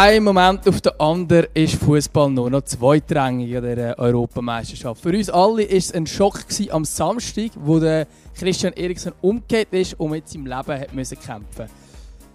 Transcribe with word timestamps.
einem 0.00 0.24
Moment 0.24 0.66
auf 0.66 0.80
den 0.80 0.98
anderen 0.98 1.46
ist 1.52 1.74
Fußball 1.74 2.30
nur 2.30 2.48
noch 2.48 2.62
zweitrangig 2.62 3.54
an 3.54 3.62
der 3.62 3.98
Europameisterschaft. 3.98 5.02
Für 5.02 5.10
uns 5.10 5.28
alle 5.28 5.68
war 5.68 5.76
es 5.76 5.92
ein 5.92 6.06
Schock 6.06 6.46
am 6.70 6.86
Samstag, 6.86 7.50
wo 7.54 7.78
der 7.78 8.06
Christian 8.34 8.72
Eriksen 8.72 9.12
umgekehrt 9.20 9.68
ist 9.72 10.00
und 10.00 10.12
mit 10.12 10.26
seinem 10.26 10.46
Leben 10.46 10.80
hat 10.80 10.94
müssen 10.94 11.18
kämpfen 11.20 11.66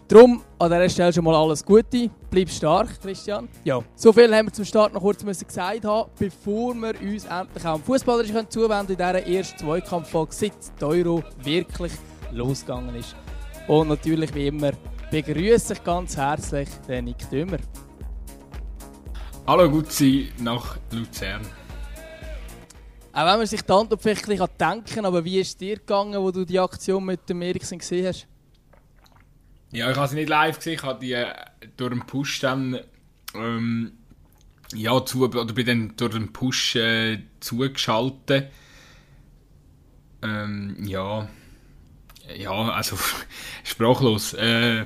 Darum 0.07 0.43
an 0.59 0.69
dieser 0.69 0.89
Stelle 0.89 1.11
schon 1.13 1.23
mal 1.23 1.33
alles 1.33 1.65
Gute. 1.65 2.11
Bleib 2.29 2.51
stark, 2.51 3.01
Christian. 3.01 3.49
Ja, 3.63 3.81
so 3.95 4.13
viel 4.13 4.31
haben 4.35 4.45
wir 4.45 4.53
zum 4.53 4.65
Start 4.65 4.93
noch 4.93 5.01
kurz 5.01 5.23
müssen 5.23 5.47
gesagt 5.47 5.85
haben, 5.85 6.11
bevor 6.19 6.75
wir 6.75 6.93
uns 7.01 7.25
endlich 7.25 7.65
auch 7.65 7.79
fußballerisch 7.79 8.31
zuwenden 8.49 8.91
in 8.91 8.97
dieser 8.97 9.25
ersten 9.25 9.57
Zweikampffolge, 9.57 10.35
seit 10.35 10.53
der 10.79 10.87
Euro 10.87 11.23
wirklich 11.41 11.93
losgegangen 12.31 12.93
ist. 12.93 13.15
Und 13.67 13.89
natürlich 13.89 14.35
wie 14.35 14.45
immer 14.45 14.73
begrüße 15.11 15.73
ich 15.73 15.83
ganz 15.83 16.17
herzlich 16.17 16.69
den 16.87 17.05
Nick 17.05 17.29
Dümmer. 17.29 17.59
Hallo 19.47 19.69
Gutzi 19.69 20.31
nach 20.39 20.77
Luzern. 20.91 21.41
Auch 23.13 23.25
wenn 23.25 23.37
man 23.37 23.45
sich 23.45 23.61
dann 23.61 23.87
vielleicht 23.97 24.27
ein 24.29 24.49
denken 24.59 25.05
aber 25.05 25.23
wie 25.23 25.39
ist 25.39 25.49
es 25.49 25.57
dir 25.57 25.77
gegangen, 25.77 26.21
wo 26.21 26.31
du 26.31 26.43
die 26.43 26.59
Aktion 26.59 27.05
mit 27.05 27.29
dem 27.29 27.41
Eriksen 27.41 27.79
gesehen 27.79 28.07
hast? 28.07 28.27
Ja, 29.71 29.89
ich 29.89 29.97
habe 29.97 30.07
sie 30.07 30.15
nicht 30.15 30.29
live 30.29 30.57
gesehen, 30.57 30.73
ich 30.73 30.83
habe 30.83 30.99
die 30.99 31.13
äh, 31.13 31.33
durch 31.77 31.91
den 31.91 32.05
Push 32.05 32.39
dann 32.39 32.79
ähm, 33.33 33.93
ja, 34.73 35.05
zu, 35.05 35.23
oder 35.23 35.45
bin 35.45 35.65
dann 35.65 35.93
durch 35.95 36.13
den 36.13 36.33
Push 36.33 36.75
äh, 36.75 37.19
zugeschaltet. 37.39 38.51
Ähm, 40.21 40.75
ja, 40.85 41.27
ja, 42.35 42.51
also 42.51 42.97
sprachlos. 43.63 44.33
Äh, 44.33 44.85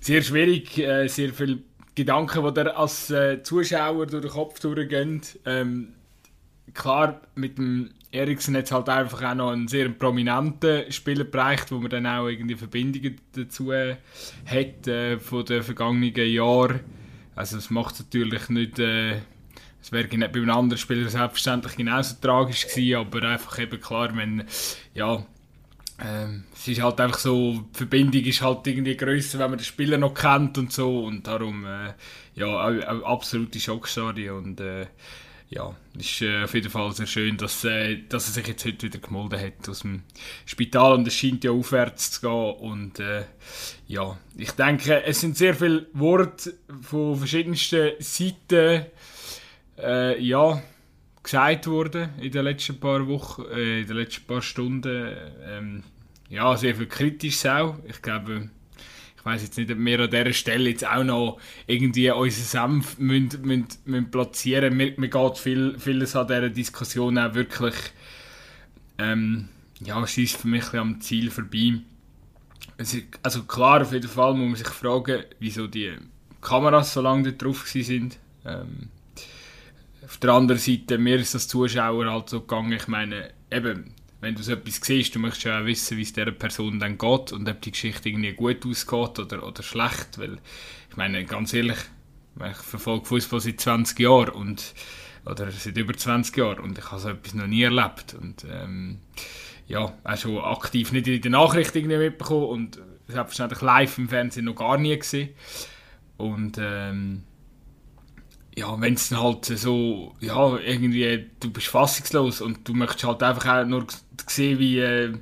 sehr 0.00 0.22
schwierig, 0.22 0.78
äh, 0.78 1.08
sehr 1.08 1.32
viele 1.32 1.58
Gedanken, 1.94 2.44
die 2.44 2.54
dir 2.54 2.76
als 2.76 3.10
äh, 3.10 3.42
Zuschauer 3.42 4.06
durch 4.06 4.22
den 4.22 4.30
Kopf 4.30 4.60
durchgehen. 4.60 5.22
Ähm, 5.46 5.94
klar, 6.72 7.20
mit 7.34 7.58
dem 7.58 7.90
Eriksen 8.10 8.56
hat 8.56 8.70
halt 8.70 8.88
einfach 8.88 9.22
auch 9.22 9.34
noch 9.34 9.50
einen 9.50 9.68
sehr 9.68 9.88
prominenten 9.88 10.90
Spieler 10.90 11.24
bereicht, 11.24 11.72
wo 11.72 11.78
man 11.78 11.90
dann 11.90 12.06
auch 12.06 12.28
irgendwie 12.28 12.54
Verbindungen 12.54 13.20
dazu 13.32 13.72
äh, 13.72 13.96
hat 14.46 14.86
äh, 14.86 15.18
von 15.18 15.44
den 15.44 15.62
vergangenen 15.62 16.14
Jahren. 16.14 16.80
Also 17.34 17.58
es 17.58 17.70
macht 17.70 17.98
natürlich 17.98 18.48
nicht... 18.48 18.78
Äh, 18.78 19.20
es 19.80 19.92
wäre 19.92 20.08
bei 20.08 20.24
einem 20.24 20.48
anderen 20.48 20.78
Spieler 20.78 21.10
selbstverständlich 21.10 21.76
genauso 21.76 22.14
tragisch 22.18 22.66
gewesen, 22.66 22.96
aber 22.96 23.22
einfach 23.22 23.58
eben 23.58 23.78
klar, 23.78 24.16
wenn 24.16 24.44
ja, 24.94 25.26
ähm, 26.04 26.44
es 26.54 26.68
ist 26.68 26.82
halt 26.82 27.00
einfach 27.00 27.18
so, 27.18 27.64
die 27.72 27.78
Verbindung 27.78 28.22
ist 28.22 28.42
halt 28.42 28.66
irgendwie 28.66 28.96
grösser, 28.96 29.38
wenn 29.38 29.50
man 29.50 29.58
den 29.58 29.64
Spieler 29.64 29.98
noch 29.98 30.14
kennt 30.14 30.58
und 30.58 30.72
so. 30.72 31.04
Und 31.04 31.26
darum, 31.26 31.64
äh, 31.64 31.94
ja, 32.34 32.46
auch 32.46 33.02
absolute 33.04 33.58
Schockstory 33.58 34.30
und 34.30 34.60
äh, 34.60 34.86
ja, 35.50 35.74
ist 35.96 36.22
äh, 36.22 36.44
auf 36.44 36.54
jeden 36.54 36.70
Fall 36.70 36.90
sehr 36.92 37.06
schön, 37.06 37.36
dass, 37.36 37.64
äh, 37.64 37.98
dass 38.08 38.28
er 38.28 38.32
sich 38.32 38.48
jetzt 38.48 38.64
heute 38.64 38.86
wieder 38.86 38.98
gemolden 38.98 39.40
hat 39.40 39.68
aus 39.68 39.80
dem 39.80 40.02
Spital. 40.46 40.94
Und 40.94 41.06
es 41.06 41.14
scheint 41.14 41.44
ja 41.44 41.52
aufwärts 41.52 42.12
zu 42.12 42.20
gehen. 42.22 42.70
Und 42.70 42.98
äh, 42.98 43.24
ja, 43.86 44.18
ich 44.36 44.50
denke, 44.52 45.04
es 45.04 45.20
sind 45.20 45.36
sehr 45.36 45.54
viele 45.54 45.86
Worte 45.92 46.54
von 46.82 47.16
verschiedensten 47.16 47.92
Seiten, 48.00 48.86
äh, 49.78 50.20
ja, 50.20 50.62
gesagt 51.22 51.66
worden 51.68 52.10
in 52.20 52.32
den 52.32 52.44
letzten 52.44 52.78
paar 52.78 53.06
Wochen, 53.06 53.44
äh, 53.52 53.80
in 53.80 53.86
den 53.86 53.96
letzten 53.96 54.26
paar 54.26 54.42
Stunden. 54.42 55.16
Ähm, 55.46 55.82
ja, 56.34 56.56
sehr 56.56 56.74
viel 56.74 56.86
kritisch 56.86 57.46
auch. 57.46 57.76
Ich 57.88 58.02
glaube, 58.02 58.50
ich 59.16 59.24
weiß 59.24 59.42
jetzt 59.42 59.56
nicht, 59.56 59.70
ob 59.70 59.78
wir 59.78 60.00
an 60.00 60.10
dieser 60.10 60.32
Stelle 60.32 60.70
jetzt 60.70 60.84
auch 60.84 61.04
noch 61.04 61.38
irgendwie 61.66 62.10
unseren 62.10 62.80
Senf 62.80 62.98
müssen, 62.98 63.42
müssen, 63.42 63.68
müssen 63.84 64.10
platzieren 64.10 64.76
müssen. 64.76 65.00
Mir, 65.00 65.08
geht 65.08 65.38
viel, 65.38 65.78
vieles 65.78 66.16
an 66.16 66.26
dieser 66.26 66.50
Diskussion 66.50 67.18
auch 67.18 67.34
wirklich, 67.34 67.74
ähm, 68.98 69.48
ja, 69.80 70.04
schießt 70.04 70.36
für 70.36 70.48
mich 70.48 70.74
am 70.74 71.00
Ziel 71.00 71.30
vorbei. 71.30 71.78
Also 73.22 73.44
klar, 73.44 73.82
auf 73.82 73.92
jeden 73.92 74.08
Fall 74.08 74.34
muss 74.34 74.46
man 74.46 74.56
sich 74.56 74.68
fragen, 74.68 75.22
wieso 75.38 75.68
die 75.68 75.92
Kameras 76.40 76.92
so 76.94 77.00
lange 77.00 77.32
drauf 77.32 77.68
sind. 77.68 78.18
Ähm, 78.44 78.88
auf 80.04 80.16
der 80.18 80.30
anderen 80.30 80.60
Seite, 80.60 80.98
mir 80.98 81.16
ist 81.16 81.34
das 81.34 81.46
Zuschauer 81.46 82.10
halt 82.10 82.28
so 82.28 82.40
gegangen, 82.40 82.72
ich 82.72 82.88
meine, 82.88 83.30
eben, 83.50 83.94
wenn 84.24 84.34
du 84.34 84.42
so 84.42 84.52
etwas 84.52 84.80
siehst, 84.82 85.14
du 85.14 85.18
möchtest 85.18 85.44
ja 85.44 85.60
auch 85.60 85.66
wissen, 85.66 85.96
wie 85.96 86.02
es 86.02 86.12
dieser 86.12 86.32
Person 86.32 86.80
dann 86.80 86.98
geht 86.98 87.32
und 87.32 87.48
ob 87.48 87.60
die 87.60 87.70
Geschichte 87.70 88.08
irgendwie 88.08 88.32
gut 88.32 88.66
ausgeht 88.66 89.18
oder, 89.18 89.46
oder 89.46 89.62
schlecht, 89.62 90.18
weil, 90.18 90.38
ich 90.90 90.96
meine, 90.96 91.24
ganz 91.24 91.52
ehrlich, 91.52 91.78
ich 92.36 92.56
verfolge 92.56 93.04
Fußball 93.04 93.40
seit 93.40 93.60
20 93.60 94.00
Jahren 94.00 94.30
und 94.30 94.74
oder 95.26 95.50
seit 95.50 95.76
über 95.76 95.94
20 95.94 96.36
Jahren 96.36 96.58
und 96.58 96.78
ich 96.78 96.90
habe 96.90 97.00
so 97.00 97.08
etwas 97.08 97.34
noch 97.34 97.46
nie 97.46 97.62
erlebt 97.62 98.14
und 98.20 98.44
ähm, 98.50 98.98
ja, 99.66 99.92
auch 100.04 100.16
schon 100.16 100.38
aktiv 100.38 100.92
nicht 100.92 101.06
in 101.06 101.20
den 101.20 101.32
Nachrichten 101.32 101.78
irgendwie 101.78 101.96
mitbekommen 101.96 102.46
und 102.46 102.80
selbstverständlich 103.08 103.62
live 103.62 103.98
im 103.98 104.08
Fernsehen 104.08 104.44
noch 104.44 104.56
gar 104.56 104.76
nie 104.76 104.98
gesehen 104.98 105.30
und 106.16 106.58
ähm, 106.60 107.22
ja, 108.56 108.80
wenn 108.80 108.94
es 108.94 109.08
dann 109.08 109.22
halt 109.22 109.44
so, 109.44 110.14
ja, 110.20 110.58
irgendwie, 110.58 111.26
du 111.40 111.50
bist 111.50 111.68
fassungslos 111.68 112.40
und 112.40 112.68
du 112.68 112.74
möchtest 112.74 113.04
halt 113.04 113.22
einfach 113.22 113.62
auch 113.62 113.66
nur 113.66 113.86
sehen, 114.28 114.58
wie 114.58 114.78
äh, 114.78 115.12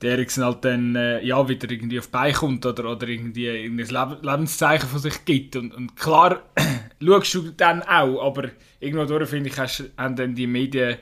der 0.00 0.12
Eriksen 0.12 0.44
halt 0.44 0.64
dann, 0.64 0.94
äh, 0.94 1.24
ja, 1.24 1.48
wieder 1.48 1.68
irgendwie 1.70 1.98
auf 1.98 2.10
Bein 2.10 2.32
kommt 2.32 2.64
oder, 2.64 2.90
oder 2.90 3.08
irgendwie 3.08 3.48
ein 3.48 3.76
Lebenszeichen 3.76 4.88
von 4.88 5.00
sich 5.00 5.24
gibt. 5.24 5.56
Und, 5.56 5.74
und 5.74 5.96
klar, 5.96 6.42
schaust 7.02 7.34
du 7.34 7.50
dann 7.50 7.82
auch, 7.82 8.24
aber 8.24 8.50
irgendwo 8.78 9.04
durch, 9.06 9.28
finde 9.28 9.50
ich, 9.50 9.58
hast, 9.58 9.90
haben 9.96 10.14
dann 10.14 10.34
die 10.34 10.46
Medien, 10.46 10.98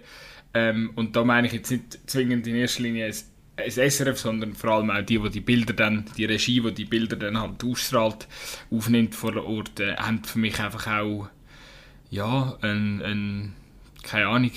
ähm, 0.54 0.92
und 0.96 1.16
da 1.16 1.24
meine 1.24 1.46
ich 1.46 1.52
jetzt 1.54 1.70
nicht 1.70 1.98
zwingend 2.06 2.46
in 2.46 2.56
erster 2.56 2.82
Linie 2.82 3.06
ein 3.56 3.70
SRF, 3.70 4.18
sondern 4.18 4.54
vor 4.54 4.70
allem 4.70 4.90
auch 4.90 5.02
die, 5.02 5.18
die 5.18 5.30
die 5.30 5.40
Bilder 5.40 5.74
dann, 5.74 6.04
die 6.16 6.24
Regie, 6.24 6.60
die 6.60 6.72
die 6.72 6.84
Bilder 6.84 7.16
dann 7.16 7.40
halt 7.40 7.62
ausstrahlt, 7.64 8.26
aufnimmt 8.70 9.14
vor 9.14 9.36
Ort, 9.36 9.80
äh, 9.80 9.96
haben 9.96 10.24
für 10.24 10.38
mich 10.38 10.58
einfach 10.60 10.86
auch 10.86 11.28
ja, 12.12 12.58
ein, 12.60 13.02
ein, 13.02 13.54
keine 14.02 14.28
Ahnung, 14.28 14.50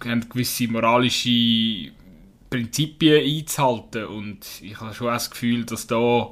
gewisse 0.00 0.66
moralische 0.66 1.92
Prinzipien 2.48 3.22
einzuhalten 3.22 4.06
und 4.06 4.46
ich 4.62 4.80
habe 4.80 4.94
schon 4.94 5.08
das 5.08 5.30
Gefühl, 5.30 5.64
dass 5.66 5.86
da, 5.86 6.30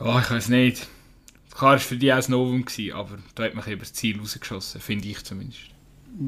ja, 0.00 0.18
ich 0.18 0.30
weiß 0.30 0.48
nicht, 0.48 0.88
klar 1.54 1.72
war 1.72 1.78
für 1.78 1.96
die 1.96 2.10
auch 2.10 2.16
ein 2.16 2.30
Novum, 2.30 2.64
gewesen, 2.64 2.94
aber 2.94 3.18
da 3.34 3.44
hat 3.44 3.54
man 3.54 3.68
eben 3.68 3.80
das 3.80 3.92
Ziel 3.92 4.18
rausgeschossen, 4.18 4.80
finde 4.80 5.08
ich 5.08 5.22
zumindest. 5.24 5.60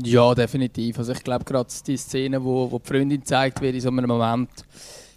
Ja, 0.03 0.35
definitiv. 0.35 0.99
Also 0.99 1.13
ich 1.13 1.25
glaube 1.25 1.45
gerade 1.45 1.69
die 1.87 1.97
Szene, 1.97 2.45
wo, 2.45 2.71
wo 2.71 2.79
die 2.79 2.87
Freundin 2.87 3.25
zeigt 3.25 3.63
wird 3.63 3.75
in 3.75 3.81
so 3.81 3.89
einem 3.89 4.07
Moment, 4.07 4.51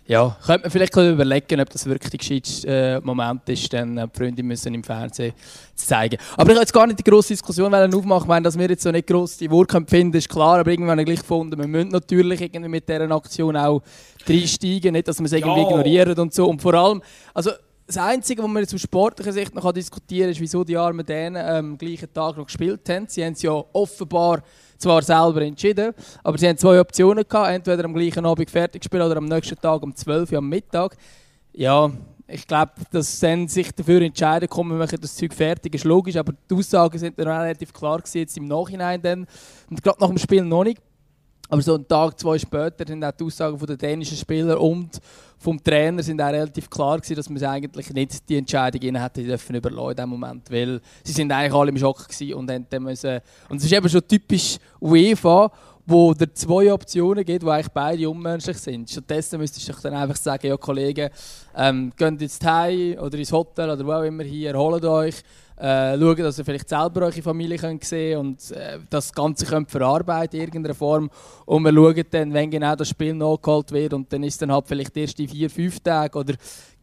ja, 0.07 0.37
könnte 0.45 0.61
man 0.63 0.71
vielleicht 0.71 0.95
überlegen, 0.95 1.59
ob 1.59 1.69
das 1.69 1.85
wirklich 1.85 2.09
der 2.09 2.17
gescheiteste 2.17 2.67
äh, 2.67 3.01
Moment 3.01 3.41
ist, 3.49 3.71
dann 3.73 3.97
äh, 3.97 4.07
die 4.07 4.17
Freunde 4.17 4.41
müssen 4.41 4.73
im 4.73 4.83
Fernsehen 4.83 5.33
zu 5.75 5.85
zeigen. 5.85 6.17
Aber 6.37 6.49
ich 6.49 6.55
habe 6.55 6.61
jetzt 6.61 6.73
gar 6.73 6.87
nicht 6.87 6.99
die 6.99 7.03
grosse 7.03 7.33
Diskussion 7.33 7.73
aufmachen, 7.75 8.29
weil 8.29 8.41
dass 8.41 8.57
wir 8.57 8.69
jetzt 8.69 8.83
so 8.83 8.91
nicht 8.91 9.07
gross 9.07 9.37
die 9.37 9.51
Worte 9.51 9.83
finden, 9.85 10.15
ist 10.15 10.29
klar, 10.29 10.59
aber 10.59 10.71
irgendwann 10.71 10.91
habe 10.91 11.01
ich 11.01 11.07
gleich 11.07 11.19
gefunden, 11.19 11.59
wir 11.59 11.67
müssen 11.67 11.89
natürlich 11.89 12.39
irgendwie 12.39 12.69
mit 12.69 12.87
dieser 12.87 13.11
Aktion 13.11 13.57
auch 13.57 13.81
reinsteigen, 14.25 14.93
nicht, 14.93 15.07
dass 15.09 15.19
wir 15.19 15.25
es 15.25 15.33
irgendwie 15.33 15.61
ja. 15.61 15.67
ignorieren 15.67 16.17
und 16.19 16.33
so. 16.33 16.47
Und 16.47 16.61
vor 16.61 16.73
allem, 16.73 17.01
also 17.33 17.51
das 17.87 17.97
Einzige, 17.97 18.43
was 18.43 18.49
man 18.49 18.61
jetzt 18.63 18.73
aus 18.73 18.81
sportlicher 18.81 19.31
Sicht 19.31 19.55
noch 19.55 19.71
diskutieren 19.71 20.23
kann, 20.23 20.31
ist, 20.31 20.41
wieso 20.41 20.63
die 20.65 20.75
Armen 20.75 21.05
denen 21.05 21.37
ähm, 21.37 21.71
am 21.71 21.77
gleichen 21.77 22.13
Tag 22.13 22.35
noch 22.35 22.45
gespielt 22.45 22.87
haben. 22.89 23.07
Sie 23.07 23.23
haben 23.23 23.31
es 23.31 23.41
ja 23.41 23.51
offenbar 23.51 24.43
zwar 24.77 25.01
selber 25.01 25.41
entschieden, 25.41 25.93
aber 26.21 26.37
sie 26.37 26.49
haben 26.49 26.57
zwei 26.57 26.81
Optionen 26.81 27.23
gehabt, 27.27 27.49
entweder 27.49 27.85
am 27.85 27.93
gleichen 27.93 28.25
Abend 28.25 28.51
fertig 28.51 28.83
spielen 28.83 29.03
oder 29.03 29.15
am 29.15 29.25
nächsten 29.25 29.55
Tag 29.55 29.81
um 29.81 29.95
12 29.95 30.33
Uhr 30.33 30.37
am 30.39 30.49
Mittag. 30.49 30.97
Ja, 31.53 31.89
ich 32.27 32.45
glaube, 32.45 32.73
dass 32.91 33.21
sie 33.21 33.47
sich 33.47 33.71
dafür 33.71 34.01
entscheiden, 34.01 34.49
kommen, 34.49 34.71
wir 34.71 34.77
machen 34.77 34.99
das 34.99 35.15
Zeug 35.15 35.33
fertig, 35.33 35.73
ist 35.73 35.85
logisch, 35.85 36.17
aber 36.17 36.33
die 36.49 36.55
Aussagen 36.55 36.99
sind 36.99 37.17
dann 37.17 37.29
relativ 37.29 37.71
klar 37.71 37.99
gewesen, 37.99 38.17
jetzt 38.17 38.35
im 38.35 38.47
Nachhinein 38.47 39.01
dann. 39.01 39.25
Und 39.69 39.81
gerade 39.81 40.01
nach 40.01 40.09
dem 40.09 40.17
Spiel 40.17 40.43
noch 40.43 40.65
nicht. 40.65 40.81
Aber 41.49 41.61
so 41.61 41.75
einen 41.75 41.87
Tag, 41.87 42.19
zwei 42.19 42.37
später 42.37 42.85
sind 42.85 43.03
auch 43.03 43.11
die 43.11 43.23
Aussagen 43.23 43.57
der 43.57 43.77
dänischen 43.77 44.17
Spieler 44.17 44.59
und 44.59 44.99
vom 45.39 45.63
Trainer 45.63 46.03
sind 46.03 46.21
auch 46.21 46.27
relativ 46.27 46.69
klar 46.69 46.97
gewesen, 46.97 47.15
dass 47.15 47.29
man 47.29 47.43
eigentlich 47.43 47.93
nicht 47.93 48.27
die 48.27 48.37
Entscheidung 48.37 48.81
ihnen 48.81 49.01
hätte 49.01 49.23
dürfen 49.23 49.55
überlassen 49.55 49.91
in 49.91 49.95
dem 49.95 50.09
Moment, 50.09 50.51
weil 50.51 50.81
sie 51.03 51.13
sind 51.13 51.31
eigentlich 51.31 51.53
alle 51.53 51.69
im 51.69 51.77
Schock 51.77 52.07
gewesen 52.07 52.33
und 52.33 52.47
dann 52.47 52.83
müssen 52.83 53.21
und 53.49 53.57
es 53.57 53.63
ist 53.63 53.71
eben 53.71 53.87
schon 53.87 54.07
typisch 54.07 54.57
UEFA, 54.81 55.51
wo 55.85 56.13
der 56.13 56.33
zwei 56.33 56.73
Optionen 56.73 57.23
gibt, 57.23 57.45
wo 57.45 57.49
eigentlich 57.49 57.71
beide 57.71 58.09
unmenschlich 58.09 58.57
sind. 58.57 58.89
Stattdessen 58.89 59.39
müsstest 59.39 59.69
du 59.69 59.73
dann 59.81 59.93
einfach 59.93 60.17
sagen, 60.17 60.47
ja 60.47 60.57
Kollegen, 60.57 61.09
ähm, 61.55 61.93
geht 61.95 62.21
jetzt 62.21 62.43
heim 62.45 62.97
oder 62.99 63.17
ins 63.17 63.31
Hotel 63.31 63.69
oder 63.69 63.85
wo 63.85 63.93
auch 63.93 64.03
immer 64.03 64.23
hier, 64.23 64.51
erholt 64.51 64.83
euch, 64.83 65.23
äh, 65.59 65.97
schauen, 65.97 66.17
dass 66.17 66.37
ihr 66.37 66.45
vielleicht 66.45 66.69
selber 66.69 67.01
eure 67.03 67.21
Familie 67.21 67.57
könnt 67.57 67.83
sehen 67.83 68.19
und 68.19 68.51
äh, 68.51 68.79
das 68.89 69.11
Ganze 69.11 69.45
könnt 69.45 69.71
verarbeiten 69.71 70.39
in 70.39 70.45
irgendeiner 70.45 70.75
Form. 70.75 71.09
Und 71.45 71.63
wir 71.63 71.73
schauen 71.73 72.03
dann, 72.11 72.33
wenn 72.33 72.51
genau 72.51 72.75
das 72.75 72.89
Spiel 72.89 73.13
nachgeholt 73.13 73.71
wird 73.71 73.93
und 73.93 74.11
dann 74.13 74.23
ist 74.23 74.41
dann 74.41 74.51
halt 74.51 74.67
vielleicht 74.67 74.95
die 74.95 75.27
vier, 75.27 75.49
fünf 75.49 75.79
Tage 75.79 76.17
oder 76.17 76.35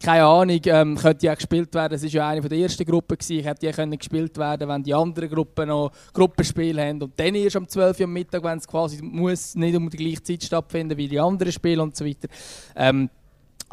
keine 0.03 0.25
Ahnung, 0.25 0.61
ähm, 0.67 0.97
könnte 0.97 1.27
ja 1.27 1.35
gespielt 1.35 1.75
werden. 1.75 1.95
Es 1.95 2.03
war 2.03 2.11
ja 2.11 2.29
eine 2.29 2.41
der 2.41 2.59
ersten 2.59 2.85
Gruppen, 2.85 3.17
gewesen. 3.17 3.45
hätte 3.45 3.67
ja 3.67 3.73
können 3.73 3.97
gespielt 3.97 4.37
werden 4.37 4.69
wenn 4.69 4.83
die 4.83 4.93
anderen 4.93 5.31
Gruppen 5.31 5.69
noch 5.69 5.93
Gruppenspiele 6.13 6.83
haben. 6.83 7.01
Und 7.01 7.19
dann 7.19 7.35
erst 7.35 7.57
um 7.57 7.67
12 7.67 8.01
Uhr 8.01 8.05
am 8.05 8.13
Mittag, 8.13 8.43
wenn 8.43 8.59
es 8.59 8.67
quasi 8.67 9.01
muss 9.01 9.55
nicht 9.55 9.77
um 9.77 9.89
die 9.89 9.97
gleiche 9.97 10.23
Zeit 10.23 10.43
stattfinden 10.43 10.99
wie 10.99 11.09
die 11.09 11.21
anderen 11.21 11.53
Spiele 11.53 11.83
und 11.83 11.97
so 11.97 12.05
weiter. 12.05 12.29
Ähm, 12.77 13.09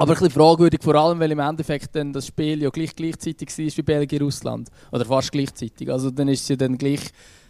aber 0.01 0.13
ein 0.13 0.19
bisschen 0.19 0.31
fragwürdig, 0.31 0.81
vor 0.81 0.95
allem, 0.95 1.19
weil 1.19 1.31
im 1.31 1.37
Endeffekt 1.37 1.95
dann 1.95 2.11
das 2.11 2.25
Spiel 2.25 2.63
ja 2.63 2.71
gleich 2.71 2.95
gleichzeitig 2.95 3.49
war 3.49 3.77
wie 3.77 3.81
Belgien-Russland. 3.83 4.69
Oder 4.91 5.05
fast 5.05 5.31
gleichzeitig. 5.31 5.91
Also 5.91 6.09
dann 6.09 6.27
ist 6.27 6.41
es 6.41 6.47
ja 6.49 6.55
dann 6.55 6.75
gleich 6.75 7.01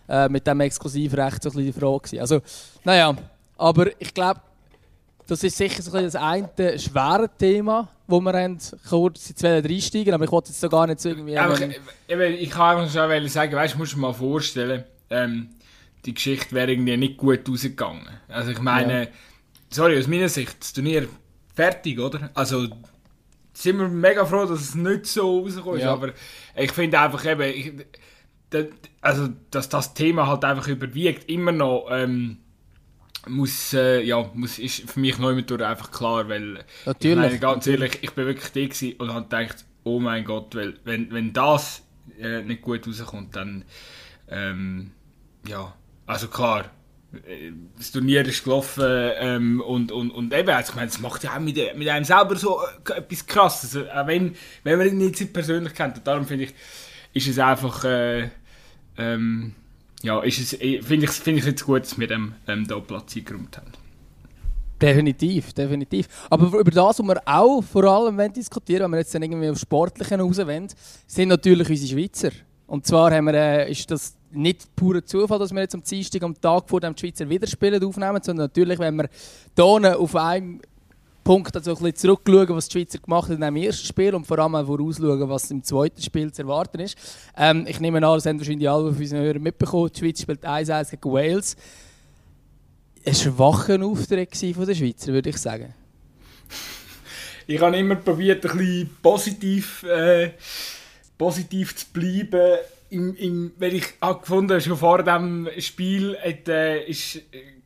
äh, 0.09 0.27
mit 0.27 0.45
dem 0.45 0.59
Exklusivrecht 0.59 1.42
so 1.42 1.50
ein 1.50 1.56
bisschen 1.56 1.74
die 1.74 1.80
Frage 1.80 2.00
gewesen. 2.00 2.19
Also, 2.19 2.42
naja, 2.83 3.15
aber 3.57 3.88
ich 4.01 4.13
glaube, 4.13 4.42
das 5.27 5.42
ist 5.45 5.56
sicher 5.56 5.81
so 5.81 5.95
ein 5.95 6.03
das 6.03 6.15
eine 6.18 6.77
schwere 6.77 7.30
Thema, 7.38 7.88
wo 8.06 8.19
wir 8.19 8.33
haben, 8.33 8.57
kurz 8.89 9.30
jetzt 9.30 9.45
reinsteigen 9.45 10.13
aber 10.13 10.25
ich 10.25 10.31
wollte 10.33 10.50
jetzt 10.50 10.59
so 10.59 10.68
gar 10.68 10.88
nicht 10.88 11.00
so 11.00 11.07
irgendwie... 11.07 11.31
Ja, 11.31 11.53
ich, 11.53 11.62
ich, 11.62 12.19
ich 12.19 12.50
kann 12.50 12.80
einfach 12.80 12.94
schon 12.94 13.27
sagen, 13.30 13.56
weißt, 13.56 13.75
du 13.75 13.77
musst 13.77 13.94
dir 13.94 14.00
mal 14.00 14.12
vorstellen, 14.12 14.83
ähm, 15.09 15.51
die 16.03 16.13
Geschichte 16.13 16.53
wäre 16.53 16.69
irgendwie 16.69 16.98
nicht 16.98 17.15
gut 17.15 17.50
ausgegangen. 17.50 18.09
Also 18.27 18.51
ich 18.51 18.59
meine, 18.59 19.03
ja. 19.03 19.09
sorry, 19.69 19.98
aus 19.98 20.07
meiner 20.07 20.27
Sicht, 20.27 20.59
das 20.59 20.74
Turnier 20.74 21.07
fertig, 21.62 22.00
oder? 22.00 22.31
Also 22.34 22.68
sind 23.54 23.78
wir 23.78 23.88
mega 23.88 24.25
froh, 24.25 24.46
dass 24.46 24.62
es 24.62 24.75
nicht 24.75 25.06
so 25.06 25.42
rausgekommen 25.42 25.78
ist, 25.78 25.86
ja. 25.86 25.94
aber 25.94 26.13
ich 26.56 26.72
finde 26.72 27.00
einfach 27.00 27.24
eben, 27.25 27.42
ich, 27.42 28.68
also 29.02 29.30
dass 29.52 29.69
das 29.69 29.94
Thema 29.94 30.25
halt 30.25 30.44
einfach 30.44 30.68
überwiegt, 30.68 31.30
immer 31.30 31.52
noch, 31.52 31.88
ähm, 31.92 32.38
muss, 33.28 33.74
äh, 33.74 34.02
ja, 34.02 34.31
muss, 34.34 34.58
ist 34.58 34.90
für 34.90 35.00
mich 35.00 35.19
neu 35.19 35.36
mit 35.36 35.52
einfach 35.52 35.92
klar, 35.92 36.28
weil 36.28 36.66
Natürlich. 36.86 37.18
Ich 37.18 37.24
meine, 37.24 37.40
ganz 37.40 37.68
ehrlich, 37.68 38.00
ich 38.02 38.12
bin 38.13 38.25
wirklich 38.25 38.52
da 38.98 39.04
und 39.04 39.13
habe 39.13 39.28
gedacht, 39.28 39.66
oh 39.84 40.00
mein 40.00 40.24
Gott, 40.25 40.56
weil 40.56 40.80
wenn, 40.84 41.12
wenn 41.12 41.31
das 41.31 41.84
äh, 42.19 42.42
nicht 42.42 42.63
gut 42.63 42.88
rauskommt, 42.88 43.36
dann 43.36 43.66
ähm, 44.28 44.92
ja, 45.48 45.74
also 46.08 46.28
klar, 46.28 46.72
das 47.78 47.92
Turnier 47.92 48.25
ist 48.25 48.44
gelaufen 48.44 48.86
ähm, 48.88 49.62
und, 49.62 49.92
und, 49.92 50.12
und 50.12 50.34
eben, 50.34 50.50
also 50.50 50.72
ich 50.72 50.75
meine, 50.75 50.88
das 50.88 51.00
macht 51.00 51.24
ja 51.24 51.36
auch 51.36 51.40
mit, 51.40 51.58
mit 51.75 51.90
einem 51.90 52.06
selber 52.06 52.38
so 52.38 52.60
äh, 52.62 53.00
etwas 53.00 53.25
krasses, 53.25 53.75
also, 53.75 53.90
auch 53.90 54.08
wenn, 54.08 54.36
wenn 54.63 54.78
man 54.78 54.88
ihn 54.88 54.98
nicht 54.98 55.34
persönlich 55.34 55.74
kennt. 55.74 55.98
Und 55.98 56.08
darum 56.08 56.25
finde 56.25 56.46
ich, 56.46 56.54
ist 57.13 57.28
es 57.28 57.38
einfach, 57.38 57.84
äh, 57.84 58.30
ähm, 58.98 59.54
ja, 60.04 60.24
äh, 60.24 60.31
finde 60.31 61.06
ich, 61.06 61.12
find 61.12 61.40
ich 61.40 61.46
jetzt 61.46 61.66
gut, 61.66 61.81
dass 61.81 62.00
wir 62.00 62.08
dem 62.08 62.34
ähm, 62.48 62.66
da 62.66 62.80
Platz 62.80 63.16
eingeräumt 63.18 63.58
haben. 63.58 63.72
Definitiv, 64.81 65.54
definitiv. 65.54 66.08
Aber 66.30 66.58
über 66.58 66.72
das, 66.72 67.00
was 67.00 67.08
wir 67.08 67.22
auch 67.25 67.62
vor 67.62 67.84
allem 67.84 68.34
diskutieren 68.34 68.86
wenn 68.86 68.92
wir 68.92 69.00
jetzt 69.00 69.13
dann 69.13 69.22
irgendwie 69.22 69.50
auf 69.50 69.60
Sportlichen 69.60 70.22
raus 70.22 70.40
sind 71.08 71.28
natürlich 71.28 71.69
unsere 71.69 72.00
Schweizer. 72.00 72.31
Und 72.68 72.88
zwar 72.88 73.12
haben 73.12 73.25
wir, 73.25 73.34
äh, 73.34 73.72
ist 73.72 73.92
das 73.92 74.16
nicht 74.33 74.75
purer 74.75 75.04
Zufall, 75.06 75.39
dass 75.39 75.54
wir 75.54 75.62
jetzt 75.62 75.75
am 75.75 75.83
Dienstag, 75.83 76.24
am 76.24 76.39
Tag 76.39 76.69
vor 76.69 76.80
dem 76.80 76.95
Schweizer 76.98 77.30
Wiederspielen 77.30 77.83
aufnehmen, 77.83 78.19
sondern 78.22 78.45
natürlich, 78.45 78.80
wenn 78.80 78.95
wir 78.95 79.10
hier 79.56 80.00
auf 80.00 80.16
einen 80.16 80.62
Punkt 81.24 81.56
also 81.56 81.78
ein 81.78 81.95
zurückschauen, 81.95 82.50
was 82.50 82.68
die 82.68 82.80
Schweizer 82.80 82.98
gemacht 82.98 83.30
haben 83.30 83.44
im 83.44 83.56
ersten 83.56 83.86
Spiel 83.86 84.16
und 84.16 84.25
vor 84.25 84.39
allem 84.39 84.66
vorausschauen, 84.66 85.30
was 85.30 85.51
im 85.51 85.63
zweiten 85.63 86.01
Spiel 86.01 86.31
zu 86.31 86.42
erwarten 86.42 86.80
ist. 86.80 86.98
Ähm, 87.38 87.66
ich 87.68 87.80
nehme 87.80 87.98
an, 87.98 88.16
das 88.16 88.25
haben 88.25 88.39
wahrscheinlich 88.39 88.69
alle 88.69 88.92
von 88.92 89.01
unseren 89.01 89.22
Hörern 89.22 89.44
mitbekommen. 89.44 89.92
Die 89.94 90.00
Schweiz 90.00 90.22
spielt 90.22 90.44
1-1 90.44 90.92
gegen 90.92 91.13
Wales. 91.13 91.56
Ein 93.06 93.16
schwacher 93.16 93.84
Auftritt 93.84 94.36
von 94.36 94.66
der 94.66 94.75
Schweizer, 94.75 95.13
würde 95.13 95.30
ich 95.30 95.38
sagen. 95.38 95.74
Ich 97.48 97.60
habe 97.60 97.77
immer 97.77 97.95
probiert, 97.95 98.45
ein 98.45 98.57
bisschen 98.57 98.98
positiv, 99.01 99.84
äh, 99.84 100.31
positiv 101.18 101.75
zu 101.75 101.86
bleiben 101.94 102.57
im, 102.92 103.16
im, 103.16 103.54
wenn 103.58 103.76
ich 103.76 103.86
habe 104.02 104.20
gefunden 104.20 104.60
schon 104.60 104.78
vor 104.78 105.02
dem 105.02 105.48
Spiel 105.60 106.18
hat, 106.22 106.48
äh, 106.50 106.84
ist 106.84 107.16
äh, 107.16 107.22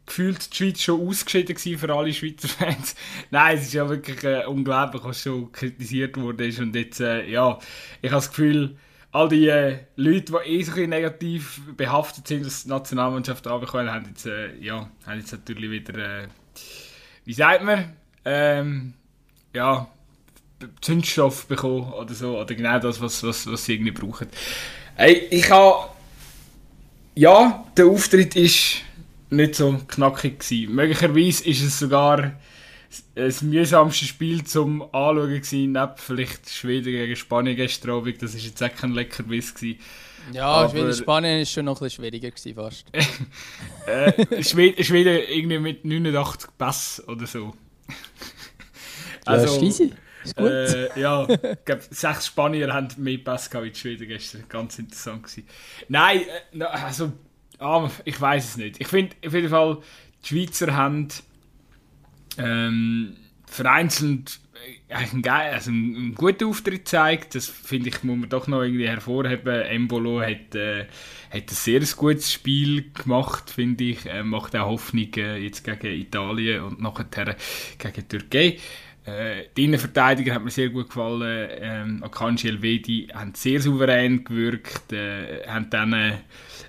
gefühlt 0.06 0.51
die 0.51 0.56
Schweiz 0.56 0.81
schon 0.81 1.07
ausgeschieden 1.07 1.57
für 1.57 1.94
alle 1.94 2.13
Schweizer 2.13 2.48
Fans. 2.48 2.95
Nein, 3.31 3.57
es 3.57 3.63
ist 3.63 3.74
ja 3.74 3.89
wirklich 3.89 4.24
äh, 4.24 4.45
unglaublich, 4.45 5.04
was 5.04 5.24
schon 5.24 5.51
kritisiert 5.51 6.16
wurde 6.18 6.51
und 6.60 6.75
jetzt 6.75 7.00
äh, 7.00 7.27
ja, 7.27 7.57
ich 8.04 8.12
habe 8.12 8.18
das 8.18 8.30
Gefühl, 8.30 8.77
all 9.12 9.27
die 9.27 9.48
äh, 9.48 9.80
Leute, 9.95 10.33
die 10.45 10.50
eh 10.50 10.62
so 10.62 10.74
negativ 10.74 11.60
behaftet 11.75 12.28
sind, 12.28 12.45
dass 12.45 12.63
die 12.63 12.69
Nationalmannschaft 12.69 13.48
runterkommen, 13.48 13.92
haben 13.92 14.06
jetzt 14.10 14.28
äh, 14.28 14.56
ja, 14.60 14.92
haben 15.07 15.19
jetzt 15.19 15.31
natürlich 15.31 15.71
wieder 15.71 16.24
äh, 16.24 16.28
wie 17.24 17.33
sagt 17.33 17.63
man 17.63 17.94
ähm, 18.25 18.94
ja 19.54 19.88
Zündstoff 20.81 21.48
bekommen 21.48 21.92
oder 21.94 22.13
so 22.13 22.39
oder 22.39 22.54
genau 22.54 22.78
das, 22.78 23.01
was, 23.01 23.24
was, 23.24 23.51
was 23.51 23.66
sie 23.66 23.74
irgendwie 23.74 23.92
brauchen. 23.92 24.28
Hey, 24.97 25.27
ich 25.30 25.51
habe. 25.51 25.89
Ja, 27.15 27.65
der 27.75 27.88
Auftritt 27.88 28.36
ist 28.38 28.77
nicht 29.30 29.56
so 29.56 29.77
knackig 29.88 30.39
gewesen. 30.39 30.74
Möglicherweise 30.74 31.44
ist 31.50 31.63
es 31.63 31.80
sogar 31.80 32.33
das 33.13 33.42
mühsamste 33.42 34.06
Spiel 34.06 34.45
zum 34.45 34.81
Anschauen 34.81 35.27
gewesen, 35.27 35.74
neben 35.74 35.92
vielleicht 35.97 36.50
Schweden 36.50 36.94
gegen 36.94 37.15
Spanien 37.18 37.57
gestern 37.57 37.92
Abend. 37.92 38.21
Das 38.21 38.36
war 38.36 38.39
jetzt 38.39 38.63
auch 38.63 38.74
kein 38.74 38.94
Leckerbiss 38.94 39.53
gewesen. 39.53 39.80
Ja, 40.31 40.45
Aber, 40.45 40.69
Schweden-Spanien 40.69 41.39
war 41.39 41.45
schon 41.45 41.65
noch 41.65 41.81
ein 41.81 41.86
bisschen 41.86 42.03
schwieriger 42.03 42.31
gewesen, 42.31 42.56
fast. 42.56 42.86
äh, 43.88 44.44
Schweden, 44.44 44.81
Schweden 44.81 45.19
irgendwie 45.30 45.59
mit 45.59 45.83
89 45.83 46.51
Pass 46.57 47.03
oder 47.06 47.27
so. 47.27 47.53
also, 49.25 49.62
ja, 49.62 49.89
ist 50.25 50.36
gut. 50.36 50.48
Äh, 50.48 51.00
ja, 51.00 51.27
ich 51.30 51.66
glaube, 51.66 51.81
sechs 51.89 52.27
Spanier 52.27 52.74
haben 52.74 52.88
mehr 52.98 53.18
Pass 53.18 53.50
gehabt 53.50 53.68
die 53.68 53.80
Schweden 53.80 54.07
gestern. 54.07 54.44
Ganz 54.50 54.80
interessant 54.80 55.24
gewesen. 55.24 55.48
Nein, 55.88 56.22
äh, 56.54 56.63
also, 56.63 57.13
ah, 57.60 57.89
ich 58.04 58.19
weiß 58.19 58.50
es 58.50 58.57
nicht. 58.57 58.81
Ich 58.81 58.88
finde 58.88 59.16
auf 59.25 59.33
jeden 59.33 59.50
Fall, 59.50 59.77
die 60.24 60.27
Schweizer 60.27 60.75
haben 60.75 61.07
ähm, 62.38 63.16
vereinzelt 63.45 64.39
äh, 64.89 64.94
einen, 64.94 65.22
geil, 65.22 65.54
also 65.54 65.72
einen, 65.72 65.95
einen 65.95 66.16
guten 66.16 66.45
Auftritt 66.45 66.86
gezeigt. 66.86 67.36
Das 67.36 67.48
finde 67.48 67.89
ich, 67.89 68.04
muss 68.04 68.18
man 68.18 68.30
doch 68.30 68.48
noch 68.48 68.62
irgendwie 68.62 68.88
hervorheben. 68.88 69.62
Embolo 69.62 70.21
hat, 70.21 70.56
äh, 70.56 70.86
hat 71.30 71.44
ein 71.44 71.48
sehr 71.48 71.81
gutes 71.95 72.31
Spiel 72.31 72.92
gemacht, 72.92 73.50
finde 73.50 73.83
ich. 73.86 74.06
Er 74.06 74.24
macht 74.24 74.56
auch 74.56 74.68
Hoffnung 74.68 75.13
äh, 75.16 75.38
jetzt 75.38 75.63
gegen 75.63 75.99
Italien 75.99 76.64
und 76.64 76.81
nachher 76.81 77.35
gegen 77.78 78.07
Türkei. 78.07 78.57
Äh, 79.06 79.45
die 79.56 79.66
Innenverteidiger 79.66 80.33
hat 80.33 80.44
mir 80.44 80.50
sehr 80.50 80.69
gut 80.69 80.88
gefallen. 80.88 81.50
Ähm, 81.59 82.04
Akanji 82.04 82.50
Elvedi 82.50 83.07
haben 83.14 83.33
sehr 83.35 83.62
souverän 83.62 84.24
gewirkt, 84.24 84.92
äh, 84.92 85.47
haben 85.47 85.69
dann 85.69 86.14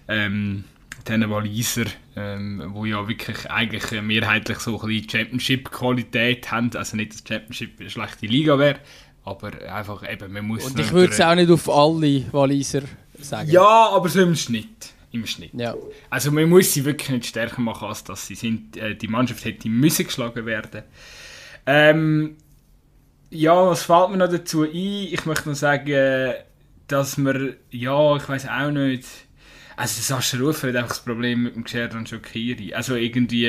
ähm, 0.08 0.64
diesen 1.06 1.30
Waliser, 1.30 1.86
ähm, 2.14 2.62
wo 2.68 2.84
ja 2.84 3.06
wirklich 3.08 3.50
eigentlich 3.50 4.02
mehrheitlich 4.02 4.58
so 4.58 4.80
ein 4.80 4.88
bisschen 4.88 5.08
Championship-Qualität 5.08 6.50
haben, 6.50 6.70
also 6.74 6.96
nicht, 6.96 7.12
dass 7.12 7.22
Championship 7.26 7.80
eine 7.80 7.90
schlechte 7.90 8.26
Liga 8.26 8.58
wäre, 8.58 8.80
aber 9.24 9.52
einfach 9.72 10.08
eben, 10.08 10.32
man 10.32 10.46
muss... 10.46 10.66
Und 10.66 10.78
ich 10.78 10.92
würde 10.92 11.12
es 11.12 11.20
auch 11.20 11.34
nicht 11.34 11.50
auf 11.50 11.68
alle 11.70 12.24
Waliser 12.32 12.82
sagen. 13.18 13.50
Ja, 13.50 13.88
aber 13.90 14.08
so 14.08 14.20
im 14.20 14.34
Schnitt. 14.34 14.92
Im 15.12 15.26
Schnitt. 15.26 15.54
Ja. 15.54 15.74
Also 16.10 16.30
man 16.30 16.48
muss 16.48 16.72
sie 16.74 16.84
wirklich 16.84 17.08
nicht 17.08 17.26
stärker 17.26 17.62
machen, 17.62 17.88
als 17.88 18.04
dass 18.04 18.26
sie 18.26 18.34
sind. 18.34 18.76
Äh, 18.76 18.94
die 18.96 19.08
Mannschaft 19.08 19.44
hätte 19.44 19.68
müssen 19.68 20.04
geschlagen 20.04 20.44
werden 20.44 20.82
ähm, 21.66 22.36
ja, 23.30 23.66
was 23.66 23.82
fällt 23.82 24.10
mir 24.10 24.18
noch 24.18 24.30
dazu 24.30 24.62
ein? 24.62 24.70
Ich 24.72 25.26
möchte 25.26 25.48
noch 25.48 25.56
sagen, 25.56 26.34
dass 26.88 27.18
wir, 27.18 27.56
ja, 27.70 28.16
ich 28.16 28.28
weiß 28.28 28.48
auch 28.48 28.70
nicht. 28.70 29.04
Also 29.76 30.00
Sascha 30.00 30.38
Rufer 30.38 30.68
hat 30.68 30.76
einfach 30.76 30.88
das 30.90 31.00
Problem 31.00 31.42
mit 31.42 31.54
dem 31.54 31.64
Xherdan 31.64 32.06
Schokiri. 32.06 32.72
Also 32.72 32.94
irgendwie... 32.94 33.46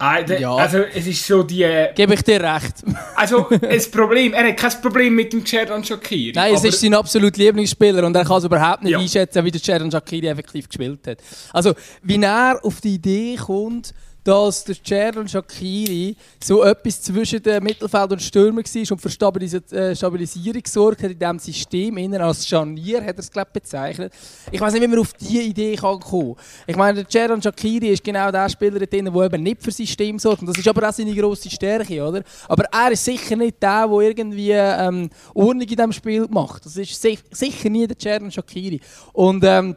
Äh, 0.00 0.40
ja. 0.40 0.54
Also 0.54 0.78
es 0.78 1.06
ist 1.06 1.26
so 1.26 1.42
die... 1.42 1.62
Äh, 1.62 1.92
Gebe 1.94 2.14
ich 2.14 2.22
dir 2.22 2.40
recht. 2.40 2.82
also 3.14 3.46
das 3.60 3.90
Problem, 3.90 4.32
er 4.32 4.48
hat 4.48 4.56
kein 4.56 4.80
Problem 4.80 5.14
mit 5.14 5.32
dem 5.32 5.44
Xherdan 5.44 5.84
Shakiri. 5.84 6.32
Nein, 6.34 6.54
es 6.54 6.64
ist 6.64 6.80
sein 6.80 6.94
absolut 6.94 7.36
Lieblingsspieler 7.36 8.04
und 8.06 8.16
er 8.16 8.24
kann 8.24 8.38
es 8.38 8.44
überhaupt 8.44 8.82
nicht 8.82 8.92
ja. 8.92 8.98
einschätzen, 8.98 9.44
wie 9.44 9.50
der 9.50 9.60
Xherdan 9.60 9.90
Shakiri 9.90 10.28
effektiv 10.28 10.68
gespielt 10.68 11.06
hat. 11.06 11.18
Also 11.52 11.74
wie 12.02 12.20
er 12.20 12.58
auf 12.62 12.80
die 12.80 12.94
Idee 12.94 13.36
kommt, 13.36 13.92
dass 14.22 14.64
der 14.64 14.76
Jadon 14.84 15.26
Shakiri 15.26 16.16
so 16.42 16.62
etwas 16.62 17.00
zwischen 17.02 17.42
dem 17.42 17.62
Mittelfeld 17.64 18.12
und 18.12 18.22
Stürmer 18.22 18.62
war 18.62 18.92
und 18.92 19.00
für 19.00 19.76
äh, 19.76 19.96
Stabilisierung 19.96 20.62
gesorgt 20.62 21.02
hat 21.02 21.10
in 21.10 21.18
diesem 21.18 21.38
System. 21.38 21.96
Innen 21.96 22.20
als 22.20 22.46
Scharnier 22.46 23.00
hat 23.00 23.16
er 23.16 23.18
es 23.18 23.30
glaub, 23.30 23.52
bezeichnet. 23.52 24.12
Ich 24.50 24.60
weiß 24.60 24.72
nicht, 24.72 24.82
wie 24.82 24.88
man 24.88 24.98
auf 24.98 25.12
diese 25.14 25.42
Idee 25.42 25.76
kann 25.76 25.98
kommen 26.00 26.34
kann. 26.34 26.44
Ich 26.66 26.76
meine, 26.76 27.04
der 27.04 27.06
Jadon 27.08 27.40
Shakiri 27.40 27.88
ist 27.88 28.04
genau 28.04 28.30
der 28.30 28.48
Spieler, 28.48 28.78
der 28.78 28.92
eben 28.92 29.42
nicht 29.42 29.62
für 29.62 29.70
System 29.70 30.18
sorgt. 30.18 30.42
Und 30.42 30.48
das 30.48 30.58
ist 30.58 30.68
aber 30.68 30.88
auch 30.88 30.92
seine 30.92 31.14
grosse 31.14 31.50
Stärke, 31.50 32.02
oder? 32.06 32.22
Aber 32.48 32.64
er 32.64 32.92
ist 32.92 33.04
sicher 33.04 33.36
nicht 33.36 33.62
der, 33.62 33.88
der 33.88 33.98
irgendwie 34.00 34.50
ähm, 34.52 35.08
Ordnung 35.34 35.62
in 35.62 35.68
diesem 35.68 35.92
Spiel 35.92 36.26
macht. 36.28 36.66
Das 36.66 36.76
ist 36.76 37.00
sicher 37.00 37.70
nie 37.70 37.86
der 37.86 37.96
Jadon 37.98 38.30
Shakiri. 38.30 38.80
Und 39.12 39.42
ähm, 39.44 39.76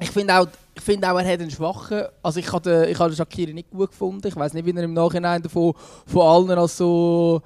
ich 0.00 0.10
finde 0.10 0.38
auch, 0.38 0.46
ich 0.78 0.84
finde 0.84 1.10
auch, 1.10 1.18
er 1.18 1.32
hat 1.32 1.40
einen 1.40 1.50
schwachen. 1.50 2.04
Also 2.22 2.38
ich 2.38 2.52
habe 2.52 2.62
den, 2.62 2.88
ich 2.88 3.54
nicht 3.54 3.70
gut 3.70 3.90
gefunden. 3.90 4.26
Ich 4.26 4.36
weiß 4.36 4.54
nicht, 4.54 4.64
wie 4.64 4.74
er 4.74 4.84
im 4.84 4.94
Nachhinein 4.94 5.42
davon 5.42 5.74
von 6.06 6.22
allen 6.22 6.58
als 6.58 6.76
so 6.76 7.42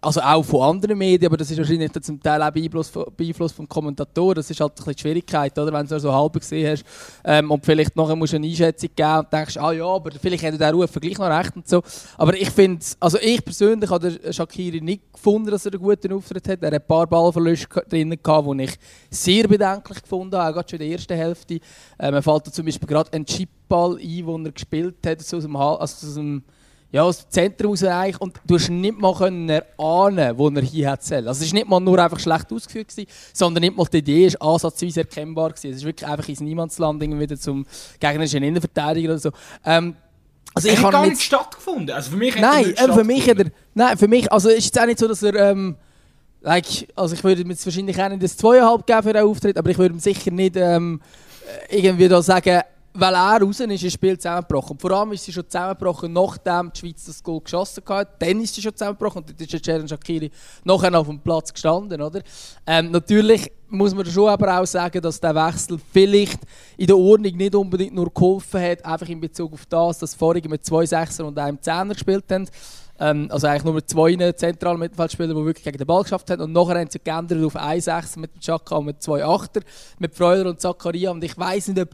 also 0.00 0.20
auch 0.20 0.42
von 0.42 0.62
anderen 0.62 0.96
Medien, 0.96 1.26
aber 1.26 1.36
das 1.36 1.50
ist 1.50 1.58
wahrscheinlich 1.58 1.92
zum 1.92 2.20
Teil 2.22 2.42
auch 2.42 2.50
Beeinfluss, 2.50 3.52
vom 3.52 3.68
Kommentator. 3.68 4.34
Das 4.34 4.50
ist 4.50 4.58
halt 4.60 4.72
ein 4.72 4.74
bisschen 4.76 4.94
die 4.94 5.00
Schwierigkeit, 5.00 5.58
oder? 5.58 5.72
wenn 5.72 5.86
du 5.86 5.94
es 5.94 6.02
so 6.02 6.12
halb 6.12 6.32
gesehen 6.32 6.70
hast 6.70 6.84
ähm, 7.24 7.50
und 7.50 7.64
vielleicht 7.64 7.94
nachher 7.94 8.16
musst 8.16 8.32
du 8.32 8.36
eine 8.36 8.46
Einschätzung 8.46 8.90
geben 8.94 9.18
und 9.18 9.32
denkst, 9.32 9.56
ah 9.58 9.72
ja, 9.72 9.84
aber 9.84 10.10
vielleicht 10.12 10.42
hätte 10.42 10.56
der 10.56 10.72
Ruf 10.72 10.92
gleich 10.92 11.18
noch 11.18 11.28
recht 11.28 11.54
und 11.56 11.68
so. 11.68 11.82
Aber 12.16 12.34
ich 12.34 12.50
finde, 12.50 12.84
also 13.00 13.18
ich 13.20 13.44
persönlich 13.44 13.90
habe 13.90 14.32
Shakiri 14.32 14.80
nicht 14.80 15.12
gefunden, 15.12 15.50
dass 15.50 15.66
er 15.66 15.72
einen 15.72 15.82
guten 15.82 16.12
Auftritt 16.12 16.48
hat. 16.48 16.62
Er 16.62 16.68
hat 16.68 16.74
ein 16.74 16.86
paar 16.86 17.06
Ballverluste 17.06 17.68
drin 17.88 18.16
gehabt, 18.22 18.48
die 18.48 18.64
ich 18.64 18.74
sehr 19.10 19.46
bedenklich 19.46 20.02
gefunden 20.02 20.36
habe, 20.36 20.50
auch 20.50 20.54
gerade 20.54 20.70
schon 20.70 20.80
in 20.80 20.86
der 20.86 20.96
ersten 20.96 21.16
Hälfte. 21.16 21.60
Ähm, 21.98 22.14
mir 22.14 22.22
fällt 22.22 22.46
zum 22.46 22.64
Beispiel 22.64 22.88
gerade 22.88 23.12
ein 23.12 23.26
Chipball 23.26 23.96
ein, 23.96 24.26
den 24.26 24.46
er 24.46 24.52
gespielt 24.52 25.06
hat, 25.06 25.18
also 25.18 25.36
aus 25.36 25.42
dem, 25.42 25.56
also 25.56 26.06
aus 26.06 26.14
dem 26.14 26.42
ja, 26.96 27.02
aus 27.02 27.18
dem 27.18 27.30
Zentrum 27.30 27.72
raus 27.72 27.84
eigentlich, 27.84 28.20
und 28.22 28.40
du 28.46 28.54
hast 28.54 28.70
nicht 28.70 28.98
mal 28.98 29.14
können 29.14 29.50
erahnen, 29.50 30.38
wo 30.38 30.48
er 30.48 30.62
hier 30.62 30.90
hat 30.90 31.00
Also 31.12 31.30
es 31.30 31.50
war 31.50 31.54
nicht 31.54 31.68
mal 31.68 31.78
nur 31.78 31.98
einfach 31.98 32.18
schlecht 32.18 32.50
ausgeführt, 32.50 32.88
gewesen, 32.88 33.06
sondern 33.34 33.60
nicht 33.60 33.76
mal 33.76 33.84
die 33.84 33.98
Idee 33.98 34.26
ist 34.26 34.40
ansatzweise 34.40 35.00
erkennbar. 35.00 35.50
Gewesen. 35.50 35.72
Es 35.72 35.76
ist 35.76 35.84
wirklich 35.84 36.08
einfach 36.08 36.26
ins 36.26 36.40
Niemandsland 36.40 37.02
wieder 37.02 37.36
zum 37.36 37.66
gegnerischen 38.00 38.42
Innenverteidiger 38.42 39.10
oder 39.10 39.18
so. 39.18 39.30
Ähm, 39.66 39.94
also 40.54 40.68
ich 40.70 40.82
hat 40.82 40.90
gar 40.90 41.06
nicht 41.06 41.20
stattgefunden. 41.20 41.94
Also 41.94 42.12
für 42.12 42.16
mich 42.16 42.34
nein, 42.34 42.72
äh, 42.74 42.90
für 42.90 43.04
mich 43.04 43.28
hat 43.28 43.40
er, 43.40 43.50
nein, 43.74 43.98
für 43.98 44.08
mich, 44.08 44.32
also 44.32 44.48
ist 44.48 44.74
es 44.74 44.80
auch 44.80 44.86
nicht 44.86 44.98
so, 44.98 45.06
dass 45.06 45.22
er 45.22 45.34
ähm, 45.34 45.76
like, 46.40 46.64
also 46.96 47.14
ich 47.14 47.22
würde 47.22 47.42
ihm 47.42 47.50
jetzt 47.50 47.66
wahrscheinlich 47.66 48.00
auch 48.00 48.08
nicht 48.08 48.22
das 48.22 48.38
zweieinhalb 48.38 48.86
geben 48.86 49.02
für 49.02 49.12
den 49.12 49.24
Auftritt, 49.24 49.58
aber 49.58 49.68
ich 49.68 49.76
würde 49.76 49.96
ihm 49.96 50.00
sicher 50.00 50.30
nicht 50.30 50.56
ähm, 50.56 51.02
irgendwie 51.68 52.08
da 52.08 52.22
sagen, 52.22 52.62
weil 52.98 53.14
er 53.14 53.42
raus 53.42 53.60
ist, 53.60 53.70
ist 53.70 53.84
das 53.84 53.92
Spiel 53.92 54.18
zusammengebrochen. 54.18 54.78
Vor 54.78 54.90
allem 54.90 55.12
ist 55.12 55.24
sie 55.24 55.32
schon 55.32 55.48
zusammengebrochen, 55.48 56.12
nachdem 56.12 56.72
die 56.72 56.80
Schweiz 56.80 57.04
das 57.04 57.22
Goal 57.22 57.40
geschossen 57.40 57.82
hat. 57.88 58.20
Dann 58.20 58.40
ist 58.40 58.54
sie 58.54 58.62
schon 58.62 58.74
zusammengebrochen 58.74 59.22
und 59.22 59.30
dann 59.30 59.46
ist 59.46 59.66
Jeren 59.66 59.88
Shakiri 59.88 60.30
nachher 60.64 60.98
auf 60.98 61.06
dem 61.06 61.20
Platz 61.20 61.52
gestanden. 61.52 62.00
Oder? 62.00 62.22
Ähm, 62.66 62.90
natürlich 62.90 63.50
muss 63.68 63.94
man 63.94 64.06
schon 64.06 64.28
aber 64.28 64.60
auch 64.60 64.66
sagen, 64.66 65.00
dass 65.02 65.20
der 65.20 65.34
Wechsel 65.34 65.78
vielleicht 65.92 66.40
in 66.76 66.86
der 66.86 66.96
Ordnung 66.96 67.36
nicht 67.36 67.54
unbedingt 67.54 67.94
nur 67.94 68.12
geholfen 68.12 68.60
hat, 68.60 68.84
einfach 68.84 69.08
in 69.08 69.20
Bezug 69.20 69.52
auf 69.52 69.66
das, 69.66 69.98
dass 69.98 70.14
vorige 70.14 70.48
mit 70.48 70.64
zwei 70.64 70.86
Sechser 70.86 71.26
und 71.26 71.38
einem 71.38 71.60
Zehner 71.60 71.94
gespielt 71.94 72.24
haben. 72.30 72.48
Ähm, 72.98 73.28
also 73.30 73.46
eigentlich 73.46 73.64
nur 73.64 73.74
mit 73.74 73.90
zwei 73.90 74.32
zentralen 74.32 74.78
Mittelfeldspielern, 74.78 75.36
die 75.36 75.44
wirklich 75.44 75.64
gegen 75.64 75.78
den 75.78 75.86
Ball 75.86 76.02
geschafft 76.02 76.30
haben. 76.30 76.42
Und 76.42 76.52
nachher 76.52 76.78
haben 76.78 76.90
sie 76.90 76.98
geändert 76.98 77.44
auf 77.44 77.56
1 77.56 77.84
Sechser 77.84 78.20
mit 78.20 78.34
dem 78.34 78.40
Chaka 78.40 78.76
und 78.76 78.86
mit 78.86 79.02
zwei 79.02 79.24
Achter, 79.24 79.60
mit 79.98 80.14
Freuler 80.14 80.48
und 80.48 80.60
Zakaria. 80.60 81.10
Und 81.10 81.22
ich 81.22 81.36
weiß 81.36 81.68
nicht, 81.68 81.80
ob 81.80 81.90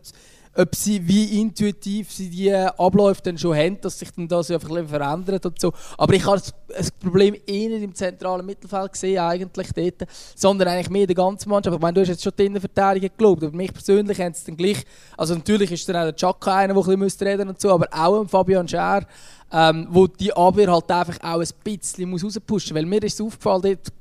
ob 0.54 0.74
sie, 0.74 1.06
wie 1.06 1.40
intuitiv 1.40 2.12
sie 2.12 2.28
die 2.28 2.52
Abläufe 2.52 3.22
dann 3.22 3.38
schon 3.38 3.56
haben, 3.56 3.80
dass 3.80 3.98
sich 3.98 4.10
dann 4.10 4.28
das 4.28 4.50
einfach 4.50 4.70
ein 4.70 4.86
verändert 4.86 5.46
und 5.46 5.58
so. 5.58 5.72
Aber 5.96 6.12
ich 6.12 6.24
habe 6.26 6.40
das 6.68 6.90
Problem 6.90 7.34
eh 7.46 7.68
nicht 7.68 7.82
im 7.82 7.94
zentralen 7.94 8.44
Mittelfeld 8.44 8.92
gesehen, 8.92 9.18
eigentlich 9.18 9.68
dort, 9.72 10.08
sondern 10.34 10.68
eigentlich 10.68 10.90
mehr 10.90 11.06
der 11.06 11.16
ganzen 11.16 11.48
Mannschaft. 11.48 11.74
Ich 11.74 11.80
meine, 11.80 11.94
du 11.94 12.00
hast 12.02 12.08
jetzt 12.08 12.22
schon 12.22 12.32
die 12.38 12.46
Innenverteidigung 12.46 13.10
gelobt, 13.16 13.44
aber 13.44 13.56
mich 13.56 13.72
persönlich 13.72 14.20
haben 14.20 14.34
sie 14.34 14.46
dann 14.46 14.56
gleich, 14.56 14.84
also 15.16 15.34
natürlich 15.34 15.72
ist 15.72 15.88
dann 15.88 15.96
auch 15.96 16.04
der 16.04 16.16
Chaka 16.16 16.56
einer, 16.56 16.74
der 16.74 16.86
ein 16.86 17.00
bisschen 17.00 17.26
reden 17.26 17.48
und 17.48 17.60
so, 17.60 17.70
aber 17.70 17.88
auch 17.90 18.28
Fabian 18.28 18.68
Scher, 18.68 19.06
ähm, 19.50 19.86
wo 19.90 20.06
die 20.06 20.32
Abwehr 20.32 20.70
halt 20.70 20.90
einfach 20.90 21.18
auch 21.22 21.40
ein 21.40 21.48
bisschen 21.64 22.08
muss 22.08 22.24
rauspushen 22.24 22.74
muss. 22.74 22.74
Weil 22.74 22.86
mir 22.86 23.02
ist 23.02 23.14
es 23.14 23.20
aufgefallen, 23.20 23.62
dort 23.62 23.92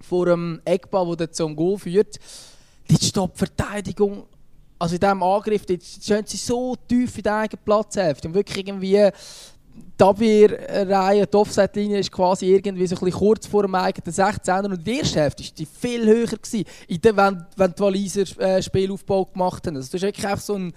vor 0.00 0.26
dem 0.26 0.60
Eckball, 0.64 1.16
der 1.16 1.32
zum 1.32 1.54
Goal 1.56 1.78
führt, 1.78 2.18
die 2.88 3.04
Stoppverteidigung 3.04 4.24
also 4.78 4.94
in 4.94 5.00
diesem 5.00 5.22
Angriff, 5.22 5.62
stehen 5.62 6.26
sie 6.26 6.36
so 6.36 6.76
tief 6.88 7.16
in 7.16 7.22
der 7.22 7.36
eigenen 7.36 7.64
Platzhälfte. 7.64 8.28
Und 8.28 8.34
wirklich 8.34 8.66
irgendwie 8.66 9.10
die 9.98 10.04
Abwehrreihe, 10.04 11.26
die 11.26 11.36
Offset-Linie 11.36 11.98
ist 11.98 12.12
quasi 12.12 12.46
irgendwie 12.46 12.86
so 12.86 12.96
ein 12.96 13.00
bisschen 13.00 13.18
kurz 13.18 13.46
vor 13.46 13.62
dem 13.62 13.74
eigenen 13.74 14.14
16er 14.14 14.64
und 14.64 14.86
die 14.86 14.98
erste 14.98 15.20
Hälfte 15.20 15.42
war 15.42 15.66
viel 15.80 16.06
höher, 16.06 16.26
gewesen, 16.26 16.64
in 16.86 17.00
der, 17.00 17.16
wenn, 17.16 17.44
wenn 17.56 17.72
die 17.72 17.80
Waliser 17.80 18.40
äh, 18.40 18.62
Spielaufbau 18.62 19.24
gemacht 19.26 19.66
haben. 19.66 19.76
Also 19.76 19.88
das 19.88 19.94
ist 19.94 20.02
wirklich 20.02 20.26
einfach 20.26 20.44
so 20.44 20.54
ein, 20.54 20.72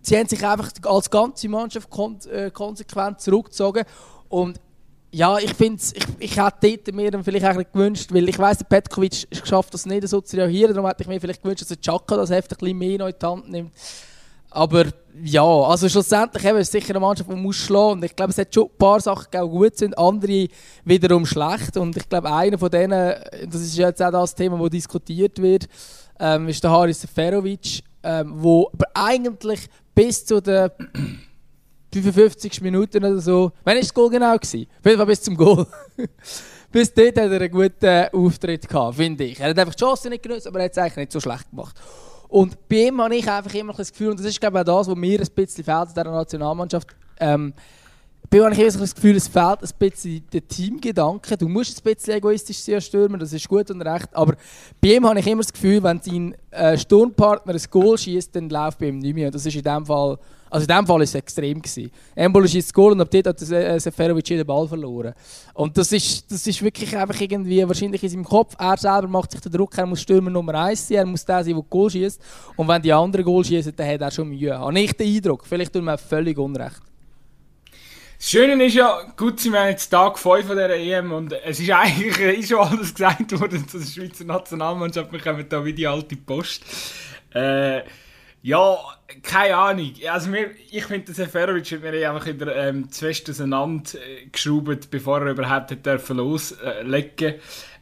sie 0.00 0.16
haben 0.16 0.28
sich 0.28 0.44
einfach 0.44 0.70
als 0.84 1.10
ganze 1.10 1.48
Mannschaft 1.48 1.90
kon 1.90 2.18
äh, 2.30 2.50
konsequent 2.50 3.20
zurückgezogen. 3.20 3.84
Und 4.28 4.60
ja, 5.10 5.38
ich 5.38 5.54
finde 5.54 5.82
ich, 5.94 6.04
ich 6.18 6.36
hätte 6.36 6.92
mir 6.92 7.10
dann 7.10 7.24
vielleicht 7.24 7.46
eigentlich 7.46 7.72
gewünscht, 7.72 8.10
weil 8.12 8.28
ich 8.28 8.36
der 8.36 8.64
Petkovic 8.68 9.26
schafft 9.44 9.72
das 9.72 9.86
nicht 9.86 10.06
so 10.08 10.20
zu 10.20 10.36
reagieren, 10.36 10.74
darum 10.74 10.88
hätte 10.88 11.02
ich 11.02 11.08
mir 11.08 11.20
vielleicht 11.20 11.42
gewünscht, 11.42 11.62
dass 11.62 11.68
der 11.68 11.80
Chaka 11.80 12.16
das 12.16 12.30
Heft 12.30 12.60
mehr 12.60 13.00
in 13.00 13.14
die 13.18 13.26
Hand 13.26 13.48
nimmt. 13.50 13.72
Aber 14.50 14.84
ja, 15.22 15.44
also 15.44 15.88
schlussendlich 15.88 16.44
eben, 16.44 16.58
ist 16.58 16.68
es 16.68 16.72
sicher 16.72 16.90
eine 16.90 17.00
Mannschaft, 17.00 17.30
die 17.30 17.34
muss 17.34 17.56
schlagen. 17.56 17.92
Und 17.92 18.04
ich 18.04 18.16
glaube, 18.16 18.30
es 18.30 18.38
hat 18.38 18.54
schon 18.54 18.64
ein 18.64 18.78
paar 18.78 19.00
Sachen 19.00 19.26
die 19.30 19.38
gut 19.38 19.76
sind, 19.76 19.98
andere 19.98 20.48
wiederum 20.84 21.26
schlecht. 21.26 21.76
Und 21.76 21.96
ich 21.96 22.08
glaube, 22.08 22.32
einer 22.32 22.58
von 22.58 22.70
denen, 22.70 23.14
das 23.46 23.60
ist 23.60 23.76
jetzt 23.76 24.02
auch 24.02 24.10
das 24.10 24.34
Thema, 24.34 24.58
das 24.58 24.70
diskutiert 24.70 25.40
wird, 25.40 25.68
ähm, 26.18 26.48
ist 26.48 26.62
der 26.64 26.70
Haris 26.70 27.00
Seferovic, 27.00 27.82
ähm, 28.02 28.32
wo 28.36 28.70
aber 28.72 28.86
eigentlich 28.94 29.68
bis 29.94 30.24
zu 30.24 30.40
der 30.40 30.72
55 31.92 32.60
Minuten 32.60 32.98
oder 32.98 33.20
so. 33.20 33.52
Wann 33.64 33.74
war 33.74 33.80
das 33.80 33.92
Goal 33.92 34.10
genau? 34.10 34.34
Auf 34.34 34.44
jeden 34.52 34.68
Fall 34.82 35.06
bis 35.06 35.22
zum 35.22 35.36
Goal. 35.36 35.66
bis 36.72 36.92
dort 36.92 37.16
hat 37.18 37.30
er 37.30 37.40
einen 37.40 37.50
guten 37.50 38.06
Auftritt 38.12 38.68
gehabt, 38.68 38.96
finde 38.96 39.24
ich. 39.24 39.40
Er 39.40 39.50
hat 39.50 39.58
einfach 39.58 39.74
die 39.74 39.84
Chance 39.84 40.08
nicht 40.10 40.22
genutzt, 40.22 40.46
aber 40.46 40.60
er 40.60 40.66
hat 40.66 40.72
es 40.72 40.78
eigentlich 40.78 40.96
nicht 40.96 41.12
so 41.12 41.20
schlecht 41.20 41.48
gemacht. 41.50 41.76
Und 42.28 42.68
bei 42.68 42.88
ihm 42.88 43.00
habe 43.00 43.16
ich 43.16 43.30
einfach 43.30 43.54
immer 43.54 43.72
das 43.72 43.90
Gefühl, 43.90 44.10
und 44.10 44.20
das 44.20 44.26
ist 44.26 44.38
glaube 44.38 44.58
ich 44.58 44.60
auch 44.62 44.78
das, 44.78 44.88
was 44.88 44.96
mir 44.96 45.20
ein 45.20 45.26
bisschen 45.34 45.64
fehlt 45.64 45.88
in 45.88 45.94
dieser 45.94 46.04
Nationalmannschaft, 46.04 46.88
ähm, 47.20 47.54
bei 48.30 48.38
mir 48.38 48.44
habe 48.44 48.54
ich 48.54 48.76
das 48.76 48.94
Gefühl, 48.94 49.16
es 49.16 49.26
fehlt 49.26 49.62
ein 49.62 49.70
bisschen 49.78 50.22
der 50.30 50.46
Teamgedanke. 50.46 51.38
Du 51.38 51.48
musst 51.48 51.78
ein 51.78 51.94
bisschen 51.94 52.14
egoistisch 52.14 52.58
sein 52.58 52.80
Stürmer, 52.82 53.16
das 53.16 53.32
ist 53.32 53.48
gut 53.48 53.70
und 53.70 53.80
recht. 53.80 54.08
Aber 54.12 54.34
bei 54.82 54.96
ihm 54.96 55.06
habe 55.06 55.18
ich 55.18 55.26
immer 55.26 55.40
das 55.40 55.52
Gefühl, 55.52 55.82
wenn 55.82 56.02
sein 56.02 56.36
äh, 56.50 56.76
Sturmpartner 56.76 57.54
ein 57.54 57.62
Goal 57.70 57.96
schießt, 57.96 58.36
dann 58.36 58.50
läuft 58.50 58.80
bei 58.80 58.88
ihm 58.88 58.98
nicht 58.98 59.14
mehr. 59.14 59.28
Und 59.28 59.34
das 59.34 59.46
ist 59.46 59.56
in 59.56 59.62
dem 59.62 59.86
Fall 59.86 60.18
also 60.50 60.64
in 60.64 60.68
diesem 60.68 60.86
Fall 60.86 60.96
war 60.96 61.02
es 61.02 61.14
extrem. 61.14 61.60
Gewesen. 61.60 61.90
Embolo 62.14 62.46
schießt 62.46 62.68
das 62.68 62.74
Goal 62.74 62.92
und 62.92 63.00
ab 63.00 63.08
dort 63.10 63.26
hat 63.26 63.42
äh, 63.50 63.78
Seferovic 63.78 64.24
den 64.24 64.46
Ball 64.46 64.66
verloren. 64.68 65.14
Und 65.54 65.76
das 65.76 65.92
ist, 65.92 66.30
das 66.30 66.46
ist 66.46 66.62
wirklich 66.62 66.96
einfach 66.96 67.20
irgendwie 67.20 67.66
wahrscheinlich 67.66 68.02
in 68.02 68.08
seinem 68.08 68.24
Kopf. 68.24 68.54
Er 68.58 68.76
selber 68.76 69.08
macht 69.08 69.32
sich 69.32 69.40
den 69.40 69.52
Druck, 69.52 69.76
er 69.76 69.86
muss 69.86 70.02
Stürmer 70.02 70.30
Nummer 70.30 70.54
1 70.54 70.88
sein, 70.88 70.98
er 70.98 71.06
muss 71.06 71.24
der 71.24 71.44
sein, 71.44 71.54
der 71.54 71.62
Goal 71.62 71.90
schießt. 71.90 72.20
Und 72.56 72.68
wenn 72.68 72.82
die 72.82 72.92
anderen 72.92 73.24
Goal 73.24 73.44
schießen, 73.44 73.74
dann 73.76 73.88
hat 73.88 74.00
er 74.00 74.10
schon 74.10 74.28
Mühe. 74.28 74.58
Habe 74.58 74.78
ich 74.78 74.92
den 74.92 75.16
Eindruck. 75.16 75.46
Vielleicht 75.46 75.72
tut 75.72 75.82
mir 75.82 75.98
völlig 75.98 76.38
unrecht. 76.38 76.82
Das 78.18 78.30
Schöne 78.30 78.64
ist 78.64 78.74
ja, 78.74 79.12
gut, 79.16 79.44
wir 79.44 79.60
haben 79.60 79.68
jetzt 79.68 79.88
Tag 79.90 80.18
5 80.18 80.44
von 80.44 80.56
dieser 80.56 80.74
EM 80.74 81.12
und 81.12 81.32
es 81.32 81.60
ist 81.60 81.70
eigentlich 81.70 82.18
ist 82.40 82.48
schon 82.48 82.58
alles 82.58 82.92
gesagt 82.92 83.40
worden 83.40 83.68
zur 83.68 83.80
Schweizer 83.80 84.24
Nationalmannschaft. 84.24 85.12
Wir 85.12 85.20
kommen 85.20 85.46
da 85.48 85.64
wie 85.64 85.72
die 85.72 85.86
alte 85.86 86.16
Post. 86.16 86.64
Äh, 87.32 87.82
ja, 88.42 88.78
keine 89.22 89.56
Ahnung. 89.56 89.92
Also 90.08 90.30
mir, 90.30 90.50
ich 90.70 90.84
finde, 90.84 91.12
Seferovic 91.12 91.72
hat 91.72 91.82
mir 91.82 92.10
einfach 92.10 92.26
in 92.26 92.38
der, 92.38 92.56
ähm, 92.56 92.90
zu 92.90 93.06
fest 93.06 93.28
auseinander 93.28 93.90
äh, 93.94 94.76
bevor 94.90 95.22
er 95.22 95.32
überhaupt 95.32 95.70
hat 95.70 95.84
dürfen 95.84 96.18
loslegen 96.18 97.34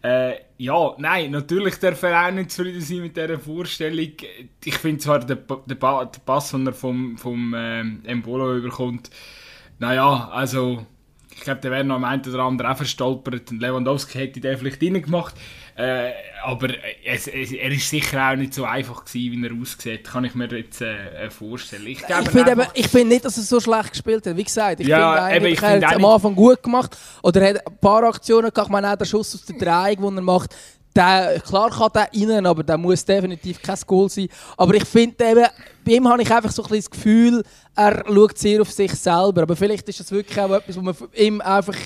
äh, 0.03 0.35
Ja, 0.59 0.95
nein, 0.99 1.31
natürlich 1.33 1.79
darf 1.79 2.03
er 2.03 2.27
auch 2.27 2.31
nicht 2.31 2.51
zufrieden 2.51 2.81
sein 2.81 3.01
mit 3.01 3.17
dieser 3.17 3.39
Vorstellung. 3.39 4.13
Ich 4.65 4.79
finde 4.79 4.99
zwar, 4.99 5.21
der, 5.21 5.37
der, 5.37 5.57
der 5.67 6.21
Pass, 6.25 6.51
den 6.53 6.67
er 6.67 6.73
vom, 6.73 7.19
vom 7.19 7.55
ähm, 7.57 8.03
Embolo 8.05 8.57
überkommt, 8.57 9.11
naja, 9.79 10.31
also 10.33 10.87
ich 11.37 11.43
glaube, 11.43 11.61
der 11.61 11.71
wäre 11.71 11.85
noch 11.85 11.97
am 11.97 12.05
einen 12.05 12.23
oder 12.27 12.45
anderen 12.45 12.71
auch 12.73 12.77
verstolpert 12.77 13.51
und 13.51 13.61
Lewandowski 13.61 14.19
hätte 14.19 14.41
den 14.41 14.57
vielleicht 14.57 14.83
reingemacht. 14.83 15.35
Äh, 15.77 16.13
aber 16.43 16.69
es, 17.05 17.29
es, 17.29 17.53
er 17.53 17.71
ist 17.71 17.91
sicher 17.91 18.31
auch 18.31 18.37
nicht 18.37 18.55
so 18.55 18.65
einfach 18.65 19.05
gewesen, 19.05 19.43
wie 19.43 19.47
er 19.47 19.61
aussieht. 19.61 20.05
Kann 20.05 20.25
ich 20.25 20.35
mir 20.35 20.47
jetzt 20.47 20.81
äh, 20.81 21.29
vorstellen. 21.29 21.87
Ich, 21.87 22.01
ich 22.01 22.29
finde 22.29 22.67
find 22.89 23.09
nicht, 23.11 23.27
dass 23.27 23.37
er 23.37 23.43
so 23.43 23.61
schlecht 23.61 23.91
gespielt 23.93 24.27
hat. 24.27 24.35
Wie 24.35 24.45
gesagt, 24.45 24.81
ich 24.81 24.87
ja, 24.87 25.13
finde 25.13 25.23
eigentlich, 25.23 25.63
er 25.63 25.77
hat 25.77 25.83
es 25.83 25.97
am 25.97 26.05
Anfang 26.07 26.35
gut 26.35 26.63
gemacht. 26.63 26.97
Oder 27.23 27.43
er 27.43 27.49
hat 27.51 27.67
ein 27.67 27.79
paar 27.79 28.03
Aktionen 28.05 28.51
gehabt. 28.51 28.71
Man 28.71 28.87
hat 28.87 29.01
den 29.01 29.07
Schuss 29.07 29.35
aus 29.35 29.45
der 29.45 29.59
Dreieck, 29.59 30.01
den 30.01 30.17
er 30.17 30.23
macht 30.23 30.55
der, 30.97 31.41
klar 31.41 31.71
kann 31.71 31.91
der 31.95 32.11
rein, 32.13 32.47
aber 32.47 32.63
der 32.63 32.79
muss 32.79 33.05
definitiv 33.05 33.61
kein 33.63 33.79
Goal 33.87 34.09
sein. 34.09 34.29
Aber 34.57 34.75
ich 34.75 34.85
finde 34.85 35.25
eben, 35.25 35.47
bei 35.85 35.93
ihm 35.93 36.09
habe 36.09 36.23
ich 36.23 36.31
einfach 36.31 36.51
so 36.51 36.63
ein 36.63 36.69
bisschen 36.69 36.85
das 36.85 36.91
Gefühl, 36.91 37.43
er 37.75 38.05
schaut 38.07 38.39
sehr 38.39 38.63
auf 38.63 38.73
sich 38.73 38.93
selber. 38.93 39.43
Aber 39.43 39.55
vielleicht 39.55 39.89
ist 39.89 40.01
das 40.01 40.11
wirklich 40.11 40.39
auch 40.41 40.53
etwas, 40.53 40.77
wo 40.77 40.83
man 40.83 40.97
ihm 41.15 41.41
einfach 41.41 41.77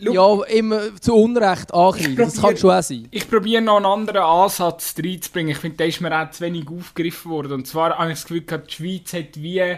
ja, 0.00 0.42
immer 0.44 0.94
zu 1.00 1.14
Unrecht 1.14 1.72
angreift. 1.72 2.18
Das 2.18 2.40
kann 2.40 2.56
schon 2.56 2.70
auch 2.70 2.82
sein. 2.82 3.08
Ich 3.10 3.28
probiere 3.28 3.62
noch 3.62 3.76
einen 3.76 3.86
anderen 3.86 4.22
Ansatz 4.22 4.94
reinzubringen. 4.98 5.52
Ich 5.52 5.58
finde, 5.58 5.76
der 5.78 5.86
ist 5.86 6.00
mir 6.00 6.20
auch 6.20 6.30
zu 6.30 6.42
wenig 6.42 6.66
aufgegriffen 6.68 7.30
worden. 7.30 7.52
Und 7.52 7.66
zwar 7.66 7.96
habe 7.96 8.10
ich 8.10 8.18
das 8.18 8.26
Gefühl, 8.26 8.42
die 8.42 8.72
Schweiz 8.72 9.12
hat 9.12 9.40
wie 9.40 9.76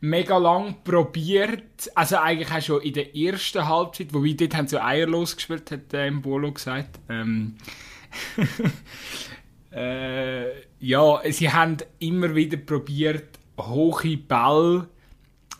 mega 0.00 0.38
lang 0.38 0.76
probiert, 0.84 1.90
also 1.94 2.18
eigentlich 2.18 2.50
auch 2.52 2.62
schon 2.62 2.82
in 2.82 2.92
der 2.92 3.16
ersten 3.16 3.66
Halbzeit, 3.66 4.12
wobei 4.14 4.32
dort 4.32 4.54
haben 4.54 4.68
sie 4.68 4.80
eierlos 4.80 5.34
gespielt, 5.34 5.70
hat 5.70 5.92
äh, 5.92 6.10
Bolo 6.10 6.52
gesagt. 6.52 7.00
Ähm, 7.08 7.56
äh, 9.72 10.46
ja, 10.80 11.20
sie 11.30 11.50
haben 11.50 11.76
immer 11.98 12.34
wieder 12.34 12.56
probiert, 12.56 13.38
hohe 13.58 14.16
Bälle 14.16 14.88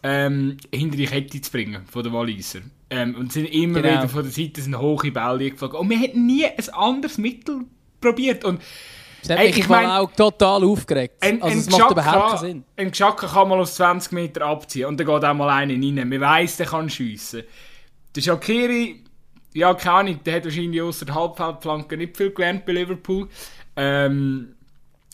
ähm, 0.02 0.56
hinter 0.72 0.96
die 0.96 1.06
Kette 1.06 1.40
zu 1.40 1.50
bringen 1.50 1.84
von 1.90 2.02
den 2.02 2.12
Walliser. 2.12 2.60
Ähm, 2.90 3.14
und 3.16 3.32
sind 3.32 3.46
immer 3.46 3.82
genau. 3.82 3.98
wieder 3.98 4.08
von 4.08 4.22
der 4.22 4.32
Seite 4.32 4.62
sind 4.62 4.78
hohe 4.78 5.10
Bälle 5.10 5.50
geflogen. 5.50 5.78
Und 5.78 5.90
wir 5.90 5.98
hätten 5.98 6.26
nie 6.26 6.46
ein 6.46 6.68
anderes 6.72 7.18
Mittel 7.18 7.64
probiert. 8.00 8.44
Und 8.44 8.62
das 9.22 9.30
hat 9.30 9.44
mich 9.44 9.58
ich 9.58 9.68
mein, 9.68 9.86
auch 9.86 10.10
total 10.12 10.64
aufgeregt. 10.64 11.16
Ein, 11.20 11.42
also, 11.42 11.58
es 11.58 11.70
macht 11.70 11.90
überhaupt 11.90 12.28
keinen 12.28 12.38
Sinn. 12.38 12.64
Ein 12.76 12.90
Geschacke 12.90 13.26
kann 13.26 13.48
mal 13.48 13.58
aus 13.58 13.74
20 13.74 14.12
Meter 14.12 14.42
abziehen 14.42 14.86
und 14.86 14.98
dann 14.98 15.06
geht 15.06 15.24
auch 15.24 15.34
mal 15.34 15.50
einer 15.50 15.74
rein. 15.74 16.08
Man 16.08 16.20
weiss, 16.20 16.56
der 16.56 16.66
kann 16.66 16.88
schiessen. 16.88 17.42
Der 18.14 18.20
Shakiri, 18.20 19.04
ja, 19.54 19.74
keine 19.74 19.94
Ahnung, 19.94 20.20
der 20.24 20.36
hat 20.36 20.44
wahrscheinlich 20.44 20.80
außer 20.82 21.06
der 21.06 21.14
Halbfeldflanke 21.14 21.96
nicht 21.96 22.16
viel 22.16 22.30
gelernt 22.30 22.64
bei 22.66 22.72
Liverpool. 22.72 23.28
Ähm, 23.76 24.54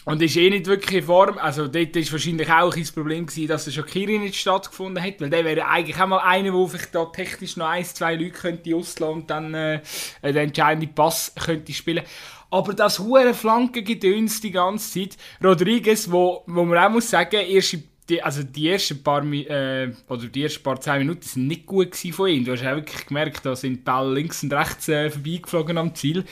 und 0.05 0.21
ist 0.21 0.37
eh 0.37 0.50
nicht 0.50 0.67
wirklich 0.67 0.99
in 0.99 1.05
Form. 1.05 1.38
Also 1.38 1.67
dort 1.67 1.97
war 1.97 2.12
wahrscheinlich 2.12 2.50
auch 2.50 2.76
ein 2.76 2.88
Problem, 2.95 3.26
gewesen, 3.26 3.49
dass 3.49 3.64
der 3.64 3.71
Shakiri 3.71 4.19
nicht 4.19 4.37
stattgefunden 4.37 5.03
hat, 5.03 5.21
weil 5.21 5.31
der 5.31 5.45
wäre 5.45 5.67
eigentlich 5.67 5.99
auch 5.99 6.07
mal 6.07 6.19
einer, 6.19 6.53
der 6.53 6.69
vielleicht 6.69 6.95
da 6.95 7.07
technisch 7.07 7.57
noch 7.57 7.69
ein, 7.69 7.85
zwei 7.85 8.14
Leute 8.14 8.33
könnte 8.33 8.76
auslassen 8.76 9.14
und 9.14 9.31
dann 9.31 9.55
äh, 9.55 9.81
den 10.23 10.37
entscheidenden 10.37 10.95
Pass 10.95 11.33
könnte 11.43 11.73
spielen. 11.73 12.05
Aber 12.50 12.75
das 12.75 12.99
hohe 12.99 13.35
Flankengedöns 13.35 14.41
die 14.41 14.50
ganze 14.50 15.00
Zeit. 15.00 15.17
Rodriguez, 15.43 16.11
wo, 16.11 16.45
wo 16.47 16.64
man 16.64 16.79
auch 16.79 16.91
muss 16.91 17.11
sagen, 17.11 17.37
erste, 17.37 17.83
die, 18.09 18.23
also 18.23 18.43
die 18.43 18.69
ersten 18.69 19.03
paar 19.03 19.25
äh, 19.25 19.93
oder 20.09 20.27
die 20.27 20.43
ersten 20.43 20.63
paar 20.63 20.81
zehn 20.81 20.99
Minuten 20.99 21.23
sind 21.23 21.47
nicht 21.47 21.67
gut 21.67 21.97
von 21.97 22.29
ihm. 22.29 22.45
Du 22.45 22.53
hast 22.53 22.61
auch 22.61 22.77
wirklich 22.77 23.07
gemerkt, 23.07 23.47
da 23.47 23.57
sind 23.57 23.77
die 23.77 23.83
Bälle 23.83 24.15
links 24.15 24.43
und 24.43 24.53
rechts 24.53 24.89
äh, 24.89 25.11
vorbeigeflogen 25.11 25.79
am 25.79 25.95
Ziel 25.95 26.25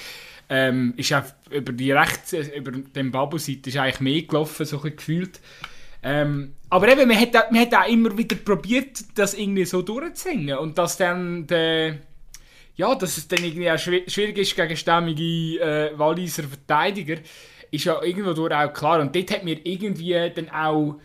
ähm, 0.52 0.92
ist 0.98 1.12
auch 1.14 1.22
über 1.50 1.72
die 1.72 1.92
rechts, 1.92 2.34
über 2.34 2.72
den 2.72 3.10
Babo-Seite 3.10 3.70
ist 3.70 3.76
eigentlich 3.78 4.00
mehr 4.00 4.22
gelaufen, 4.22 4.66
so 4.66 4.78
gefühlt. 4.78 5.40
Ähm, 6.02 6.54
aber 6.68 6.88
eben, 6.88 7.08
man 7.08 7.18
hat, 7.18 7.50
man 7.50 7.60
hat 7.62 7.74
auch 7.74 7.88
immer 7.88 8.16
wieder 8.18 8.36
probiert, 8.36 8.98
das 9.14 9.32
irgendwie 9.32 9.64
so 9.64 9.80
durchzuhängen 9.80 10.58
und 10.58 10.76
dass 10.76 10.98
dann 10.98 11.46
der, 11.46 11.96
ja, 12.76 12.94
dass 12.94 13.16
es 13.16 13.28
dann 13.28 13.42
irgendwie 13.42 13.70
auch 13.70 13.78
schwierig 13.78 14.36
ist 14.36 14.54
gegen 14.54 14.76
stämmige 14.76 15.58
äh, 15.58 15.98
Walliser 15.98 16.42
Verteidiger, 16.42 17.16
ist 17.70 17.84
ja 17.84 18.02
irgendwo 18.02 18.46
auch 18.46 18.72
klar 18.74 19.00
und 19.00 19.16
dort 19.16 19.30
hat 19.30 19.44
mir 19.44 19.58
irgendwie 19.64 20.30
dann 20.34 20.50
auch 20.50 21.00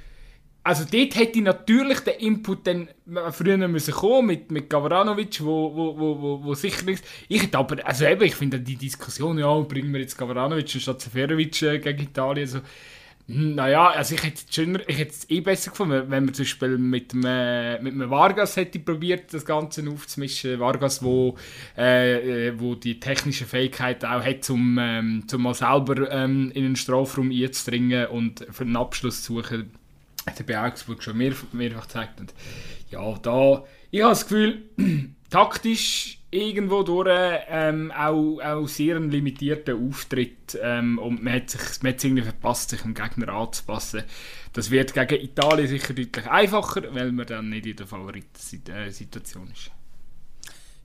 also 0.68 0.84
dort 0.84 1.16
hätte 1.16 1.40
ich 1.40 1.46
natürlich 1.46 2.02
den 2.02 2.20
Input 2.20 2.68
dann 2.68 2.90
früher 3.32 3.58
müssen 3.70 3.94
kommen 3.94 4.28
mit, 4.28 4.52
mit 4.52 4.70
Gavranovic, 4.70 5.42
wo, 5.42 5.74
wo, 5.74 5.98
wo, 5.98 6.22
wo, 6.22 6.44
wo 6.44 6.54
sicher 6.56 6.86
ist. 6.90 7.06
Ich 7.30 7.42
hätte 7.42 7.58
aber, 7.58 7.86
also 7.86 8.06
eben, 8.06 8.24
ich 8.24 8.36
finde 8.36 8.60
die 8.60 8.76
Diskussion, 8.76 9.40
ja, 9.40 9.58
bringen 9.62 9.94
wir 9.94 10.02
jetzt 10.02 10.18
Gavranovic 10.18 10.70
statt 10.70 11.00
Seferovic 11.00 11.62
äh, 11.62 11.80
gegen 11.80 12.04
Italien, 12.04 12.48
so, 12.48 12.60
hm, 13.30 13.56
naja, 13.56 13.92
also 13.92 14.16
ich 14.16 14.24
hätte 14.24 14.42
es 14.46 14.54
schöner, 14.54 14.82
ich 14.88 14.98
hätte 14.98 15.12
es 15.12 15.30
eh 15.30 15.40
besser 15.40 15.72
gefunden, 15.72 16.04
wenn 16.10 16.26
man 16.26 16.34
zum 16.34 16.44
Beispiel 16.44 16.78
mit 16.78 17.14
dem, 17.14 17.24
äh, 17.26 17.82
mit 17.82 17.94
dem 17.94 18.10
Vargas 18.10 18.58
hätte 18.58 18.80
probiert, 18.80 19.34
das 19.34 19.46
Ganze 19.46 19.90
aufzumischen. 19.90 20.60
Vargas, 20.60 21.02
wo, 21.02 21.38
äh, 21.78 22.48
äh 22.48 22.60
wo 22.60 22.76
die 22.76 23.00
technische 23.00 23.46
Fähigkeit 23.46 24.04
auch 24.04 24.22
hat, 24.22 24.50
um, 24.50 24.78
ähm, 24.80 25.24
zum 25.28 25.44
mal 25.44 25.54
selber 25.54 26.12
ähm, 26.12 26.52
in 26.54 26.64
den 26.64 26.76
Strafraum 26.76 27.32
einzudringen 27.32 28.08
und 28.08 28.46
für 28.52 28.64
einen 28.66 28.76
Abschluss 28.76 29.24
zu 29.24 29.36
suchen 29.36 29.72
hat 30.27 30.39
er 30.39 30.46
bei 30.46 30.67
Augsburg 30.67 31.01
schon 31.01 31.17
mehr, 31.17 31.34
mehrfach 31.53 31.88
gezeigt. 31.88 32.19
Und 32.19 32.34
ja, 32.91 33.17
da, 33.19 33.63
ich 33.89 34.01
habe 34.01 34.12
das 34.12 34.27
Gefühl, 34.27 34.63
taktisch 35.29 36.19
irgendwo 36.29 36.84
durch 36.84 37.10
ähm, 37.50 37.91
auch, 37.91 38.39
auch 38.41 38.67
sehr 38.67 38.98
einen 38.98 39.10
limitierten 39.10 39.88
Auftritt 39.88 40.57
ähm, 40.62 41.00
und 41.00 41.24
man 41.24 41.34
hat, 41.34 41.50
sich, 41.50 41.81
man 41.81 41.93
hat 41.93 42.00
es 42.00 42.03
irgendwie 42.03 42.24
verpasst, 42.24 42.69
sich 42.69 42.81
dem 42.81 42.93
Gegner 42.93 43.29
anzupassen. 43.29 44.03
Das 44.53 44.69
wird 44.69 44.93
gegen 44.93 45.24
Italien 45.24 45.67
sicher 45.67 45.93
deutlich 45.93 46.27
einfacher, 46.27 46.84
weil 46.93 47.12
man 47.12 47.25
dann 47.25 47.50
nicht 47.50 47.65
in 47.65 47.75
der 47.75 47.88
Favoriten-Situation 47.88 49.50
ist. 49.51 49.72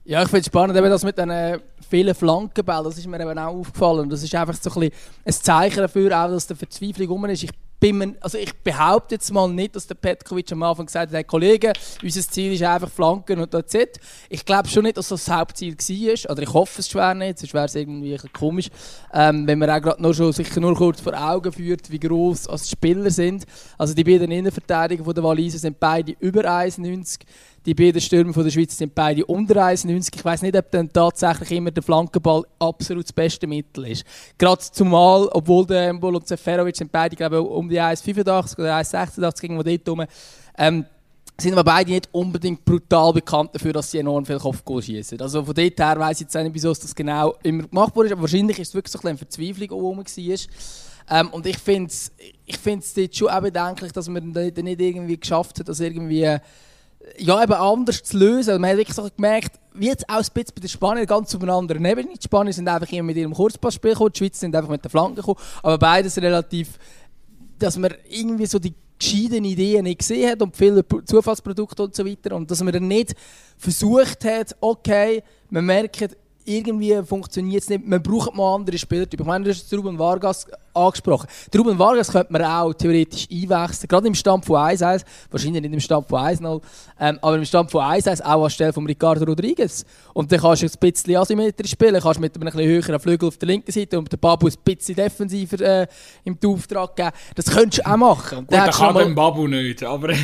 Ja, 0.05 0.21
ich 0.21 0.27
finde 0.27 0.41
es 0.41 0.47
spannend, 0.47 0.77
eben 0.77 0.89
das 0.89 1.03
mit 1.03 1.17
den 1.17 1.61
vielen 1.89 2.13
Flankenbällen, 2.13 2.83
das 2.83 2.97
ist 2.97 3.07
mir 3.07 3.21
eben 3.21 3.39
auch 3.39 3.55
aufgefallen. 3.55 4.09
Das 4.09 4.21
ist 4.21 4.35
einfach 4.35 4.53
so 4.55 4.69
ein, 4.69 4.89
bisschen 4.89 4.99
ein 5.25 5.33
Zeichen 5.33 5.77
dafür, 5.77 6.25
auch, 6.25 6.29
dass 6.29 6.47
der 6.47 6.57
Verzweiflung 6.57 7.07
rum 7.07 7.25
ist. 7.25 7.43
Ich 7.43 7.51
bin 7.91 8.15
also 8.21 8.37
ich 8.37 8.53
behaupte 8.53 9.15
jetzt 9.15 9.31
mal 9.33 9.49
nicht, 9.49 9.75
dass 9.75 9.85
der 9.85 9.95
Petkovic 9.95 10.49
am 10.53 10.63
Anfang 10.63 10.85
gesagt 10.85 11.09
hat, 11.09 11.15
hey 11.15 11.23
Kollege, 11.25 11.73
unser 12.01 12.21
Ziel 12.21 12.53
ist 12.53 12.63
einfach 12.63 12.89
Flanken 12.89 13.41
und 13.41 13.51
that's 13.51 13.73
it. 13.73 13.99
Ich 14.29 14.45
glaube 14.45 14.69
schon 14.69 14.83
nicht, 14.83 14.95
dass 14.95 15.09
das 15.09 15.25
das 15.25 15.35
Hauptziel 15.35 15.75
war. 15.75 16.31
Oder 16.31 16.43
ich 16.43 16.53
hoffe 16.53 16.79
es 16.79 16.89
schwer 16.89 17.13
nicht, 17.13 17.39
sonst 17.39 17.53
wäre 17.53 17.65
es 17.65 17.75
irgendwie 17.75 18.17
komisch. 18.31 18.69
Ähm, 19.13 19.45
wenn 19.45 19.59
man 19.59 19.69
auch 19.69 19.81
gerade 19.81 20.01
nur 20.01 20.13
schon 20.13 20.31
sicher 20.31 20.61
nur 20.61 20.75
kurz 20.75 21.01
vor 21.01 21.13
Augen 21.13 21.51
führt, 21.51 21.91
wie 21.91 21.99
gross 21.99 22.47
als 22.47 22.69
Spieler 22.69 23.09
sind. 23.09 23.45
Also 23.77 23.93
die 23.93 24.03
beiden 24.03 24.31
Innenverteidiger 24.31 25.03
von 25.03 25.13
der 25.13 25.23
Walise 25.23 25.57
sind 25.57 25.77
beide 25.77 26.15
über 26.19 26.41
1,90 26.41 27.19
die 27.65 27.73
beiden 27.73 28.01
Stürmer 28.01 28.33
von 28.33 28.43
der 28.43 28.51
Schweiz 28.51 28.77
sind 28.77 28.93
beide 28.93 29.25
unter 29.25 29.55
1,90. 29.55 30.15
Ich 30.15 30.25
weiß 30.25 30.41
nicht, 30.41 30.55
ob 30.55 30.69
dann 30.71 30.91
tatsächlich 30.91 31.51
immer 31.51 31.71
der 31.71 31.83
Flankenball 31.83 32.43
absolut 32.59 33.05
das 33.05 33.13
beste 33.13 33.47
Mittel 33.47 33.87
ist. 33.87 34.03
Gerade 34.37 34.61
zumal, 34.71 35.29
obwohl 35.31 35.65
der 35.65 35.87
Embol 35.87 36.15
und 36.15 36.27
Seferovic 36.27 36.75
sind 36.75 36.91
beide, 36.91 37.15
glaube 37.15 37.37
ich, 37.37 37.41
um 37.41 37.69
die 37.69 37.79
1,85 37.79 38.59
oder 38.59 38.77
1,86 38.77 39.43
irgendwo 39.43 39.63
dort 39.63 39.89
rum. 39.89 40.05
Ähm, 40.57 40.85
sind 41.39 41.53
aber 41.53 41.63
beide 41.63 41.91
nicht 41.91 42.09
unbedingt 42.11 42.63
brutal 42.63 43.11
bekannt 43.13 43.51
dafür, 43.53 43.73
dass 43.73 43.89
sie 43.89 43.97
enorm 43.97 44.25
viel 44.25 44.37
Kopfgoal 44.37 44.81
schießen. 44.81 45.19
Also 45.19 45.43
von 45.43 45.55
dort 45.55 45.79
her 45.79 45.99
weiss 45.99 46.17
ich 46.17 46.25
jetzt 46.25 46.35
nicht, 46.35 46.53
wieso 46.53 46.73
das 46.73 46.93
genau 46.93 47.35
immer 47.43 47.63
gemacht 47.63 47.95
wurde, 47.95 48.11
aber 48.11 48.21
wahrscheinlich 48.21 48.59
ist 48.59 48.69
es 48.69 48.75
wirklich 48.75 48.91
so 48.91 48.99
eine 48.99 49.17
Verzweiflung, 49.17 49.67
die 49.67 50.29
war. 50.29 50.37
Ähm, 51.09 51.29
und 51.29 51.45
ich 51.45 51.57
finde 51.57 51.89
es 51.89 52.11
ich 52.45 52.57
find's 52.57 52.93
schon 53.11 53.29
auch 53.29 53.41
bedenklich, 53.41 53.91
dass 53.91 54.07
man 54.07 54.29
nicht 54.29 54.57
irgendwie 54.57 55.19
geschafft 55.19 55.59
hat, 55.59 55.67
dass 55.67 55.79
irgendwie 55.79 56.37
ja, 57.17 57.43
eben 57.43 57.53
anders 57.53 58.03
zu 58.03 58.17
lösen. 58.17 58.59
Man 58.61 58.71
hat 58.71 58.77
wirklich 58.77 58.95
so 58.95 59.07
gemerkt, 59.15 59.59
wie 59.73 59.87
jetzt 59.87 60.07
auch 60.09 60.15
ein 60.15 60.25
bisschen 60.33 60.53
bei 60.55 60.61
den 60.61 60.69
Spaniern 60.69 61.05
ganz 61.05 61.33
auf 61.35 61.41
einer 61.41 61.53
anderen 61.53 61.83
Ebene. 61.85 62.09
Die 62.15 62.23
Spanier 62.23 62.53
sind 62.53 62.67
einfach 62.67 62.91
immer 62.91 63.03
mit 63.03 63.17
ihrem 63.17 63.33
Kurzpassspiel 63.33 63.91
gekommen, 63.91 64.11
die 64.13 64.19
Schweizer 64.19 64.39
sind 64.39 64.55
einfach 64.55 64.69
mit 64.69 64.83
den 64.83 64.89
Flanken 64.89 65.15
gekommen, 65.15 65.39
aber 65.61 65.77
beides 65.77 66.17
relativ, 66.17 66.77
dass 67.59 67.77
man 67.77 67.93
irgendwie 68.09 68.45
so 68.45 68.59
die 68.59 68.73
gescheiten 68.99 69.43
Ideen 69.43 69.83
nicht 69.83 69.99
gesehen 69.99 70.31
hat 70.31 70.41
und 70.41 70.55
viele 70.55 70.85
Zufallsprodukte 71.05 71.83
und 71.83 71.95
so 71.95 72.05
weiter 72.05 72.35
und 72.35 72.49
dass 72.49 72.63
man 72.63 72.73
dann 72.73 72.87
nicht 72.87 73.15
versucht 73.57 74.23
hat, 74.23 74.55
okay, 74.61 75.23
man 75.49 75.65
merkt, 75.65 76.15
irgendwie 76.45 77.01
funktioniert 77.03 77.63
es 77.63 77.69
nicht. 77.69 77.85
Man 77.85 78.01
braucht 78.01 78.35
mal 78.35 78.55
andere 78.55 78.77
Spielertypen. 78.77 79.25
Ich 79.25 79.27
meine, 79.27 79.45
du 79.45 79.51
hast 79.51 79.73
Ruben 79.73 79.97
Vargas 79.97 80.45
angesprochen. 80.73 81.27
Den 81.53 81.61
Ruben 81.61 81.77
Vargas 81.77 82.11
könnte 82.11 82.33
man 82.33 82.43
auch 82.43 82.73
theoretisch 82.73 83.27
einwechseln, 83.31 83.87
gerade 83.87 84.07
im 84.07 84.15
Stand 84.15 84.45
von 84.45 84.57
1-1, 84.57 85.03
wahrscheinlich 85.29 85.61
nicht 85.61 85.73
im 85.73 85.79
Stand 85.79 86.07
von 86.07 86.19
1-0, 86.19 86.61
ähm, 86.99 87.19
aber 87.21 87.35
im 87.35 87.45
Stand 87.45 87.71
von 87.71 87.81
1-1 87.81 88.21
auch 88.23 88.43
anstelle 88.43 88.73
von 88.73 88.85
Ricardo 88.85 89.23
Rodriguez. 89.25 89.85
Und 90.13 90.31
dann 90.31 90.39
kannst 90.39 90.63
du 90.63 90.67
ein 90.67 90.71
bisschen 90.79 91.15
asymmetrisch 91.15 91.71
spielen, 91.71 92.01
kannst 92.01 92.19
mit 92.19 92.35
einem 92.35 92.47
etwas 92.47 92.61
höheren 92.61 92.99
Flügel 92.99 93.27
auf 93.27 93.37
der 93.37 93.47
linken 93.47 93.71
Seite 93.71 93.99
und 93.99 94.11
den 94.11 94.19
Babu 94.19 94.47
ein 94.47 94.53
bisschen 94.63 94.95
defensiver 94.95 95.61
äh, 95.61 95.87
im 96.23 96.37
Auftrag 96.45 96.95
geben. 96.95 97.11
Das 97.35 97.45
könntest 97.45 97.85
du 97.85 97.91
auch 97.91 97.97
machen. 97.97 98.39
Gut, 98.47 98.51
das 98.51 98.77
kann 98.77 98.93
mal... 98.93 99.07
Babu 99.13 99.47
nicht, 99.47 99.83
aber... 99.83 100.13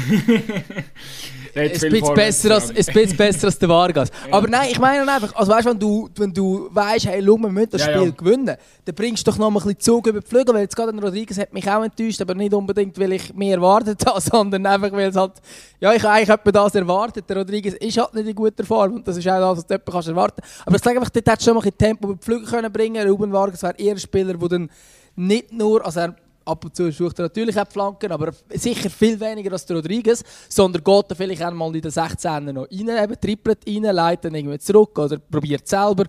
ein 1.55 1.71
bisschen, 1.71 2.13
besser 2.13 2.55
als, 2.55 2.73
bisschen 2.73 3.17
besser 3.17 3.47
als 3.47 3.59
der 3.59 3.69
Vargas. 3.69 4.09
Aber 4.31 4.47
nein, 4.47 4.69
ich 4.71 4.79
meine 4.79 5.11
einfach, 5.11 5.35
also 5.35 5.51
weißt, 5.51 5.67
wenn 5.67 5.79
du, 5.79 6.09
wenn 6.17 6.33
du 6.33 6.69
weißt, 6.71 7.07
hey, 7.07 7.23
schau, 7.25 7.37
wir 7.37 7.49
müssen 7.49 7.69
das 7.71 7.83
Spiel 7.83 8.05
ja. 8.05 8.09
gewinnen, 8.09 8.55
dann 8.85 8.95
bringst 8.95 9.25
du 9.25 9.31
doch 9.31 9.37
noch 9.37 9.49
mal 9.49 9.59
ein 9.59 9.63
bisschen 9.63 9.79
Zug 9.79 10.07
über 10.07 10.19
die 10.19 10.27
Flügel, 10.27 10.53
weil 10.53 10.61
jetzt 10.61 10.75
gerade 10.75 10.97
Rodriguez 10.99 11.37
hat 11.37 11.53
mich 11.53 11.69
auch 11.69 11.83
enttäuscht, 11.83 12.21
aber 12.21 12.35
nicht 12.35 12.53
unbedingt, 12.53 12.99
weil 12.99 13.13
ich 13.13 13.33
mehr 13.33 13.55
erwartet 13.55 14.05
habe, 14.05 14.21
sondern 14.21 14.65
einfach, 14.65 14.91
weil 14.91 15.09
es 15.09 15.15
halt, 15.15 15.33
ja, 15.79 15.93
ich 15.93 16.05
eigentlich 16.05 16.29
etwa 16.29 16.51
das 16.51 16.75
erwartet. 16.75 17.29
Der 17.29 17.37
Rodriguez 17.37 17.73
ist 17.73 17.97
halt 17.97 18.13
nicht 18.13 18.27
in 18.27 18.35
guter 18.35 18.63
Form 18.63 18.95
und 18.95 19.07
das 19.07 19.17
ist 19.17 19.27
auch 19.27 19.39
das, 19.39 19.57
was 19.57 19.67
du 19.67 19.73
etwa 19.73 19.99
erwarten 19.99 20.41
kannst. 20.41 20.67
Aber 20.67 20.75
ich 20.75 20.83
sage 20.83 20.97
einfach, 20.97 21.11
dort 21.11 21.27
hättest 21.27 21.41
du 21.41 21.51
schon 21.51 21.57
mal 21.57 21.65
ein 21.65 21.77
Tempo 21.77 22.07
über 22.07 22.15
die 22.15 22.25
Flügel 22.25 22.47
können 22.47 22.71
bringen 22.71 23.07
Ruben 23.07 23.31
Vargas 23.31 23.63
wäre 23.63 23.75
eher 23.77 23.93
ein 23.93 23.99
Spieler, 23.99 24.33
der 24.33 24.49
dann 24.49 24.69
nicht 25.15 25.51
nur, 25.51 25.85
also 25.85 25.99
er 25.99 26.15
ab 26.49 26.65
und 26.65 26.75
zu 26.75 26.91
sucht 26.91 27.19
er 27.19 27.23
natürlich 27.23 27.59
auch 27.59 27.67
Flanken, 27.67 28.11
aber 28.11 28.31
sicher 28.53 28.89
viel 28.89 29.19
weniger 29.19 29.51
als 29.51 29.65
der 29.65 29.77
Rodriguez, 29.77 30.23
sondern 30.49 30.83
geht 30.83 31.05
er 31.09 31.15
vielleicht 31.15 31.41
einmal 31.41 31.75
in 31.75 31.81
den 31.81 31.91
16er 31.91 32.51
noch 32.51 32.67
rein, 32.71 33.03
eben 33.03 33.21
trippelt 33.21 33.59
rein, 33.67 33.83
leitet 33.83 34.25
dann 34.25 34.35
irgendwie 34.35 34.59
zurück 34.59 34.97
oder 34.97 35.17
probiert 35.17 35.67
selber. 35.67 36.05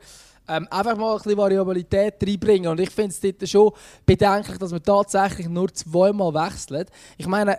Ähm, 0.48 0.66
einfach 0.70 0.96
mal 0.96 1.12
ein 1.12 1.16
bisschen 1.18 1.36
Variabilität 1.36 2.14
reinbringen. 2.22 2.70
Und 2.70 2.80
ich 2.80 2.90
finde 2.90 3.10
es 3.10 3.20
dort 3.20 3.48
schon 3.48 3.70
bedenklich, 4.04 4.58
dass 4.58 4.72
man 4.72 4.82
tatsächlich 4.82 5.48
nur 5.48 5.72
zweimal 5.72 6.34
wechselt. 6.34 6.88
Ich 7.18 7.26
meine, 7.28 7.58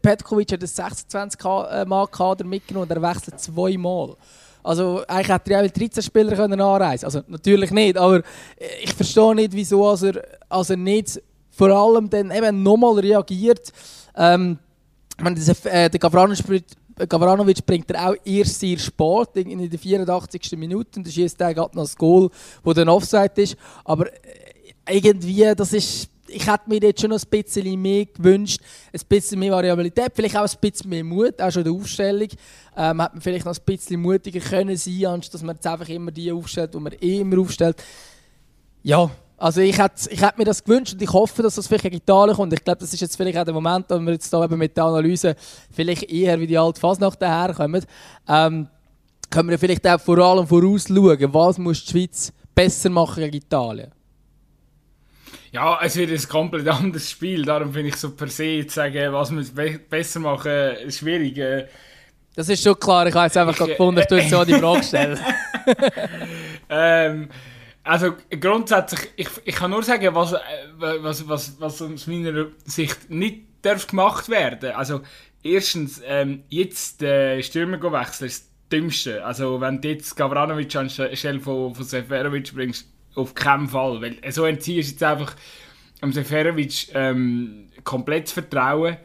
Petkovic 0.00 0.52
hat 0.52 0.60
einen 0.60 0.92
26-Mann-Kader 0.92 2.44
mitgenommen 2.44 2.88
und 2.88 2.96
er 2.96 3.02
wechselt 3.02 3.38
zweimal. 3.40 4.16
Also 4.62 5.04
eigentlich 5.06 5.28
hätte 5.28 5.52
er 5.52 5.66
auch 5.66 5.70
13 5.70 6.02
Spieler 6.02 6.34
können 6.34 6.58
anreisen 6.58 7.04
Also 7.04 7.20
natürlich 7.26 7.70
nicht, 7.70 7.98
aber 7.98 8.22
ich 8.82 8.94
verstehe 8.94 9.34
nicht, 9.34 9.52
wieso 9.52 9.86
als 9.86 10.02
er, 10.02 10.24
als 10.48 10.70
er 10.70 10.78
nicht 10.78 11.20
vor 11.54 11.70
allem 11.70 12.10
dann 12.10 12.30
eben 12.30 12.62
nochmal 12.62 12.98
reagiert. 12.98 13.72
Ähm, 14.16 14.58
meine, 15.20 15.40
äh, 15.40 15.90
der 15.90 16.00
Gavranovic, 16.00 16.64
Gavranovic 17.08 17.64
bringt 17.64 17.90
er 17.90 18.10
auch 18.10 18.16
erst 18.24 18.60
sehr 18.60 18.78
spät, 18.78 19.28
in 19.34 19.70
der 19.70 19.78
84. 19.78 20.56
Minute, 20.56 20.98
und 20.98 21.08
schießt 21.08 21.40
er 21.40 21.54
gerade 21.54 21.76
noch 21.76 21.84
das 21.84 21.96
Goal, 21.96 22.30
wo 22.62 22.72
dann 22.72 22.88
Offside 22.88 23.32
ist. 23.36 23.56
Aber 23.84 24.06
äh, 24.06 24.96
irgendwie, 24.96 25.52
das 25.54 25.72
ist 25.72 26.10
ich 26.26 26.46
hätte 26.46 26.68
mir 26.68 26.80
jetzt 26.80 27.00
schon 27.00 27.10
noch 27.10 27.20
ein 27.22 27.28
bisschen 27.28 27.80
mehr 27.80 28.06
gewünscht, 28.06 28.60
ein 28.92 29.00
bisschen 29.08 29.38
mehr 29.38 29.52
Variabilität, 29.52 30.12
vielleicht 30.14 30.36
auch 30.36 30.42
ein 30.42 30.58
bisschen 30.60 30.90
mehr 30.90 31.04
Mut, 31.04 31.40
auch 31.40 31.50
schon 31.50 31.64
in 31.64 31.72
der 31.72 31.80
Aufstellung. 31.80 32.28
Ähm, 32.76 33.00
hätte 33.00 33.14
man 33.14 33.20
vielleicht 33.20 33.44
noch 33.44 33.56
ein 33.56 33.64
bisschen 33.64 34.00
mutiger 34.00 34.40
können 34.40 34.76
sein, 34.76 35.06
anstatt 35.06 35.34
dass 35.34 35.42
man 35.42 35.56
jetzt 35.56 35.66
einfach 35.66 35.88
immer 35.88 36.10
die 36.10 36.32
aufstellt, 36.32 36.74
die 36.74 36.78
man 36.78 36.92
eh 37.00 37.20
immer 37.20 37.38
aufstellt. 37.38 37.82
Ja, 38.82 39.10
also 39.36 39.60
ich 39.60 39.78
hätte, 39.78 40.10
ich 40.10 40.22
hätte 40.22 40.38
mir 40.38 40.44
das 40.44 40.62
gewünscht 40.62 40.94
und 40.94 41.02
ich 41.02 41.12
hoffe, 41.12 41.42
dass 41.42 41.56
das 41.56 41.66
vielleicht 41.66 41.84
gegen 41.84 41.96
Italien 41.96 42.36
kommt. 42.36 42.52
Ich 42.52 42.64
glaube, 42.64 42.80
das 42.80 42.92
ist 42.92 43.00
jetzt 43.00 43.16
vielleicht 43.16 43.36
auch 43.36 43.44
der 43.44 43.54
Moment, 43.54 43.86
wo 43.88 43.98
wir 43.98 44.12
jetzt 44.12 44.32
da 44.32 44.44
eben 44.44 44.58
mit 44.58 44.76
der 44.76 44.84
Analyse 44.84 45.34
vielleicht 45.72 46.04
eher 46.04 46.38
wie 46.40 46.46
die 46.46 46.56
alte 46.56 46.80
Fasnacht 46.80 47.20
daherkommen. 47.20 47.84
Ähm, 48.28 48.68
können 49.30 49.48
wir 49.48 49.58
vielleicht 49.58 49.86
auch 49.86 50.00
vor 50.00 50.18
allem 50.18 50.46
vorausschauen, 50.46 51.34
was 51.34 51.58
muss 51.58 51.84
die 51.84 51.90
Schweiz 51.90 52.32
besser 52.54 52.90
machen 52.90 53.24
gegen 53.24 53.36
Italien? 53.36 53.90
Ja, 55.50 55.78
es 55.82 55.96
wird 55.96 56.10
ein 56.10 56.28
komplett 56.28 56.66
anderes 56.68 57.10
Spiel. 57.10 57.44
Darum 57.44 57.72
finde 57.72 57.90
ich 57.90 57.96
so 57.96 58.10
per 58.10 58.28
se 58.28 58.66
zu 58.66 58.74
sagen, 58.74 59.12
was 59.12 59.30
wir 59.30 59.44
be 59.54 59.78
besser 59.78 60.20
machen, 60.20 60.90
schwierig. 60.90 61.38
Äh. 61.38 61.66
Das 62.34 62.48
ist 62.48 62.62
schon 62.62 62.78
klar. 62.78 63.06
Ich 63.06 63.14
habe 63.14 63.26
jetzt 63.26 63.36
einfach 63.36 63.60
ich, 63.60 63.66
gefunden, 63.68 64.00
ich 64.00 64.06
tue 64.06 64.18
jetzt 64.18 64.30
so 64.30 64.44
die 64.44 64.54
Frage 64.54 64.82
stellen. 64.84 65.18
ähm, 66.68 67.28
also 67.84 68.14
grundsätzlich, 68.40 69.10
ich, 69.16 69.28
ich 69.44 69.54
kann 69.54 69.70
nur 69.70 69.82
sagen, 69.82 70.14
was, 70.14 70.32
äh, 70.32 70.38
was, 70.78 71.28
was, 71.28 71.60
was 71.60 71.82
aus 71.82 72.06
meiner 72.06 72.46
Sicht 72.64 73.10
nicht 73.10 73.44
darf 73.62 73.86
gemacht 73.86 74.28
werden. 74.28 74.72
Also 74.72 75.02
erstens, 75.42 76.00
ähm, 76.04 76.44
jetzt 76.48 77.02
den 77.02 77.38
äh, 77.38 77.42
Stürmer 77.42 77.80
wechseln 77.92 78.26
ist 78.26 78.44
das 78.44 78.50
Dümmste. 78.70 79.24
Also 79.24 79.60
wenn 79.60 79.80
du 79.80 79.88
jetzt 79.88 80.16
Gavranovic 80.16 80.74
anstelle 80.74 81.40
von, 81.40 81.74
von 81.74 81.84
Seferovic 81.84 82.54
bringst, 82.54 82.88
auf 83.14 83.34
keinen 83.34 83.68
Fall. 83.68 84.00
Weil 84.00 84.32
so 84.32 84.44
entziehst 84.44 84.88
du 84.88 84.92
jetzt 84.92 85.02
einfach 85.02 85.36
am 86.00 86.12
Seferovic 86.12 86.88
ähm, 86.94 87.68
komplett 87.84 88.30
Vertrauen. 88.30 88.96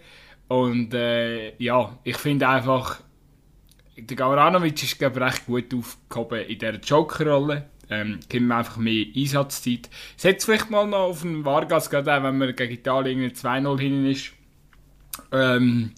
Und 0.48 0.94
äh, 0.94 1.56
ja, 1.62 1.98
ich 2.04 2.18
finde 2.18 2.48
einfach, 2.48 3.02
der 3.98 4.18
Gavranovic 4.18 4.82
ist 4.82 4.98
glaube 4.98 5.22
recht 5.22 5.46
gut 5.46 5.74
aufgehoben 5.74 6.46
in 6.46 6.58
dieser 6.58 6.80
Jokerrolle. 6.80 7.70
Ähm, 7.90 8.20
gibt 8.20 8.36
ihm 8.36 8.52
einfach 8.52 8.78
mehr 8.78 9.06
Einsatzzeit. 9.16 9.90
Setzt 10.16 10.46
vielleicht 10.46 10.70
mal 10.70 10.86
noch 10.86 11.00
auf 11.00 11.22
den 11.22 11.44
Vargas, 11.44 11.90
gerade 11.90 12.14
auch 12.14 12.24
wenn 12.24 12.38
man 12.38 12.56
gegen 12.56 12.74
Italien 12.74 13.32
2-0 13.32 13.80
hin 13.80 14.06
ist. 14.06 14.32
Ähm, 15.32 15.92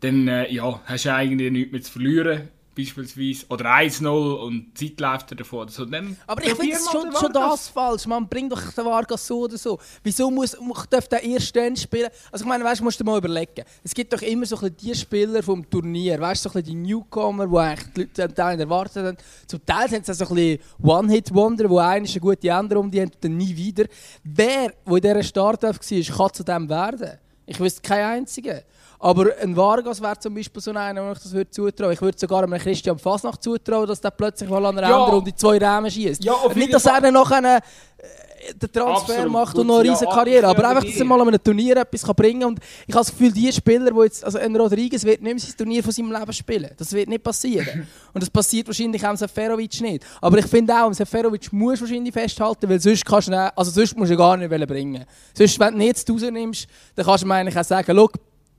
dann 0.00 0.28
äh, 0.28 0.52
ja, 0.52 0.80
hast 0.84 1.06
du 1.06 1.14
eigentlich 1.14 1.50
nichts 1.50 1.72
mehr 1.72 1.82
zu 1.82 1.92
verlieren 1.92 2.48
beispielsweise, 2.76 3.46
oder 3.48 3.66
1-0 3.66 4.06
und 4.08 4.78
Zeit 4.78 5.00
läuft 5.00 5.38
davon 5.38 5.60
oder 5.60 5.70
so. 5.70 5.84
Dann 5.84 6.16
aber 6.26 6.44
ich 6.44 6.54
finde 6.54 6.76
schon, 6.90 7.12
schon 7.12 7.32
das 7.32 7.68
falsch. 7.68 8.06
Man 8.06 8.28
bringt 8.28 8.52
doch 8.52 8.72
den 8.72 8.84
Vargas 8.84 9.26
so 9.26 9.40
oder 9.40 9.56
so. 9.56 9.78
Wieso 10.02 10.30
muss, 10.30 10.56
darf 10.90 11.08
der 11.08 11.22
erst 11.22 11.54
dann 11.54 11.76
spielen? 11.76 12.08
Also 12.30 12.44
ich 12.44 12.48
meine, 12.48 12.64
weißt, 12.64 12.82
musst 12.82 13.00
du 13.00 13.04
mal 13.04 13.18
überlegen. 13.18 13.64
Es 13.82 13.94
gibt 13.94 14.12
doch 14.12 14.22
immer 14.22 14.46
so 14.46 14.58
ein 14.58 14.74
die 14.76 14.94
Spieler 14.94 15.42
vom 15.42 15.68
Turnier, 15.68 16.20
weißt 16.20 16.44
du, 16.44 16.48
so 16.48 16.60
die 16.60 16.74
Newcomer, 16.74 17.46
die 17.46 17.56
eigentlich 17.56 17.92
die 17.92 18.00
Leute 18.00 18.12
zum 18.28 18.34
Teil 18.34 18.60
erwartet 18.60 19.06
haben. 19.06 19.16
Zum 19.46 19.64
Teil 19.64 19.88
sind 19.88 20.08
es 20.08 20.18
so 20.18 20.34
ein 20.34 20.58
One-Hit-Wonder, 20.82 21.68
wo 21.68 21.78
einer 21.78 22.06
eine 22.06 22.20
gute 22.20 22.48
Änderung 22.48 22.90
die 22.90 23.00
haben 23.00 23.12
dann 23.20 23.36
nie 23.36 23.54
wieder. 23.56 23.84
Wer, 24.22 24.72
der 24.86 24.96
in 24.96 25.00
dieser 25.00 25.22
Startelf 25.22 25.78
war, 25.78 26.16
kann 26.16 26.34
zu 26.34 26.44
dem 26.44 26.68
werden. 26.68 27.18
Ich 27.46 27.60
wüsste 27.60 27.82
keinen 27.82 28.18
einzigen. 28.18 28.60
Aber 28.98 29.26
ein 29.40 29.54
Vargas 29.54 30.00
wäre 30.00 30.18
zum 30.18 30.34
Beispiel 30.34 30.62
so 30.62 30.70
einer, 30.70 31.06
wo 31.06 31.12
ich 31.12 31.18
das 31.18 31.32
würde 31.32 31.50
zutrauen. 31.50 31.92
Ich 31.92 32.00
würde 32.00 32.18
sogar 32.18 32.42
einem 32.42 32.58
Christian 32.58 32.98
Fasnacht 32.98 33.42
zutrauen, 33.42 33.86
dass 33.86 34.00
der 34.00 34.10
plötzlich 34.10 34.48
mal 34.48 34.64
an 34.64 34.78
einer 34.78 34.88
ja. 34.88 34.96
Runde 34.96 35.34
zwei 35.34 35.58
Rahmen 35.58 35.90
schießt. 35.90 36.24
Ja, 36.24 36.34
Nicht, 36.54 36.72
dass 36.72 36.86
er 36.86 37.10
noch 37.10 37.30
einen, 37.30 37.60
den 38.52 38.72
Transfer 38.72 39.12
Absolut. 39.12 39.32
macht 39.32 39.58
und 39.58 39.66
noch 39.66 39.78
eine 39.78 39.90
riesige 39.90 40.10
ja, 40.10 40.16
Karriere, 40.16 40.46
aber 40.46 40.68
einfach, 40.68 40.84
dass 40.84 40.96
er 40.96 41.04
mal 41.04 41.20
an 41.20 41.28
einem 41.28 41.42
Turnier 41.42 41.76
etwas 41.76 42.02
kann 42.02 42.14
bringen 42.14 42.40
kann. 42.40 42.50
Und 42.50 42.60
ich 42.86 42.94
habe 42.94 43.04
das 43.04 43.10
Gefühl, 43.10 43.32
die 43.32 43.52
Spieler, 43.52 43.90
die 43.90 44.00
jetzt, 44.00 44.24
also 44.24 44.38
ein 44.38 44.54
Rodriguez 44.56 45.04
wird 45.04 45.22
nicht 45.22 45.34
mehr 45.34 45.38
sein 45.40 45.56
Turnier 45.56 45.82
von 45.82 45.92
seinem 45.92 46.12
Leben 46.12 46.32
spielen. 46.32 46.70
Das 46.76 46.92
wird 46.92 47.08
nicht 47.08 47.22
passieren. 47.22 47.86
und 48.12 48.22
das 48.22 48.30
passiert 48.30 48.66
wahrscheinlich 48.66 49.06
auch 49.06 49.16
Seferovic 49.16 49.80
nicht. 49.80 50.04
Aber 50.20 50.38
ich 50.38 50.46
finde 50.46 50.74
auch, 50.74 50.92
Seferovic 50.92 51.52
muss 51.52 51.80
wahrscheinlich 51.80 52.12
festhalten, 52.12 52.68
weil 52.68 52.80
sonst 52.80 53.04
kannst 53.04 53.28
du, 53.28 53.52
also 53.56 53.70
sonst 53.70 53.96
musst 53.96 54.12
du 54.12 54.16
gar 54.16 54.36
nicht 54.36 54.50
bringen. 54.66 55.04
Sonst, 55.32 55.58
wenn 55.58 55.74
du 55.74 55.80
ihn 55.80 55.86
jetzt 55.86 56.08
rausnimmst, 56.10 56.66
dann 56.94 57.04
kannst 57.04 57.24
du 57.24 57.28
mir 57.28 57.34
eigentlich 57.34 57.58
auch 57.58 57.64
sagen, 57.64 58.08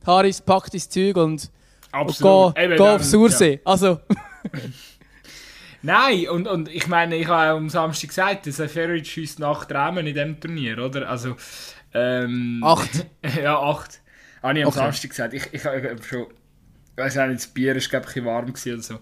Haris, 0.06 0.42
pack 0.42 0.70
dein 0.72 0.82
Zeug 0.82 1.18
und, 1.18 1.50
und 1.94 2.56
geh, 2.56 2.78
geh 2.78 2.80
aufs 2.80 3.12
Sursee. 3.12 3.54
Ja. 3.54 3.60
Also. 3.64 4.00
Nein, 5.86 6.28
und, 6.30 6.48
und 6.48 6.68
ich 6.68 6.88
meine, 6.88 7.16
ich 7.16 7.28
habe 7.28 7.58
am 7.58 7.70
Samstag 7.70 8.08
gesagt, 8.08 8.48
dass 8.48 8.72
Ferric 8.72 9.06
schießt 9.06 9.38
nach 9.38 9.70
Rahmen 9.70 10.08
in 10.08 10.16
diesem 10.16 10.40
Turnier, 10.40 10.80
oder? 10.80 11.08
Also, 11.08 11.36
ähm, 11.94 12.60
acht? 12.66 13.06
ja, 13.40 13.60
acht. 13.60 14.02
Habe 14.42 14.58
ich 14.58 14.66
am 14.66 14.70
okay. 14.70 14.80
Samstag 14.80 15.10
gesagt. 15.12 15.34
Ich, 15.36 15.54
ich 15.54 15.64
habe 15.64 15.96
schon, 16.02 16.26
ich 16.92 16.98
weiß 16.98 17.16
nicht, 17.16 17.36
das 17.36 17.48
Bier 17.48 17.76
war, 17.76 17.82
glaube 17.82 18.08
ich, 18.16 18.26
warm 18.26 18.50
oder 18.50 18.82
so. 18.82 19.00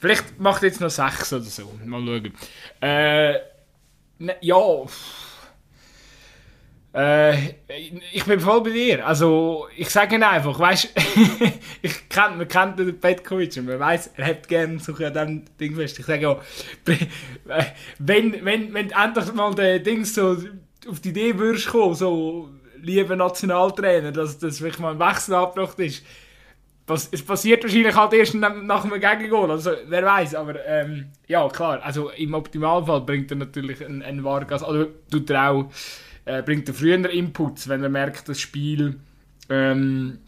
Vielleicht 0.00 0.40
macht 0.40 0.62
jetzt 0.62 0.80
noch 0.80 0.88
sechs 0.88 1.34
oder 1.34 1.44
so. 1.44 1.70
Mal 1.84 2.00
schauen. 2.00 2.32
Äh, 2.80 3.38
ne, 4.18 4.36
ja, 4.40 4.56
äh, 6.94 7.34
ich 8.12 8.24
bin 8.24 8.38
voll 8.38 8.62
bei 8.62 8.70
dir. 8.70 9.06
Also, 9.06 9.66
ich 9.76 9.88
sage 9.88 10.16
ihn 10.16 10.22
einfach, 10.22 10.58
weißt 10.58 10.92
ich 11.82 12.08
kenn, 12.08 12.36
man 12.36 12.48
kennt 12.48 12.78
den 12.78 13.00
Petkovic 13.00 13.56
und 13.56 13.66
man 13.66 13.80
weiß, 13.80 14.10
er 14.16 14.26
hat 14.26 14.48
gerne 14.48 14.78
so 14.78 14.92
diesem 14.92 15.44
Ding 15.58 15.74
fest. 15.74 15.98
Ich 15.98 16.06
sage 16.06 16.28
auch, 16.28 16.42
wenn, 17.98 18.44
wenn, 18.44 18.74
wenn 18.74 18.90
endlich 18.90 19.32
mal 19.32 19.54
der 19.54 19.78
Ding 19.78 20.04
so 20.04 20.36
auf 20.88 21.00
die 21.00 21.10
Idee 21.10 21.38
würdest 21.38 21.68
kommen, 21.68 21.94
so, 21.94 22.50
lieber 22.82 23.16
Nationaltrainer, 23.16 24.12
dass 24.12 24.38
das 24.38 24.60
wirklich 24.60 24.80
mal 24.80 24.92
ein 24.92 24.98
Wechsel 24.98 25.34
abgebracht 25.34 25.78
ist, 25.78 26.04
es 27.10 27.22
passiert 27.24 27.62
wahrscheinlich 27.62 27.94
halt 27.94 28.12
erst 28.12 28.34
nach 28.34 28.84
einem 28.84 29.00
Gegengol, 29.00 29.50
also 29.50 29.70
wer 29.86 30.04
weiß, 30.04 30.34
aber 30.34 30.62
ähm, 30.66 31.06
ja, 31.26 31.48
klar, 31.48 31.80
also 31.82 32.10
im 32.10 32.34
Optimalfall 32.34 33.00
bringt 33.02 33.30
er 33.30 33.38
natürlich 33.38 33.82
einen, 33.84 34.02
einen 34.02 34.24
Vargas, 34.24 34.62
oder 34.62 34.88
tut 35.10 35.30
er 35.30 35.50
auch 35.50 35.70
äh, 36.24 36.42
bringt 36.42 36.68
er 36.68 36.74
früher 36.74 37.10
Inputs, 37.10 37.68
wenn 37.68 37.82
er 37.82 37.88
merkt, 37.88 38.28
das 38.28 38.40
Spiel 38.40 39.00
ähm, 39.48 40.18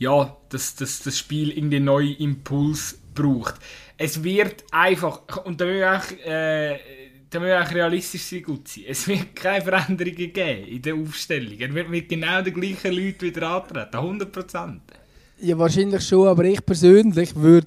ja, 0.00 0.36
dass 0.48 0.74
das, 0.74 1.02
das 1.02 1.18
Spiel 1.18 1.50
irgendwie 1.50 1.76
einen 1.76 1.84
neuen 1.84 2.16
Impuls 2.16 2.98
braucht. 3.14 3.56
Es 3.96 4.24
wird 4.24 4.64
einfach, 4.72 5.44
und 5.44 5.60
da 5.60 5.66
will 5.66 5.76
ich 5.76 5.84
auch, 5.84 6.26
äh, 6.26 6.78
da 7.28 7.40
will 7.40 7.48
ich 7.48 7.54
auch 7.54 7.74
realistisch 7.74 8.22
sein, 8.22 8.42
gut 8.42 8.66
sein. 8.66 8.84
Es 8.88 9.06
wird 9.06 9.36
keine 9.36 9.62
Veränderungen 9.62 10.32
geben 10.32 10.66
in 10.66 10.82
der 10.82 10.94
Aufstellung. 10.94 11.58
Er 11.58 11.72
wird 11.74 11.90
mit 11.90 12.08
genau 12.08 12.40
den 12.40 12.54
gleichen 12.54 12.92
Leuten 12.92 13.20
wieder 13.20 13.48
antreten, 13.48 13.96
100%. 13.96 14.80
Ja, 15.42 15.58
wahrscheinlich 15.58 16.02
schon, 16.02 16.28
aber 16.28 16.44
ich 16.44 16.64
persönlich 16.64 17.36
würde 17.36 17.66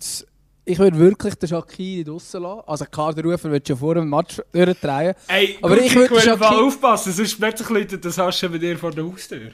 ich 0.65 0.79
würde 0.79 0.97
wirklich 0.97 1.35
den 1.35 1.49
Shakiri 1.49 2.03
draussen 2.03 2.41
lassen. 2.41 2.61
Also 2.65 2.85
Kaderrufer 2.85 3.51
würde 3.51 3.65
schon 3.67 3.77
vor 3.77 3.95
dem 3.95 4.09
Match 4.09 4.41
durchdrehen. 4.51 5.15
Ey, 5.27 5.57
aber 5.61 5.75
gut, 5.75 5.85
ich 5.85 5.95
würde 5.95 6.19
Shakiri... 6.19 6.65
aufpassen, 6.67 7.13
sonst 7.13 7.37
plötzlich 7.39 7.69
Leute 7.69 7.97
das 7.97 8.17
hast 8.17 8.41
du 8.41 8.49
bei 8.49 8.57
dir 8.57 8.77
vor 8.77 8.91
der 8.91 9.05
Haustür. 9.05 9.51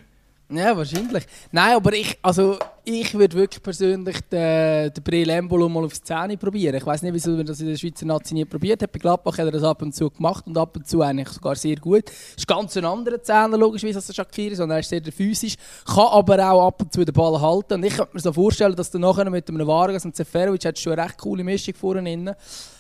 Ja, 0.52 0.76
wahrscheinlich. 0.76 1.26
Nein, 1.52 1.76
aber 1.76 1.94
ich, 1.94 2.18
also, 2.24 2.58
ich 2.84 3.14
würde 3.14 3.38
wirklich 3.38 3.62
persönlich 3.62 4.20
den, 4.32 4.92
den 4.92 5.04
Breel 5.04 5.30
Embolo 5.30 5.70
mal 5.70 5.86
aufs 5.86 6.02
Zähne 6.02 6.38
probieren. 6.38 6.74
Ich 6.74 6.84
weiß 6.84 7.04
nicht, 7.04 7.14
wieso 7.14 7.36
er 7.38 7.44
das 7.44 7.62
in 7.62 7.68
der 7.68 7.78
Schweizer 7.78 8.08
Nazi 8.08 8.34
nie 8.34 8.46
probiert 8.46 8.82
hat. 8.82 8.92
Bei 8.92 8.98
Gladbach 8.98 9.38
hat 9.38 9.46
er 9.46 9.52
das 9.52 9.62
ab 9.62 9.84
und 9.84 9.94
zu 9.94 10.10
gemacht 10.10 10.48
und 10.48 10.58
ab 10.58 10.76
und 10.76 10.88
zu 10.88 11.04
eigentlich 11.04 11.30
sogar 11.30 11.56
sehr 11.56 11.76
gut. 11.76 12.06
Ist 12.36 12.48
ganz 12.48 12.76
ein 12.78 12.86
anderer 12.86 13.22
Zähner, 13.22 13.60
logischerweise, 13.60 14.00
als 14.00 14.08
der 14.08 14.14
Shakiri, 14.14 14.56
sondern 14.56 14.78
er 14.78 14.80
ist 14.80 14.90
sehr 14.90 15.04
physisch, 15.04 15.56
kann 15.86 16.08
aber 16.08 16.52
auch 16.52 16.66
ab 16.66 16.82
und 16.82 16.92
zu 16.92 17.06
den 17.06 17.14
Ball 17.14 17.40
halten. 17.40 17.76
Und 17.76 17.84
ich 17.84 17.96
könnte 17.96 18.16
mir 18.16 18.20
so 18.20 18.34
vorstellen, 18.34 18.76
dass 18.76 18.90
dann 18.90 19.02
nachher 19.02 19.30
mit 19.30 19.48
einem 19.48 19.68
Vargas 19.68 20.06
und 20.06 20.16
Seferovic 20.16 20.66
hat 20.66 20.80
schon 20.80 20.94
eine 20.94 21.04
recht 21.04 21.20
coole 21.20 21.44
Mischung 21.44 21.76
vorne 21.76 22.36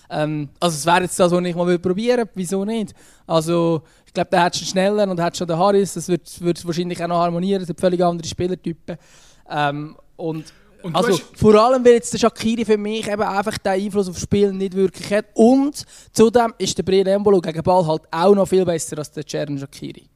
ähm, 0.09 0.49
also 0.59 0.75
es 0.75 0.85
wäre 0.85 1.03
jetzt 1.03 1.19
das, 1.19 1.31
was 1.31 1.45
ich 1.45 1.55
mal 1.55 1.79
probieren 1.79 2.17
würde. 2.17 2.31
Wieso 2.33 2.65
nicht? 2.65 2.93
Also 3.27 3.83
ich 4.09 4.13
glaube, 4.13 4.31
der 4.31 4.41
hat 4.41 4.55
schon 4.55 4.65
schneller 4.65 5.07
und 5.07 5.21
hat 5.21 5.37
schon 5.37 5.47
den 5.47 5.55
Harris. 5.55 5.93
Das 5.93 6.07
wird, 6.07 6.41
wird 6.41 6.65
wahrscheinlich 6.65 7.01
auch 7.03 7.07
noch 7.07 7.19
harmonieren. 7.19 7.61
Das 7.61 7.67
sind 7.67 7.79
völlig 7.79 8.03
andere 8.03 8.27
Spielertypen. 8.27 8.97
Ähm, 9.47 9.95
und 10.15 10.51
Und 10.81 10.95
also 10.95 11.15
vor 11.35 11.53
allem, 11.53 11.85
weil 11.85 11.93
jetzt 11.93 12.11
der 12.13 12.17
Shakiri 12.17 12.65
für 12.65 12.77
mich 12.77 13.07
eben 13.07 13.21
einfach 13.21 13.55
den 13.59 13.73
Einfluss 13.73 14.09
aufs 14.09 14.23
Spiel 14.23 14.51
nicht 14.51 14.73
wirklich 14.73 15.13
hat. 15.13 15.25
Und 15.35 15.85
zudem 16.11 16.55
ist 16.57 16.75
der 16.75 16.83
Breel 16.83 17.07
Embolo 17.07 17.39
gegen 17.39 17.61
Ball 17.61 17.85
halt 17.85 18.01
auch 18.09 18.33
noch 18.33 18.47
viel 18.47 18.65
besser 18.65 18.97
als 18.97 19.11
der 19.11 19.23
Ceren 19.27 19.59
Shakiri. 19.59 20.09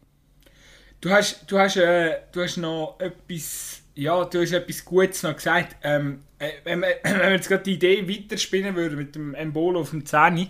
Du 0.99 1.11
hast, 1.11 1.43
du 1.45 1.59
hast, 1.59 1.77
äh, 1.77 2.15
du 2.31 2.41
hast 2.41 2.57
noch 2.57 2.95
etwas, 2.97 3.81
ja, 3.93 4.25
du 4.25 4.41
hast 4.41 4.53
etwas 4.53 4.83
Gutes 4.83 5.21
noch 5.21 5.35
gesagt. 5.35 5.75
Ähm, 5.83 6.21
äh, 6.39 6.49
wenn, 6.63 6.81
wir, 6.81 6.95
wenn 7.03 7.19
wir 7.19 7.31
jetzt 7.33 7.47
gerade 7.47 7.63
die 7.63 7.73
Idee 7.73 8.09
weiterspinnen 8.09 8.73
würden 8.73 8.97
mit 8.97 9.13
dem 9.13 9.35
Embolo 9.35 9.81
auf 9.81 9.91
dem 9.91 10.03
10, 10.03 10.49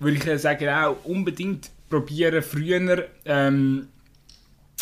würde 0.00 0.16
ich 0.16 0.40
sagen, 0.42 0.68
auch 0.70 0.96
unbedingt 1.04 1.70
probieren, 1.90 2.42
früher 2.42 3.08
ähm, 3.26 3.88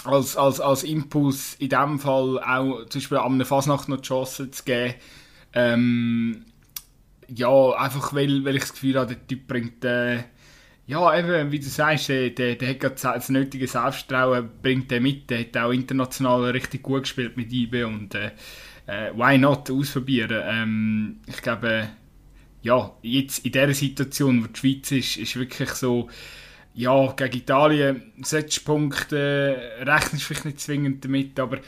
als, 0.05 0.37
als, 0.37 0.61
als 0.61 0.85
Impuls 0.85 1.57
in 1.59 1.71
diesem 1.71 1.99
Fall 1.99 2.39
auch 2.39 2.85
zum 2.87 3.01
Beispiel 3.01 3.19
an 3.19 3.33
einer 3.33 3.45
Fasnacht 3.45 3.89
noch 3.89 4.01
die 4.01 4.07
Chance 4.07 4.51
zu 4.51 4.65
geben. 4.65 4.95
Ähm, 5.55 6.45
ja, 7.29 7.73
einfach 7.73 8.15
weil, 8.15 8.45
weil 8.45 8.57
ich 8.57 8.63
das 8.63 8.73
Gefühl 8.73 8.97
habe, 8.97 9.15
der 9.15 9.27
Typ 9.27 9.47
bringt, 9.49 9.85
äh, 9.85 10.23
ja, 10.87 11.19
eben, 11.19 11.53
wie 11.53 11.59
du 11.59 11.67
sagst, 11.67 12.09
der, 12.09 12.31
der, 12.31 12.55
der 12.55 12.69
hat 12.69 13.05
das 13.05 13.29
nötige 13.29 13.67
Selbstvertrauen, 13.67 14.49
bringt 14.63 14.91
der 14.91 15.03
mit, 15.03 15.29
der 15.29 15.41
hat 15.41 15.57
auch 15.59 15.71
international 15.71 16.45
richtig 16.45 16.83
gut 16.83 17.03
gespielt 17.03 17.37
mit 17.37 17.53
IB 17.53 17.85
und 17.85 18.15
äh, 18.15 18.31
äh, 18.87 19.13
why 19.15 19.37
not 19.37 19.71
ausprobieren. 19.71 20.43
Ähm, 20.45 21.21
ich 21.27 21.43
glaube, 21.43 21.91
ja, 22.63 22.91
jetzt 23.03 23.45
in 23.45 23.53
dieser 23.53 23.75
Situation, 23.75 24.43
wo 24.43 24.47
die 24.47 24.59
Schweiz 24.59 24.91
ist, 24.93 25.19
ist 25.19 25.37
wirklich 25.37 25.71
so, 25.71 26.09
ja, 26.79 27.13
gegen 27.13 27.39
Italien 27.39 28.13
solltest 28.23 28.65
Punkte, 28.65 29.57
äh, 29.79 29.83
rechnest 29.83 30.25
vielleicht 30.25 30.45
nicht 30.45 30.61
zwingend 30.61 31.05
damit, 31.05 31.39
aber 31.41 31.57
äh, 31.57 31.61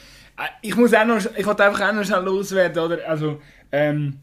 ich 0.61 0.73
muss 0.77 0.93
auch 0.93 1.05
noch, 1.05 1.19
ich 1.35 1.45
wollte 1.45 1.65
einfach 1.65 1.89
auch 1.89 1.93
noch 1.93 2.05
schnell 2.05 2.23
loswerden, 2.23 2.81
oder? 2.81 3.09
Also, 3.09 3.41
ähm, 3.73 4.19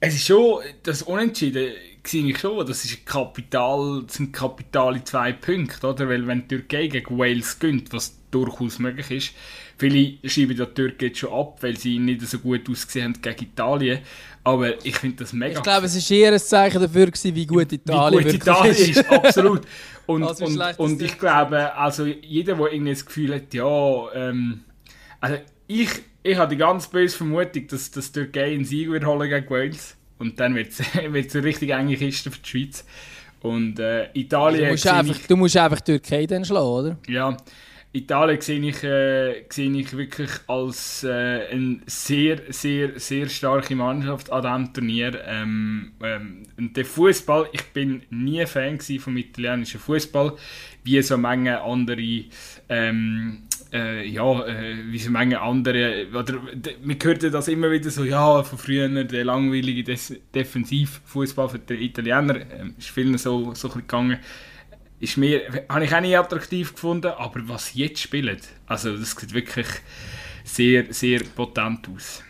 es 0.00 0.14
ist 0.14 0.26
schon, 0.26 0.62
das 0.82 1.02
Unentschieden 1.02 1.74
sehe 2.02 2.24
ich 2.24 2.38
schon, 2.38 2.66
das 2.66 2.86
ist 2.86 3.04
Kapital, 3.04 4.04
sind 4.08 4.32
kapitale 4.32 5.04
zwei 5.04 5.32
Punkte, 5.34 5.86
oder? 5.86 6.08
Weil 6.08 6.26
wenn 6.26 6.48
die 6.48 6.56
Türkei 6.56 6.86
gegen 6.86 7.18
Wales 7.18 7.58
gönnt, 7.58 7.92
was 7.92 8.18
durchaus 8.30 8.78
möglich 8.78 9.10
ist, 9.10 9.34
viele 9.76 10.18
schreiben 10.28 10.56
die 10.56 10.66
Türkei 10.66 11.06
jetzt 11.06 11.18
schon 11.18 11.32
ab, 11.32 11.58
weil 11.60 11.76
sie 11.76 11.98
nicht 11.98 12.22
so 12.22 12.38
gut 12.38 12.68
ausgesehen 12.68 13.14
haben 13.14 13.22
gegen 13.22 13.44
Italien, 13.44 14.00
aber 14.44 14.84
ich 14.84 14.96
finde 14.96 15.16
das 15.16 15.32
mega... 15.32 15.58
Ich 15.58 15.62
glaube, 15.62 15.86
es 15.86 16.10
war 16.10 16.16
eher 16.16 16.32
ein 16.32 16.38
Zeichen 16.38 16.80
dafür, 16.80 17.06
gewesen, 17.06 17.34
wie 17.34 17.46
gut 17.46 17.72
Italien, 17.72 18.20
wie 18.20 18.24
gut 18.24 18.34
Italien 18.34 18.74
ist. 18.74 18.88
ist. 18.88 19.10
absolut. 19.10 19.62
Und, 20.06 20.22
also 20.22 20.44
und, 20.44 20.78
und 20.78 21.00
ich 21.00 21.18
glaube, 21.18 21.74
also 21.74 22.04
jeder, 22.04 22.56
der 22.56 22.72
irgendwie 22.72 22.92
das 22.92 23.06
Gefühl 23.06 23.36
hat, 23.36 23.54
ja, 23.54 24.12
ähm, 24.12 24.60
also 25.18 25.38
ich, 25.66 25.88
ich 26.22 26.36
habe 26.36 26.50
die 26.50 26.58
ganz 26.58 26.88
böse 26.88 27.16
Vermutung, 27.16 27.66
dass, 27.68 27.90
dass 27.90 28.12
die 28.12 28.20
Türkei 28.20 28.52
einen 28.52 28.66
Sieg 28.66 28.90
wird 28.90 29.06
holen 29.06 29.30
gegen 29.30 29.48
Wales 29.48 29.96
und 30.18 30.38
dann 30.38 30.54
wird 30.54 30.72
es 30.72 30.82
eine 30.94 31.42
richtig 31.42 31.70
enge 31.70 31.96
Kiste 31.96 32.30
für 32.30 32.38
die 32.38 32.48
Schweiz. 32.50 32.84
Und 33.40 33.78
äh, 33.78 34.10
Italien... 34.12 34.64
Du 34.64 34.70
musst, 34.72 34.86
einfach, 34.86 35.16
ich, 35.16 35.26
du 35.26 35.36
musst 35.38 35.56
einfach 35.56 35.80
die 35.80 35.98
Türkei 35.98 36.26
dann 36.26 36.44
schlagen, 36.44 36.66
oder? 36.66 36.98
Ja, 37.08 37.34
Italien 37.94 38.40
sehe 38.40 38.60
ich, 38.60 38.82
äh, 38.82 39.44
sehe 39.48 39.70
ich 39.70 39.96
wirklich 39.96 40.30
als 40.48 41.04
äh, 41.04 41.46
eine 41.48 41.78
sehr, 41.86 42.40
sehr, 42.48 42.98
sehr 42.98 43.28
starke 43.28 43.76
Mannschaft 43.76 44.32
an 44.32 44.42
diesem 44.42 44.74
Turnier. 44.74 45.20
Ähm, 45.24 45.92
ähm, 46.02 46.42
der 46.58 46.84
Fußball, 46.84 47.48
ich 47.52 47.62
bin 47.72 48.02
nie 48.10 48.44
Fan 48.46 48.80
vom 48.80 49.16
italienischen 49.16 49.78
Fußball, 49.78 50.32
wie 50.82 51.00
so 51.02 51.16
manche 51.16 51.62
andere, 51.62 52.24
ähm, 52.68 53.42
äh, 53.72 54.04
ja, 54.08 54.44
äh, 54.44 54.74
wie 54.90 54.98
so 54.98 55.12
manche 55.12 55.40
andere, 55.40 56.08
oder 56.12 56.40
man 56.82 56.98
hört 57.00 57.22
das 57.22 57.46
immer 57.46 57.70
wieder 57.70 57.90
so, 57.90 58.02
ja, 58.02 58.42
von 58.42 58.58
früher 58.58 58.88
der 59.04 59.24
langweilige 59.24 59.96
Defensivfußball 60.34 61.48
für 61.48 61.60
die 61.60 61.74
Italiener, 61.74 62.34
äh, 62.40 62.70
ist 62.76 62.90
vielen 62.90 63.16
so, 63.18 63.54
so 63.54 63.68
ein 63.68 63.74
bisschen 63.74 63.80
gegangen 63.82 64.18
ist 65.04 65.16
mir, 65.16 65.42
habe 65.68 65.84
ich 65.84 65.94
auch 65.94 66.00
nicht 66.00 66.16
attraktiv 66.16 66.72
gefunden, 66.72 67.12
aber 67.16 67.40
was 67.48 67.68
sie 67.68 67.80
jetzt 67.80 68.00
spielen, 68.00 68.38
also 68.66 68.96
das 68.96 69.12
sieht 69.12 69.32
wirklich 69.32 69.66
sehr, 70.44 70.92
sehr 70.92 71.20
potent 71.34 71.88
aus. 71.94 72.22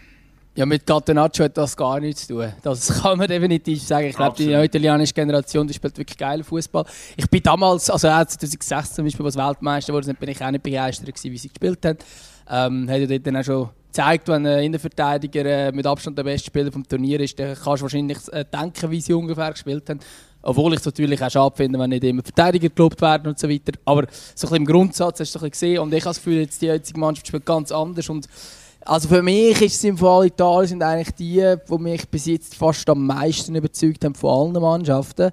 Ja, 0.56 0.66
mit 0.66 0.86
Catenaccio 0.86 1.46
hat 1.46 1.56
das 1.56 1.76
gar 1.76 1.98
nichts 1.98 2.28
zu 2.28 2.34
tun. 2.34 2.52
Das 2.62 3.02
kann 3.02 3.18
man 3.18 3.26
definitiv 3.26 3.82
sagen. 3.82 4.06
Ich 4.06 4.14
glaube, 4.14 4.36
die 4.36 4.52
italienische 4.52 5.12
Generation 5.12 5.66
die 5.66 5.74
spielt 5.74 5.98
wirklich 5.98 6.16
geil 6.16 6.44
Fußball. 6.44 6.84
Ich 7.16 7.28
bin 7.28 7.42
damals, 7.42 7.90
also 7.90 8.06
2006 8.06 8.94
zum 8.94 9.04
Beispiel, 9.04 9.26
als 9.26 9.36
Weltmeister 9.36 9.92
wurde, 9.92 10.14
bin 10.14 10.28
ich 10.28 10.40
auch 10.40 10.50
nicht 10.52 10.62
begeistert 10.62 11.06
gewesen, 11.06 11.32
wie 11.32 11.38
sie 11.38 11.48
gespielt 11.48 11.84
haben. 11.84 11.98
Ähm, 12.48 12.88
hat 12.88 13.00
ja 13.00 13.06
dort 13.06 13.26
dann 13.26 13.36
auch 13.36 13.44
schon 13.44 13.70
gezeigt, 13.86 14.28
wenn 14.28 14.46
ein 14.46 14.64
Innenverteidiger 14.64 15.44
äh, 15.44 15.72
mit 15.72 15.86
Abstand 15.86 16.18
der 16.18 16.24
beste 16.24 16.46
Spieler 16.46 16.70
vom 16.70 16.86
Turnier 16.86 17.18
ist, 17.18 17.36
dann 17.38 17.54
kannst 17.54 17.80
du 17.80 17.82
wahrscheinlich 17.82 18.18
äh, 18.32 18.44
denken, 18.44 18.90
wie 18.92 19.00
sie 19.00 19.12
ungefähr 19.12 19.50
gespielt 19.50 19.88
haben. 19.90 19.98
Obwohl 20.46 20.74
ich 20.74 20.80
es 20.80 20.84
natürlich 20.84 21.22
auch 21.22 21.30
schade 21.30 21.56
finde, 21.56 21.78
wenn 21.78 21.90
nicht 21.90 22.04
immer 22.04 22.22
Verteidiger 22.22 22.68
gelobt 22.68 23.00
werden 23.00 23.28
und 23.28 23.38
so 23.38 23.48
weiter. 23.48 23.72
Aber 23.86 24.02
so 24.02 24.06
ein 24.06 24.50
bisschen 24.50 24.56
im 24.56 24.66
Grundsatz 24.66 25.20
hast 25.20 25.34
du 25.34 25.38
ein 25.38 25.48
bisschen 25.48 25.50
gesehen. 25.50 25.78
Und 25.78 25.94
ich 25.94 26.02
habe 26.02 26.10
das 26.10 26.16
Gefühl, 26.16 26.40
jetzt 26.40 26.60
die 26.60 26.66
jetzige 26.66 27.00
Mannschaft 27.00 27.26
spielt 27.26 27.46
ganz 27.46 27.72
anders. 27.72 28.08
Und 28.10 28.28
also 28.84 29.08
für 29.08 29.22
mich 29.22 29.60
ist 29.62 29.76
es 29.76 29.84
im 29.84 29.96
Fall 29.96 30.26
Italien 30.26 30.68
sind 30.68 30.82
eigentlich 30.82 31.14
die, 31.14 31.54
die 31.68 31.78
mich 31.78 32.06
bis 32.08 32.26
jetzt 32.26 32.54
fast 32.54 32.86
am 32.90 33.06
meisten 33.06 33.54
überzeugt 33.54 34.04
haben 34.04 34.14
von 34.14 34.52
allen 34.54 34.62
Mannschaften, 34.62 35.30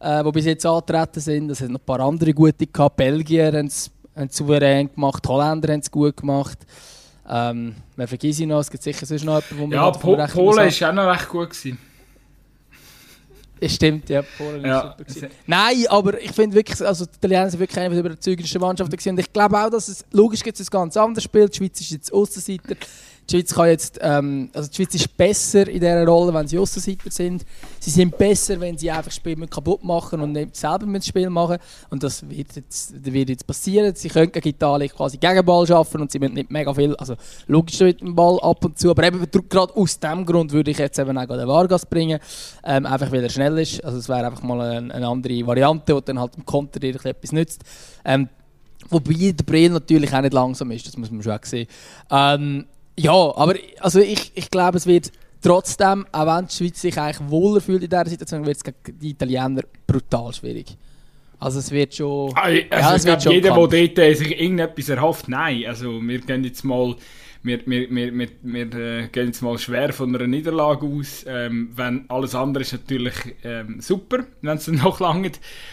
äh, 0.00 0.24
die 0.24 0.32
bis 0.32 0.44
jetzt 0.46 0.66
angetreten 0.66 1.20
sind. 1.20 1.50
Es 1.50 1.60
hat 1.60 1.68
noch 1.68 1.78
ein 1.78 1.86
paar 1.86 2.00
andere 2.00 2.34
gute 2.34 2.66
gehabt. 2.66 2.96
Belgier 2.96 3.52
haben 3.52 3.66
es 3.66 3.88
souverän 4.30 4.92
gemacht, 4.92 5.26
Holländer 5.28 5.72
haben 5.72 5.80
es 5.80 5.90
gut 5.90 6.16
gemacht. 6.16 6.58
Ähm, 7.28 7.76
wer 7.94 8.08
vergisst 8.08 8.40
ich 8.40 8.46
noch? 8.48 8.58
Es 8.58 8.70
gibt 8.70 8.82
sicher 8.82 9.06
sonst 9.06 9.24
noch 9.24 9.40
jemanden, 9.48 9.58
wo 9.58 9.66
man 9.68 9.76
Ja, 9.76 9.90
po 9.92 10.16
Polen 10.16 10.28
war 10.28 10.88
auch 10.88 10.92
noch 10.92 11.12
recht 11.12 11.28
gut. 11.28 11.50
Gewesen. 11.50 11.78
Es 13.60 13.74
stimmt, 13.74 14.08
ja. 14.08 14.22
Polen 14.22 14.64
ja. 14.64 14.96
super 14.98 15.28
Nein, 15.46 15.84
aber 15.88 16.20
ich 16.20 16.32
finde 16.32 16.56
wirklich, 16.56 16.80
also 16.84 17.04
die 17.04 17.16
Italiener 17.16 17.50
sind 17.50 17.60
wirklich 17.60 17.78
eine 17.78 17.94
der 17.94 18.04
überzeugendsten 18.04 18.60
Mannschaften 18.60 18.92
gewesen. 18.92 19.10
Und 19.10 19.20
ich 19.20 19.32
glaube 19.32 19.58
auch, 19.58 19.68
dass 19.68 19.88
es, 19.88 20.04
logisch 20.12 20.42
gibt 20.42 20.58
es 20.58 20.66
ein 20.66 20.70
ganz 20.70 20.96
anderes 20.96 21.24
Spiel. 21.24 21.48
Die 21.48 21.56
Schweiz 21.58 21.80
ist 21.80 21.90
jetzt 21.90 22.12
Aussenseiter. 22.12 22.76
Die 23.30 23.36
Schweiz 23.36 23.54
kann 23.54 23.68
jetzt, 23.68 23.98
ähm, 24.02 24.50
also 24.52 24.68
die 24.68 24.74
Schweiz 24.74 24.94
ist 24.94 25.16
besser 25.16 25.68
in 25.68 25.78
dieser 25.78 26.04
Rolle, 26.04 26.34
wenn 26.34 26.48
sie 26.48 26.58
Aussenseiter 26.58 27.10
sind. 27.10 27.44
Sie 27.78 27.90
sind 27.90 28.18
besser, 28.18 28.58
wenn 28.58 28.76
sie 28.76 28.90
einfach 28.90 29.04
das 29.04 29.14
Spiel 29.14 29.36
kaputt 29.46 29.84
machen 29.84 30.20
und 30.20 30.32
nicht 30.32 30.56
selber 30.56 30.86
mit 30.86 31.04
Spiel 31.04 31.30
machen. 31.30 31.58
Und 31.90 32.02
das 32.02 32.28
wird 32.28 32.56
jetzt, 32.56 33.04
wird 33.04 33.28
jetzt 33.28 33.46
passieren. 33.46 33.94
Sie 33.94 34.08
können 34.08 34.32
gegen 34.32 34.48
Italien 34.48 34.90
quasi 34.90 35.16
Gegenball 35.16 35.64
schaffen 35.64 36.00
und 36.00 36.10
sie 36.10 36.18
müssen 36.18 36.34
nicht 36.34 36.50
mega 36.50 36.74
viel, 36.74 36.96
also 36.96 37.14
logisch 37.46 37.78
mit 37.78 38.00
dem 38.00 38.16
Ball 38.16 38.40
ab 38.40 38.64
und 38.64 38.76
zu, 38.76 38.90
aber 38.90 39.04
eben 39.04 39.24
gerade 39.48 39.76
aus 39.76 40.00
dem 40.00 40.26
Grund 40.26 40.50
würde 40.50 40.72
ich 40.72 40.78
jetzt 40.78 40.98
eben 40.98 41.16
auch 41.16 41.26
den 41.26 41.46
Vargas 41.46 41.86
bringen, 41.86 42.18
ähm, 42.64 42.84
einfach 42.84 43.12
weil 43.12 43.22
er 43.22 43.30
schnell 43.30 43.56
ist. 43.58 43.84
Also 43.84 43.98
es 43.98 44.08
wäre 44.08 44.26
einfach 44.26 44.42
mal 44.42 44.60
eine, 44.60 44.92
eine, 44.92 45.06
andere 45.06 45.46
Variante, 45.46 45.94
die 45.94 46.04
dann 46.04 46.18
halt 46.18 46.36
im 46.36 46.44
Konter 46.44 46.82
etwas 46.82 47.30
nützt. 47.30 47.62
Ähm, 48.04 48.28
Wobei 48.88 49.32
der 49.32 49.44
Brill 49.44 49.70
natürlich 49.70 50.12
auch 50.12 50.20
nicht 50.20 50.32
langsam 50.32 50.70
ist, 50.72 50.86
das 50.86 50.96
muss 50.96 51.12
man 51.12 51.22
schon 51.22 51.38
sehen. 51.44 51.68
Ähm, 52.10 52.66
ja, 53.00 53.36
aber 53.36 53.54
also 53.80 54.00
ich, 54.00 54.32
ich 54.34 54.50
glaube, 54.50 54.76
es 54.76 54.86
wird 54.86 55.10
trotzdem, 55.42 56.06
auch 56.12 56.26
wenn 56.26 56.46
die 56.46 56.54
Schweiz 56.54 56.80
sich 56.80 56.98
eigentlich 56.98 57.30
wohler 57.30 57.60
fühlt 57.60 57.82
in 57.82 57.88
dieser 57.88 58.06
Situation, 58.06 58.46
wird 58.46 58.56
es 58.56 58.64
gegen 58.64 58.98
die 58.98 59.10
Italiener 59.10 59.62
brutal 59.86 60.32
schwierig. 60.32 60.76
Also 61.38 61.60
es 61.60 61.70
wird 61.70 61.94
schon... 61.94 62.34
Also, 62.36 62.58
ja, 62.70 62.94
es 62.94 63.04
wird 63.06 63.22
schon 63.22 63.32
jeder, 63.32 63.54
der 63.54 63.56
dort 63.56 63.98
äh, 63.98 64.14
sich 64.14 64.38
irgendetwas 64.38 64.90
erhofft, 64.90 65.28
nein. 65.28 65.64
Also 65.66 66.00
wir 66.02 66.20
gehen 66.20 66.44
jetzt 66.44 66.64
mal... 66.64 66.94
Wir, 67.42 67.66
wir, 67.66 67.90
wir, 67.90 68.12
wir, 68.12 68.28
wir 68.42 68.74
äh, 68.74 69.08
gehen 69.08 69.26
jetzt 69.28 69.40
mal 69.40 69.56
schwer 69.58 69.94
von 69.94 70.14
einer 70.14 70.26
Niederlage 70.26 70.84
aus. 70.86 71.24
Ähm, 71.26 71.70
wenn 71.74 72.04
alles 72.10 72.34
andere 72.34 72.62
ist 72.62 72.72
natürlich 72.72 73.14
ähm, 73.44 73.80
super, 73.80 74.26
wenn 74.42 74.58
es 74.58 74.66
dann 74.66 74.74
noch 74.84 75.00
lange. 75.00 75.32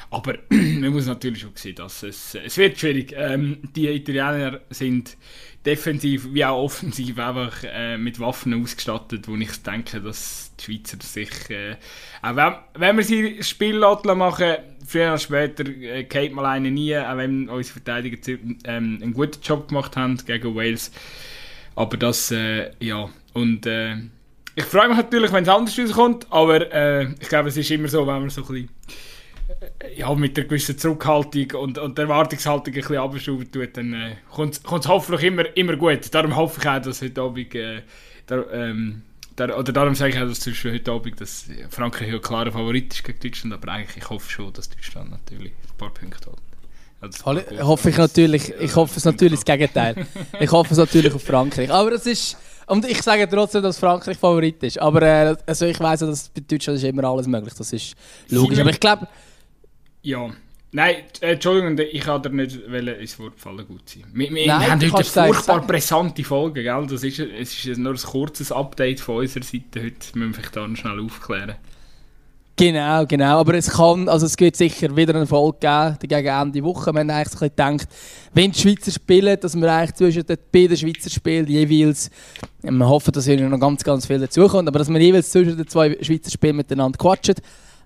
Aber 0.09 0.35
man 0.49 0.93
muss 0.93 1.07
natürlich 1.07 1.41
schon 1.41 1.51
sehen, 1.55 1.75
dass 1.75 2.03
es, 2.03 2.35
es 2.35 2.57
wird 2.57 2.79
schwierig. 2.79 3.13
Ähm, 3.17 3.57
die 3.75 3.87
Italiener 3.89 4.61
sind 4.69 5.17
defensiv 5.65 6.33
wie 6.33 6.45
auch 6.45 6.63
offensiv 6.63 7.19
einfach 7.19 7.61
äh, 7.65 7.97
mit 7.97 8.21
Waffen 8.21 8.53
ausgestattet, 8.53 9.27
wo 9.27 9.35
ich 9.35 9.51
denke, 9.63 9.99
dass 9.99 10.53
die 10.57 10.63
Schweizer 10.63 10.97
sich, 11.01 11.49
äh, 11.49 11.75
auch 12.21 12.37
wenn, 12.37 12.53
wenn 12.75 12.95
wir 12.95 13.03
sie 13.03 13.43
Spiel 13.43 13.79
machen, 13.79 14.55
früher 14.85 15.09
oder 15.09 15.17
später 15.17 15.67
äh, 15.67 16.05
geht 16.05 16.33
mal 16.33 16.45
eine 16.45 16.71
nie, 16.71 16.97
auch 16.97 17.17
wenn 17.17 17.49
unsere 17.49 17.81
Verteidiger 17.81 18.39
ähm, 18.63 18.99
einen 19.01 19.13
guten 19.13 19.41
Job 19.43 19.67
gemacht 19.67 19.97
haben 19.97 20.17
gegen 20.25 20.55
Wales. 20.55 20.91
Aber 21.77 21.95
das, 21.95 22.31
äh, 22.31 22.71
ja, 22.79 23.07
und 23.33 23.67
äh, 23.67 23.97
ich 24.55 24.63
freue 24.63 24.87
mich 24.87 24.97
natürlich, 24.97 25.31
wenn 25.31 25.43
es 25.43 25.49
anders 25.49 25.77
rauskommt, 25.77 26.25
aber 26.31 26.73
äh, 26.73 27.11
ich 27.19 27.29
glaube, 27.29 27.49
es 27.49 27.57
ist 27.57 27.69
immer 27.69 27.87
so, 27.87 27.99
wenn 28.07 28.21
man 28.21 28.29
so 28.31 28.41
ein 28.41 28.47
bisschen 28.47 28.69
ja, 29.95 30.11
mit 30.15 30.35
einer 30.35 30.47
gewissen 30.47 30.75
Zurückhaltung 30.75 31.51
und, 31.61 31.77
und 31.77 31.99
Erwartungshaltung 31.99 32.73
ein 32.73 32.81
bisschen 32.81 32.97
abschrauben 32.97 33.51
tut, 33.51 33.77
dann 33.77 33.93
äh, 33.93 34.15
kommt 34.31 34.55
es 34.55 34.87
hoffentlich 34.87 35.23
immer, 35.25 35.55
immer 35.55 35.75
gut. 35.75 36.11
Darum 36.15 36.35
hoffe 36.35 36.59
ich 36.59 36.67
auch, 36.67 36.81
dass 36.81 37.03
heute 37.03 37.21
Abend, 37.21 37.53
äh, 37.53 37.83
der, 38.27 38.51
ähm, 38.51 39.03
der, 39.37 39.55
oder 39.55 39.71
darum 39.71 39.93
sage 39.93 40.15
ich 40.15 40.19
auch, 40.19 40.27
dass 40.27 40.39
zwischen 40.39 40.73
heute 40.73 40.91
Abend 40.91 41.21
dass 41.21 41.45
Frankreich 41.69 42.11
ein 42.11 42.21
klarer 42.21 42.51
Favorit 42.51 42.91
ist 42.91 43.03
gegen 43.03 43.19
Deutschland, 43.19 43.53
aber 43.53 43.71
eigentlich 43.71 43.97
ich 43.97 44.09
hoffe 44.09 44.31
schon, 44.31 44.51
dass 44.51 44.67
Deutschland 44.67 45.11
natürlich 45.11 45.51
ein 45.51 45.77
paar 45.77 45.93
Punkte 45.93 46.31
hat. 46.31 46.46
Also, 46.99 47.25
hoffe 47.61 47.89
ich 47.91 47.97
natürlich, 47.97 48.53
ich 48.59 48.75
hoffe 48.75 48.97
es 48.97 49.05
natürlich 49.05 49.39
das 49.39 49.45
Gegenteil. 49.45 50.07
Ich 50.39 50.51
hoffe 50.51 50.73
es 50.73 50.77
natürlich 50.77 51.13
auf 51.13 51.23
Frankreich. 51.23 51.71
Aber 51.71 51.91
es 51.91 52.05
ist 52.05 52.37
Und 52.67 52.85
ich 52.85 53.01
sage 53.01 53.27
trotzdem, 53.29 53.63
dass 53.63 53.77
Frankreich 53.77 54.17
Favorit 54.17 54.61
ist. 54.63 54.79
Aber 54.79 55.01
äh, 55.01 55.35
also 55.45 55.65
ich 55.65 55.79
weiß 55.79 56.01
dass 56.01 56.29
bei 56.29 56.41
Deutschland 56.41 56.77
ist 56.77 56.83
immer 56.83 57.05
alles 57.05 57.27
möglich. 57.27 57.53
Das 57.53 57.71
ist 57.71 57.95
logisch. 58.29 58.59
Aber 58.59 58.71
ich 58.71 58.79
glaube... 58.79 59.07
Ja. 60.01 60.29
Nein, 60.71 60.95
äh, 61.21 61.33
Entschuldigung, 61.33 61.77
ich 61.79 62.01
kann 62.01 62.21
dir 62.21 62.29
nicht 62.29 62.55
ins 62.55 63.19
Wort 63.19 63.39
fallen 63.39 63.65
gut 63.65 63.87
sein. 63.87 64.03
Wir, 64.13 64.29
wir 64.31 64.47
Nein, 64.47 64.71
haben 64.71 64.91
heute 64.91 65.21
eine 65.21 65.33
furchtbar 65.33 65.65
brisante 65.65 66.23
Folge, 66.25 66.61
gell? 66.61 66.87
Das 66.87 67.03
ist, 67.03 67.19
es 67.19 67.65
ist 67.65 67.77
nur 67.77 67.93
ein 67.93 67.97
kurzes 67.97 68.51
Update 68.51 68.99
von 68.99 69.17
unserer 69.17 69.43
Seite. 69.43 69.81
Heute 69.81 70.19
müssen 70.19 70.35
wir 70.35 70.49
dann 70.51 70.75
schnell 70.75 70.99
aufklären. 70.99 71.55
Genau, 72.59 73.05
genau. 73.05 73.39
Aber 73.39 73.53
es 73.53 73.69
kann, 73.69 74.09
also 74.09 74.25
es 74.25 74.39
wird 74.39 74.55
sicher 74.55 74.95
wieder 74.95 75.13
einen 75.13 75.25
Erfolg 75.25 75.59
geben 75.61 75.95
gegen 76.01 76.25
Ende 76.25 76.63
Woche. 76.63 76.91
Wir 76.91 77.01
haben 77.01 77.09
eigentlich 77.11 77.29
so 77.29 77.37
gedacht, 77.37 77.87
wenn 78.33 78.51
die 78.51 78.59
Schweizer 78.59 78.91
spielen, 78.91 79.39
dass 79.39 79.55
wir 79.55 79.71
eigentlich 79.71 79.93
zwischen 79.93 80.25
den 80.25 80.37
beiden 80.51 80.75
Schweizer 80.75 81.11
Spielen 81.11 81.45
jeweils, 81.45 82.09
wir 82.63 82.89
hoffen, 82.89 83.11
dass 83.11 83.25
hier 83.25 83.47
noch 83.47 83.59
ganz, 83.59 83.83
ganz 83.83 84.07
viel 84.07 84.17
dazukommt, 84.17 84.67
aber 84.67 84.79
dass 84.79 84.89
wir 84.89 84.99
jeweils 84.99 85.29
zwischen 85.29 85.55
den 85.55 85.67
zwei 85.67 85.97
Schweizer 86.01 86.31
Spielen 86.31 86.55
miteinander 86.55 86.97
quatschen. 86.97 87.35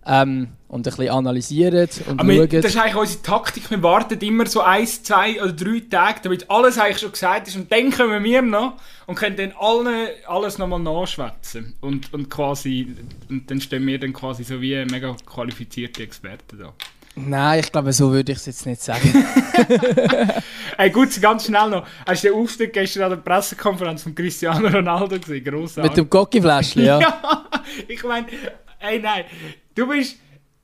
Ähm, 0.06 0.50
und 0.68 0.80
ein 0.80 0.84
bisschen 0.84 1.10
analysieren 1.10 1.88
und 2.08 2.20
Aber 2.20 2.34
schauen. 2.34 2.50
Das 2.50 2.66
ist 2.66 2.78
eigentlich 2.78 2.96
unsere 2.96 3.22
Taktik. 3.22 3.70
Wir 3.70 3.84
warten 3.84 4.18
immer 4.20 4.46
so 4.46 4.62
ein, 4.62 4.88
zwei 4.88 5.42
oder 5.42 5.52
drei 5.52 5.82
Tage, 5.90 6.22
damit 6.24 6.50
alles 6.50 6.78
eigentlich 6.78 7.00
schon 7.00 7.12
gesagt 7.12 7.50
ist. 7.50 7.58
Und 7.58 7.72
dann 7.72 7.92
kommen 7.92 8.24
wir 8.24 8.42
noch 8.42 8.78
und 9.06 9.16
können 9.16 9.36
dann 9.36 9.54
allen, 9.60 10.08
alles 10.28 10.58
nochmal 10.58 10.80
nachschwätzen. 10.80 11.76
Und, 11.82 12.14
und 12.14 12.30
quasi, 12.30 12.96
und 13.30 13.52
dann 13.52 13.60
stehen 13.60 13.86
wir 13.86 14.00
dann 14.00 14.14
quasi 14.14 14.44
so 14.44 14.62
wie 14.62 14.84
mega 14.86 15.16
qualifizierte 15.26 16.04
Experten 16.04 16.60
da. 16.60 16.74
Nein, 17.16 17.60
ich 17.60 17.72
glaube, 17.72 17.92
so 17.92 18.12
würde 18.12 18.32
ich 18.32 18.38
es 18.38 18.46
jetzt 18.46 18.66
nicht 18.66 18.82
sagen. 18.82 19.02
hey, 20.78 20.90
gut, 20.90 21.22
ganz 21.22 21.46
schnell 21.46 21.70
noch. 21.70 21.86
Hast 22.08 22.24
du 22.24 22.30
den 22.30 22.38
Aufstieg 22.38 22.72
gestern 22.72 23.04
an 23.04 23.10
der 23.10 23.18
Pressekonferenz 23.18 24.04
von 24.04 24.16
Cristiano 24.16 24.70
Ronaldo 24.70 25.20
gesehen? 25.20 25.44
Grossartig. 25.44 25.92
Mit 25.92 25.98
dem 25.98 26.10
Gocki-Fläschchen, 26.10 26.86
ja. 26.86 27.00
ja. 27.02 27.46
Ich 27.90 28.02
meine, 28.04 28.28
ey, 28.80 29.00
nein. 29.00 29.26
Du 29.76 29.88
bist. 29.88 30.18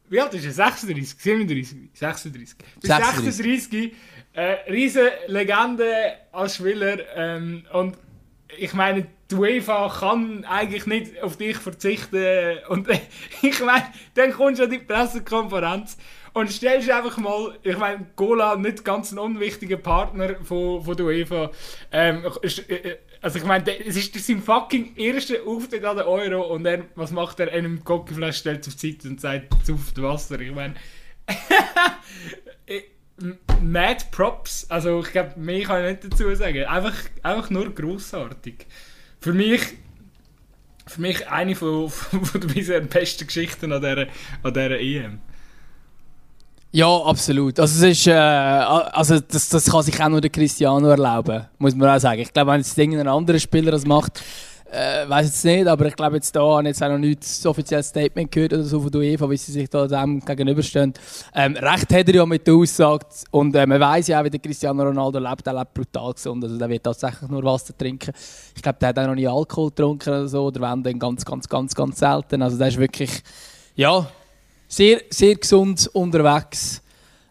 Wie 0.09 0.21
alt 0.21 0.33
ist 0.33 0.45
er? 0.45 0.51
36, 0.51 1.17
37, 1.19 1.77
36. 1.93 2.57
Du 2.57 2.63
bist 2.79 2.87
36. 2.87 3.35
36 3.35 3.93
äh, 4.33 4.71
riesen 4.71 5.07
Legende 5.27 6.13
als 6.31 6.55
Spieler. 6.55 6.99
Ähm, 7.15 7.65
und 7.73 7.97
ich 8.57 8.73
meine, 8.73 9.07
die 9.29 9.35
UEFA 9.35 9.89
kann 9.99 10.45
eigentlich 10.45 10.85
nicht 10.85 11.21
auf 11.21 11.37
dich 11.37 11.57
verzichten. 11.57 12.57
Und 12.69 12.87
äh, 12.87 12.99
ich 13.41 13.59
meine, 13.59 13.87
dann 14.13 14.31
kommst 14.31 14.59
du 14.59 14.65
an 14.65 14.71
die 14.71 14.77
Pressekonferenz 14.77 15.97
und 16.33 16.51
stellst 16.51 16.89
einfach 16.89 17.17
mal, 17.17 17.57
ich 17.63 17.77
meine, 17.77 18.05
Gola, 18.15 18.55
nicht 18.55 18.85
ganz 18.85 19.11
ein 19.11 19.17
unwichtiger 19.17 19.77
Partner 19.77 20.35
von, 20.43 20.83
von 20.83 20.95
der 20.95 21.05
UEFA. 21.07 21.51
Ähm, 21.91 22.23
äh, 22.43 22.97
also 23.21 23.39
ich 23.39 23.45
meine, 23.45 23.85
es 23.85 23.95
ist 23.95 24.15
sein 24.25 24.41
fucking 24.41 24.95
erster 24.95 25.35
Auftritt 25.45 25.83
an 25.83 25.97
der 25.97 26.07
Euro 26.07 26.53
und 26.53 26.65
er, 26.65 26.85
was 26.95 27.11
macht 27.11 27.39
er? 27.39 27.51
Einem 27.51 27.83
Cockeflash 27.83 28.37
stellt 28.37 28.67
auf 28.67 28.75
die 28.75 28.91
Seite 28.91 29.07
und 29.09 29.21
sagt, 29.21 29.65
zuft 29.65 30.01
Wasser. 30.01 30.39
Ich 30.39 30.53
meine, 30.53 30.75
Mad 33.61 34.05
Props. 34.11 34.69
Also 34.69 35.01
ich 35.01 35.11
glaube, 35.11 35.33
mehr 35.37 35.63
kann 35.63 35.83
ich 35.83 35.91
nicht 35.91 36.13
dazu 36.13 36.33
sagen. 36.35 36.65
Einfach, 36.65 36.95
einfach 37.23 37.49
nur 37.49 37.73
grossartig. 37.73 38.67
Für 39.19 39.33
mich, 39.33 39.61
für 40.85 41.01
mich 41.01 41.27
eine 41.27 41.55
von, 41.55 41.89
von 41.89 42.41
der 42.41 42.47
bisher 42.47 42.81
besten 42.81 43.27
Geschichten 43.27 43.71
an 43.71 43.81
dieser, 43.81 44.07
an 44.43 44.53
dieser 44.53 44.79
EM. 44.79 45.21
Ja, 46.77 46.95
absolut. 46.95 47.59
Also, 47.59 47.87
es 47.87 47.97
ist, 47.97 48.05
äh, 48.05 48.11
also 48.11 49.19
das, 49.19 49.49
das 49.49 49.65
kann 49.65 49.81
sich 49.81 49.99
auch 49.99 50.09
nur 50.09 50.21
der 50.21 50.29
Cristiano 50.29 50.87
erlauben, 50.89 51.47
muss 51.57 51.73
man 51.73 51.89
auch 51.89 51.99
sagen. 51.99 52.21
Ich 52.21 52.31
glaube, 52.31 52.51
wenn 52.51 52.59
jetzt 52.59 52.77
irgendein 52.77 53.07
anderer 53.07 53.39
Spieler 53.39 53.71
das 53.71 53.83
macht, 53.83 54.23
äh, 54.71 55.09
weiß 55.09 55.25
jetzt 55.25 55.43
nicht, 55.43 55.65
aber 55.65 55.87
ich 55.87 55.95
glaube 55.95 56.17
jetzt 56.17 56.35
da 56.35 56.41
habe 56.41 56.67
jetzt 56.67 56.83
auch 56.83 56.89
noch 56.89 56.99
nicht 56.99 57.23
das 57.23 57.43
offizielle 57.47 57.81
Statement 57.81 58.31
gehört 58.31 58.53
oder 58.53 58.61
so 58.61 58.79
von 58.79 58.91
der 58.91 59.01
UEFA, 59.01 59.27
wie 59.27 59.37
sie 59.37 59.53
sich 59.53 59.67
da 59.71 59.87
dem 59.87 60.23
gegenüberstehen. 60.23 60.93
Ähm, 61.33 61.55
recht 61.55 61.91
hat 61.91 62.09
er 62.09 62.13
ja 62.13 62.25
mit 62.27 62.45
der 62.45 62.53
Aussage 62.53 63.07
und 63.31 63.55
äh, 63.55 63.65
man 63.65 63.79
weiß 63.79 64.09
ja 64.09 64.19
auch, 64.19 64.25
wie 64.25 64.29
der 64.29 64.39
Cristiano 64.39 64.83
Ronaldo 64.83 65.17
lebt, 65.17 65.47
er 65.47 65.53
lebt 65.53 65.73
brutal 65.73 66.13
gesund, 66.13 66.43
also 66.43 66.59
der 66.59 66.69
wird 66.69 66.83
tatsächlich 66.83 67.27
nur 67.27 67.43
Wasser 67.43 67.75
trinken. 67.75 68.13
Ich 68.55 68.61
glaube, 68.61 68.77
der 68.79 68.89
hat 68.89 68.99
auch 68.99 69.07
noch 69.07 69.15
nie 69.15 69.27
Alkohol 69.27 69.69
getrunken 69.69 70.09
oder 70.09 70.27
so, 70.27 70.45
oder 70.45 70.61
wenn 70.61 70.83
dann 70.83 70.99
ganz, 70.99 71.25
ganz, 71.25 71.49
ganz, 71.49 71.73
ganz 71.73 71.97
selten. 71.97 72.43
Also 72.43 72.55
der 72.55 72.67
ist 72.67 72.77
wirklich, 72.77 73.23
ja, 73.75 74.07
sehr, 74.67 75.01
sehr 75.09 75.35
gesund 75.35 75.89
unterwegs. 75.93 76.81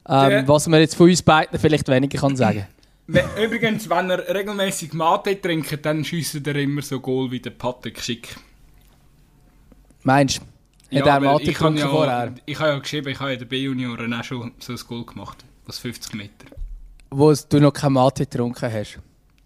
Ähm, 0.09 0.47
was 0.47 0.69
man 0.69 0.81
jetzt 0.81 0.95
von 0.95 1.09
uns 1.09 1.23
beiden 1.23 1.59
vielleicht 1.59 1.89
weniger 1.89 2.19
kann 2.19 2.37
sagen 2.37 2.67
Übrigens, 3.09 3.89
wenn 3.89 4.11
er 4.11 4.35
regelmäßig 4.35 4.93
Mate 4.93 5.41
trinkt, 5.41 5.85
dann 5.85 6.05
schießt 6.05 6.45
er 6.47 6.57
immer 6.57 6.83
so 6.83 6.99
Goal 6.99 7.31
wie 7.31 7.39
der 7.39 7.51
Patrick 7.51 8.01
Schick. 8.03 8.37
Meinst 10.03 10.39
du? 10.39 10.99
Hat 10.99 11.07
ja, 11.07 11.15
er 11.15 11.21
Mate 11.21 11.45
getrunken 11.45 11.79
ja, 11.79 11.89
vorher? 11.89 12.35
Ich 12.47 12.59
habe 12.59 12.71
ja 12.71 12.79
geschrieben, 12.79 13.09
ich 13.09 13.21
habe 13.21 13.33
in 13.33 13.39
der 13.39 13.47
B-Junioren 13.47 14.13
auch 14.13 14.25
schon 14.25 14.53
so 14.59 14.73
ein 14.73 14.79
Goal 14.89 15.05
gemacht. 15.05 15.45
Aus 15.69 15.79
50 15.79 16.15
Meter. 16.15 16.47
Wo 17.11 17.33
du 17.33 17.61
noch 17.61 17.73
kein 17.73 17.93
Mate 17.93 18.25
getrunken 18.25 18.73
hast. 18.73 18.99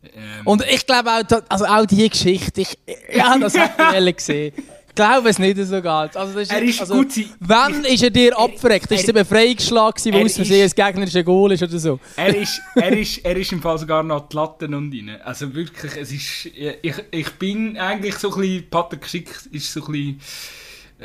Ähm. 0.03 0.47
Und 0.47 0.65
ich 0.71 0.87
glaube 0.87 1.11
auch, 1.11 1.43
also 1.49 1.67
auch 1.67 1.85
diese 1.85 2.09
Geschichte, 2.09 2.63
ich, 2.63 2.79
ja, 3.13 3.39
das 3.39 3.59
habe 3.59 3.99
ich 4.09 4.17
gesehen 4.17 4.55
glaube 4.95 5.29
es 5.29 5.39
nicht 5.39 5.57
so 5.57 5.81
ganz. 5.83 6.17
Also, 6.17 6.35
das 6.35 6.43
ist, 6.43 6.53
er 6.53 6.63
ist 6.63 6.81
also, 6.81 6.95
gut. 6.95 7.09
Wann 7.41 7.85
ist 7.85 8.03
er 8.03 8.11
dir 8.11 8.39
abgereckt? 8.39 8.91
Ist 8.91 9.03
es 9.03 9.09
ein 9.09 9.15
Befreiungsschlag, 9.15 9.95
wo 10.05 10.19
aus 10.19 10.37
Versehen 10.37 10.63
das 10.63 10.75
gegnerische 10.75 11.25
Goal 11.25 11.53
ist 11.53 11.63
oder 11.63 11.79
so? 11.79 12.01
Er 12.17 12.35
ist, 12.35 12.61
er 12.75 12.97
ist, 12.97 13.19
er 13.19 13.37
ist 13.37 13.53
im 13.53 13.63
Fall 13.63 13.79
sogar 13.79 14.03
noch 14.03 14.29
die 14.29 14.37
Latten 14.37 14.75
und 14.75 14.93
rein. 14.93 15.21
Also 15.23 15.55
wirklich, 15.55 15.97
es 15.97 16.13
ist, 16.13 16.47
ich, 16.83 16.95
ich 17.11 17.31
bin 17.33 17.77
eigentlich 17.77 18.17
so 18.17 18.33
ein 18.33 18.41
bisschen, 18.41 18.71
Patrick 18.71 19.07
Schick 19.07 19.31
ist 19.53 19.73
so 19.73 19.85
ein 19.87 19.93
bisschen, 19.93 20.21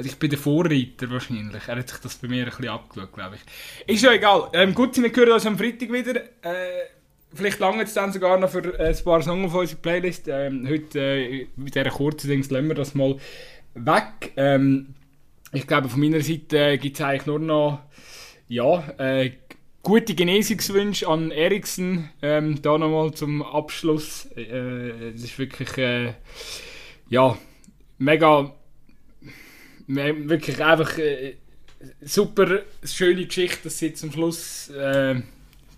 ich 0.03 0.15
bin 0.17 0.29
der 0.29 0.39
Vorreiter 0.39 1.09
wahrscheinlich. 1.09 1.67
Er 1.67 1.77
hat 1.77 1.89
sich 1.89 1.99
das 1.99 2.15
bei 2.15 2.27
mir 2.27 2.43
ein 2.43 2.49
bisschen 2.49 2.67
abgeschaut, 2.67 3.13
glaube 3.13 3.35
ich. 3.35 3.95
Ist 3.95 4.03
ja 4.03 4.11
egal. 4.11 4.49
Ähm, 4.53 4.73
gut, 4.73 4.97
wir 4.97 5.09
hören 5.09 5.31
uns 5.31 5.45
am 5.45 5.57
Freitag 5.57 5.91
wieder. 5.91 6.15
Äh, 6.15 6.89
vielleicht 7.33 7.59
lange 7.59 7.83
es 7.83 7.93
dann 7.93 8.11
sogar 8.11 8.37
noch 8.37 8.49
für 8.49 8.77
ein 8.77 8.95
paar 9.03 9.21
Songs 9.21 9.45
auf 9.45 9.59
unserer 9.59 9.79
Playlist. 9.79 10.27
Ähm, 10.27 10.67
heute, 10.67 10.99
äh, 10.99 11.47
mit 11.55 11.75
dieser 11.75 11.89
kurzen 11.91 12.29
Dings, 12.29 12.49
lassen 12.49 12.67
wir 12.67 12.75
das 12.75 12.93
mal 12.93 13.17
weg. 13.75 14.33
Ähm, 14.35 14.95
ich 15.51 15.67
glaube, 15.67 15.89
von 15.89 15.99
meiner 15.99 16.21
Seite 16.21 16.77
gibt 16.77 16.97
es 16.97 17.05
eigentlich 17.05 17.25
nur 17.25 17.39
noch 17.39 17.79
ja, 18.47 18.87
äh, 18.97 19.31
gute 19.83 20.15
Genesungswünsche 20.15 21.07
an 21.07 21.31
Eriksen. 21.31 22.09
Ähm, 22.21 22.61
da 22.61 22.77
nochmal 22.77 23.13
zum 23.13 23.43
Abschluss. 23.43 24.27
Äh, 24.35 25.11
es 25.13 25.23
ist 25.23 25.39
wirklich 25.39 25.77
äh, 25.77 26.13
ja, 27.09 27.37
mega, 27.97 28.53
wirklich 29.87 30.63
einfach 30.63 30.97
äh, 30.97 31.35
super 32.01 32.61
schöne 32.83 33.25
Geschichte, 33.25 33.59
dass 33.63 33.77
sie 33.77 33.93
zum 33.93 34.11
Schluss 34.11 34.69
äh, 34.69 35.21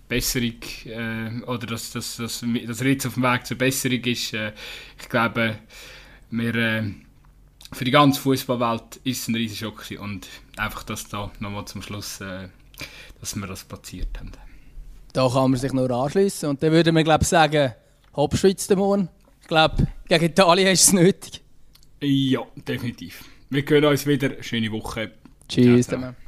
Besserung 0.08 0.62
äh, 0.86 1.42
oder 1.44 1.66
dass, 1.66 1.92
dass, 1.92 2.16
dass, 2.16 2.44
dass 2.66 2.80
jetzt 2.80 3.06
auf 3.06 3.14
dem 3.14 3.22
Weg 3.22 3.46
zur 3.46 3.58
Besserung 3.58 4.02
ist. 4.04 4.32
Äh, 4.32 4.52
ich 4.98 5.08
glaube, 5.08 5.58
wir 6.30 6.54
äh, 6.54 6.82
für 7.72 7.84
die 7.84 7.90
ganze 7.90 8.20
Fußballwelt 8.20 9.00
ist 9.04 9.22
es 9.22 9.28
ein 9.28 9.34
riesiger 9.34 9.70
Schock 9.70 10.00
und 10.00 10.26
einfach, 10.56 10.82
dass 10.84 11.08
da 11.08 11.30
nochmal 11.40 11.66
zum 11.66 11.82
Schluss, 11.82 12.20
äh, 12.20 12.48
dass 13.20 13.36
wir 13.36 13.46
das 13.46 13.64
platziert 13.64 14.18
haben. 14.18 14.32
Da 15.12 15.28
kann 15.28 15.50
man 15.50 15.60
sich 15.60 15.72
nur 15.72 15.90
anschließen 15.90 16.48
und 16.48 16.62
dann 16.62 16.72
würde 16.72 16.92
man 16.92 17.04
glaube 17.04 17.24
sagen, 17.24 17.72
Hauptschweiz 18.14 18.68
morgen. 18.70 19.08
Ich 19.40 19.48
glaube, 19.48 19.86
gegen 20.08 20.24
Italien 20.24 20.68
ist 20.68 20.82
es 20.84 20.92
nötig. 20.92 21.42
Ja, 22.00 22.40
definitiv. 22.56 23.24
Wir 23.50 23.64
können 23.64 23.86
uns 23.86 24.06
wieder. 24.06 24.42
Schöne 24.42 24.70
Woche. 24.70 25.12
Tschüss. 25.48 25.86
Ciao, 25.86 26.00
ciao. 26.00 26.27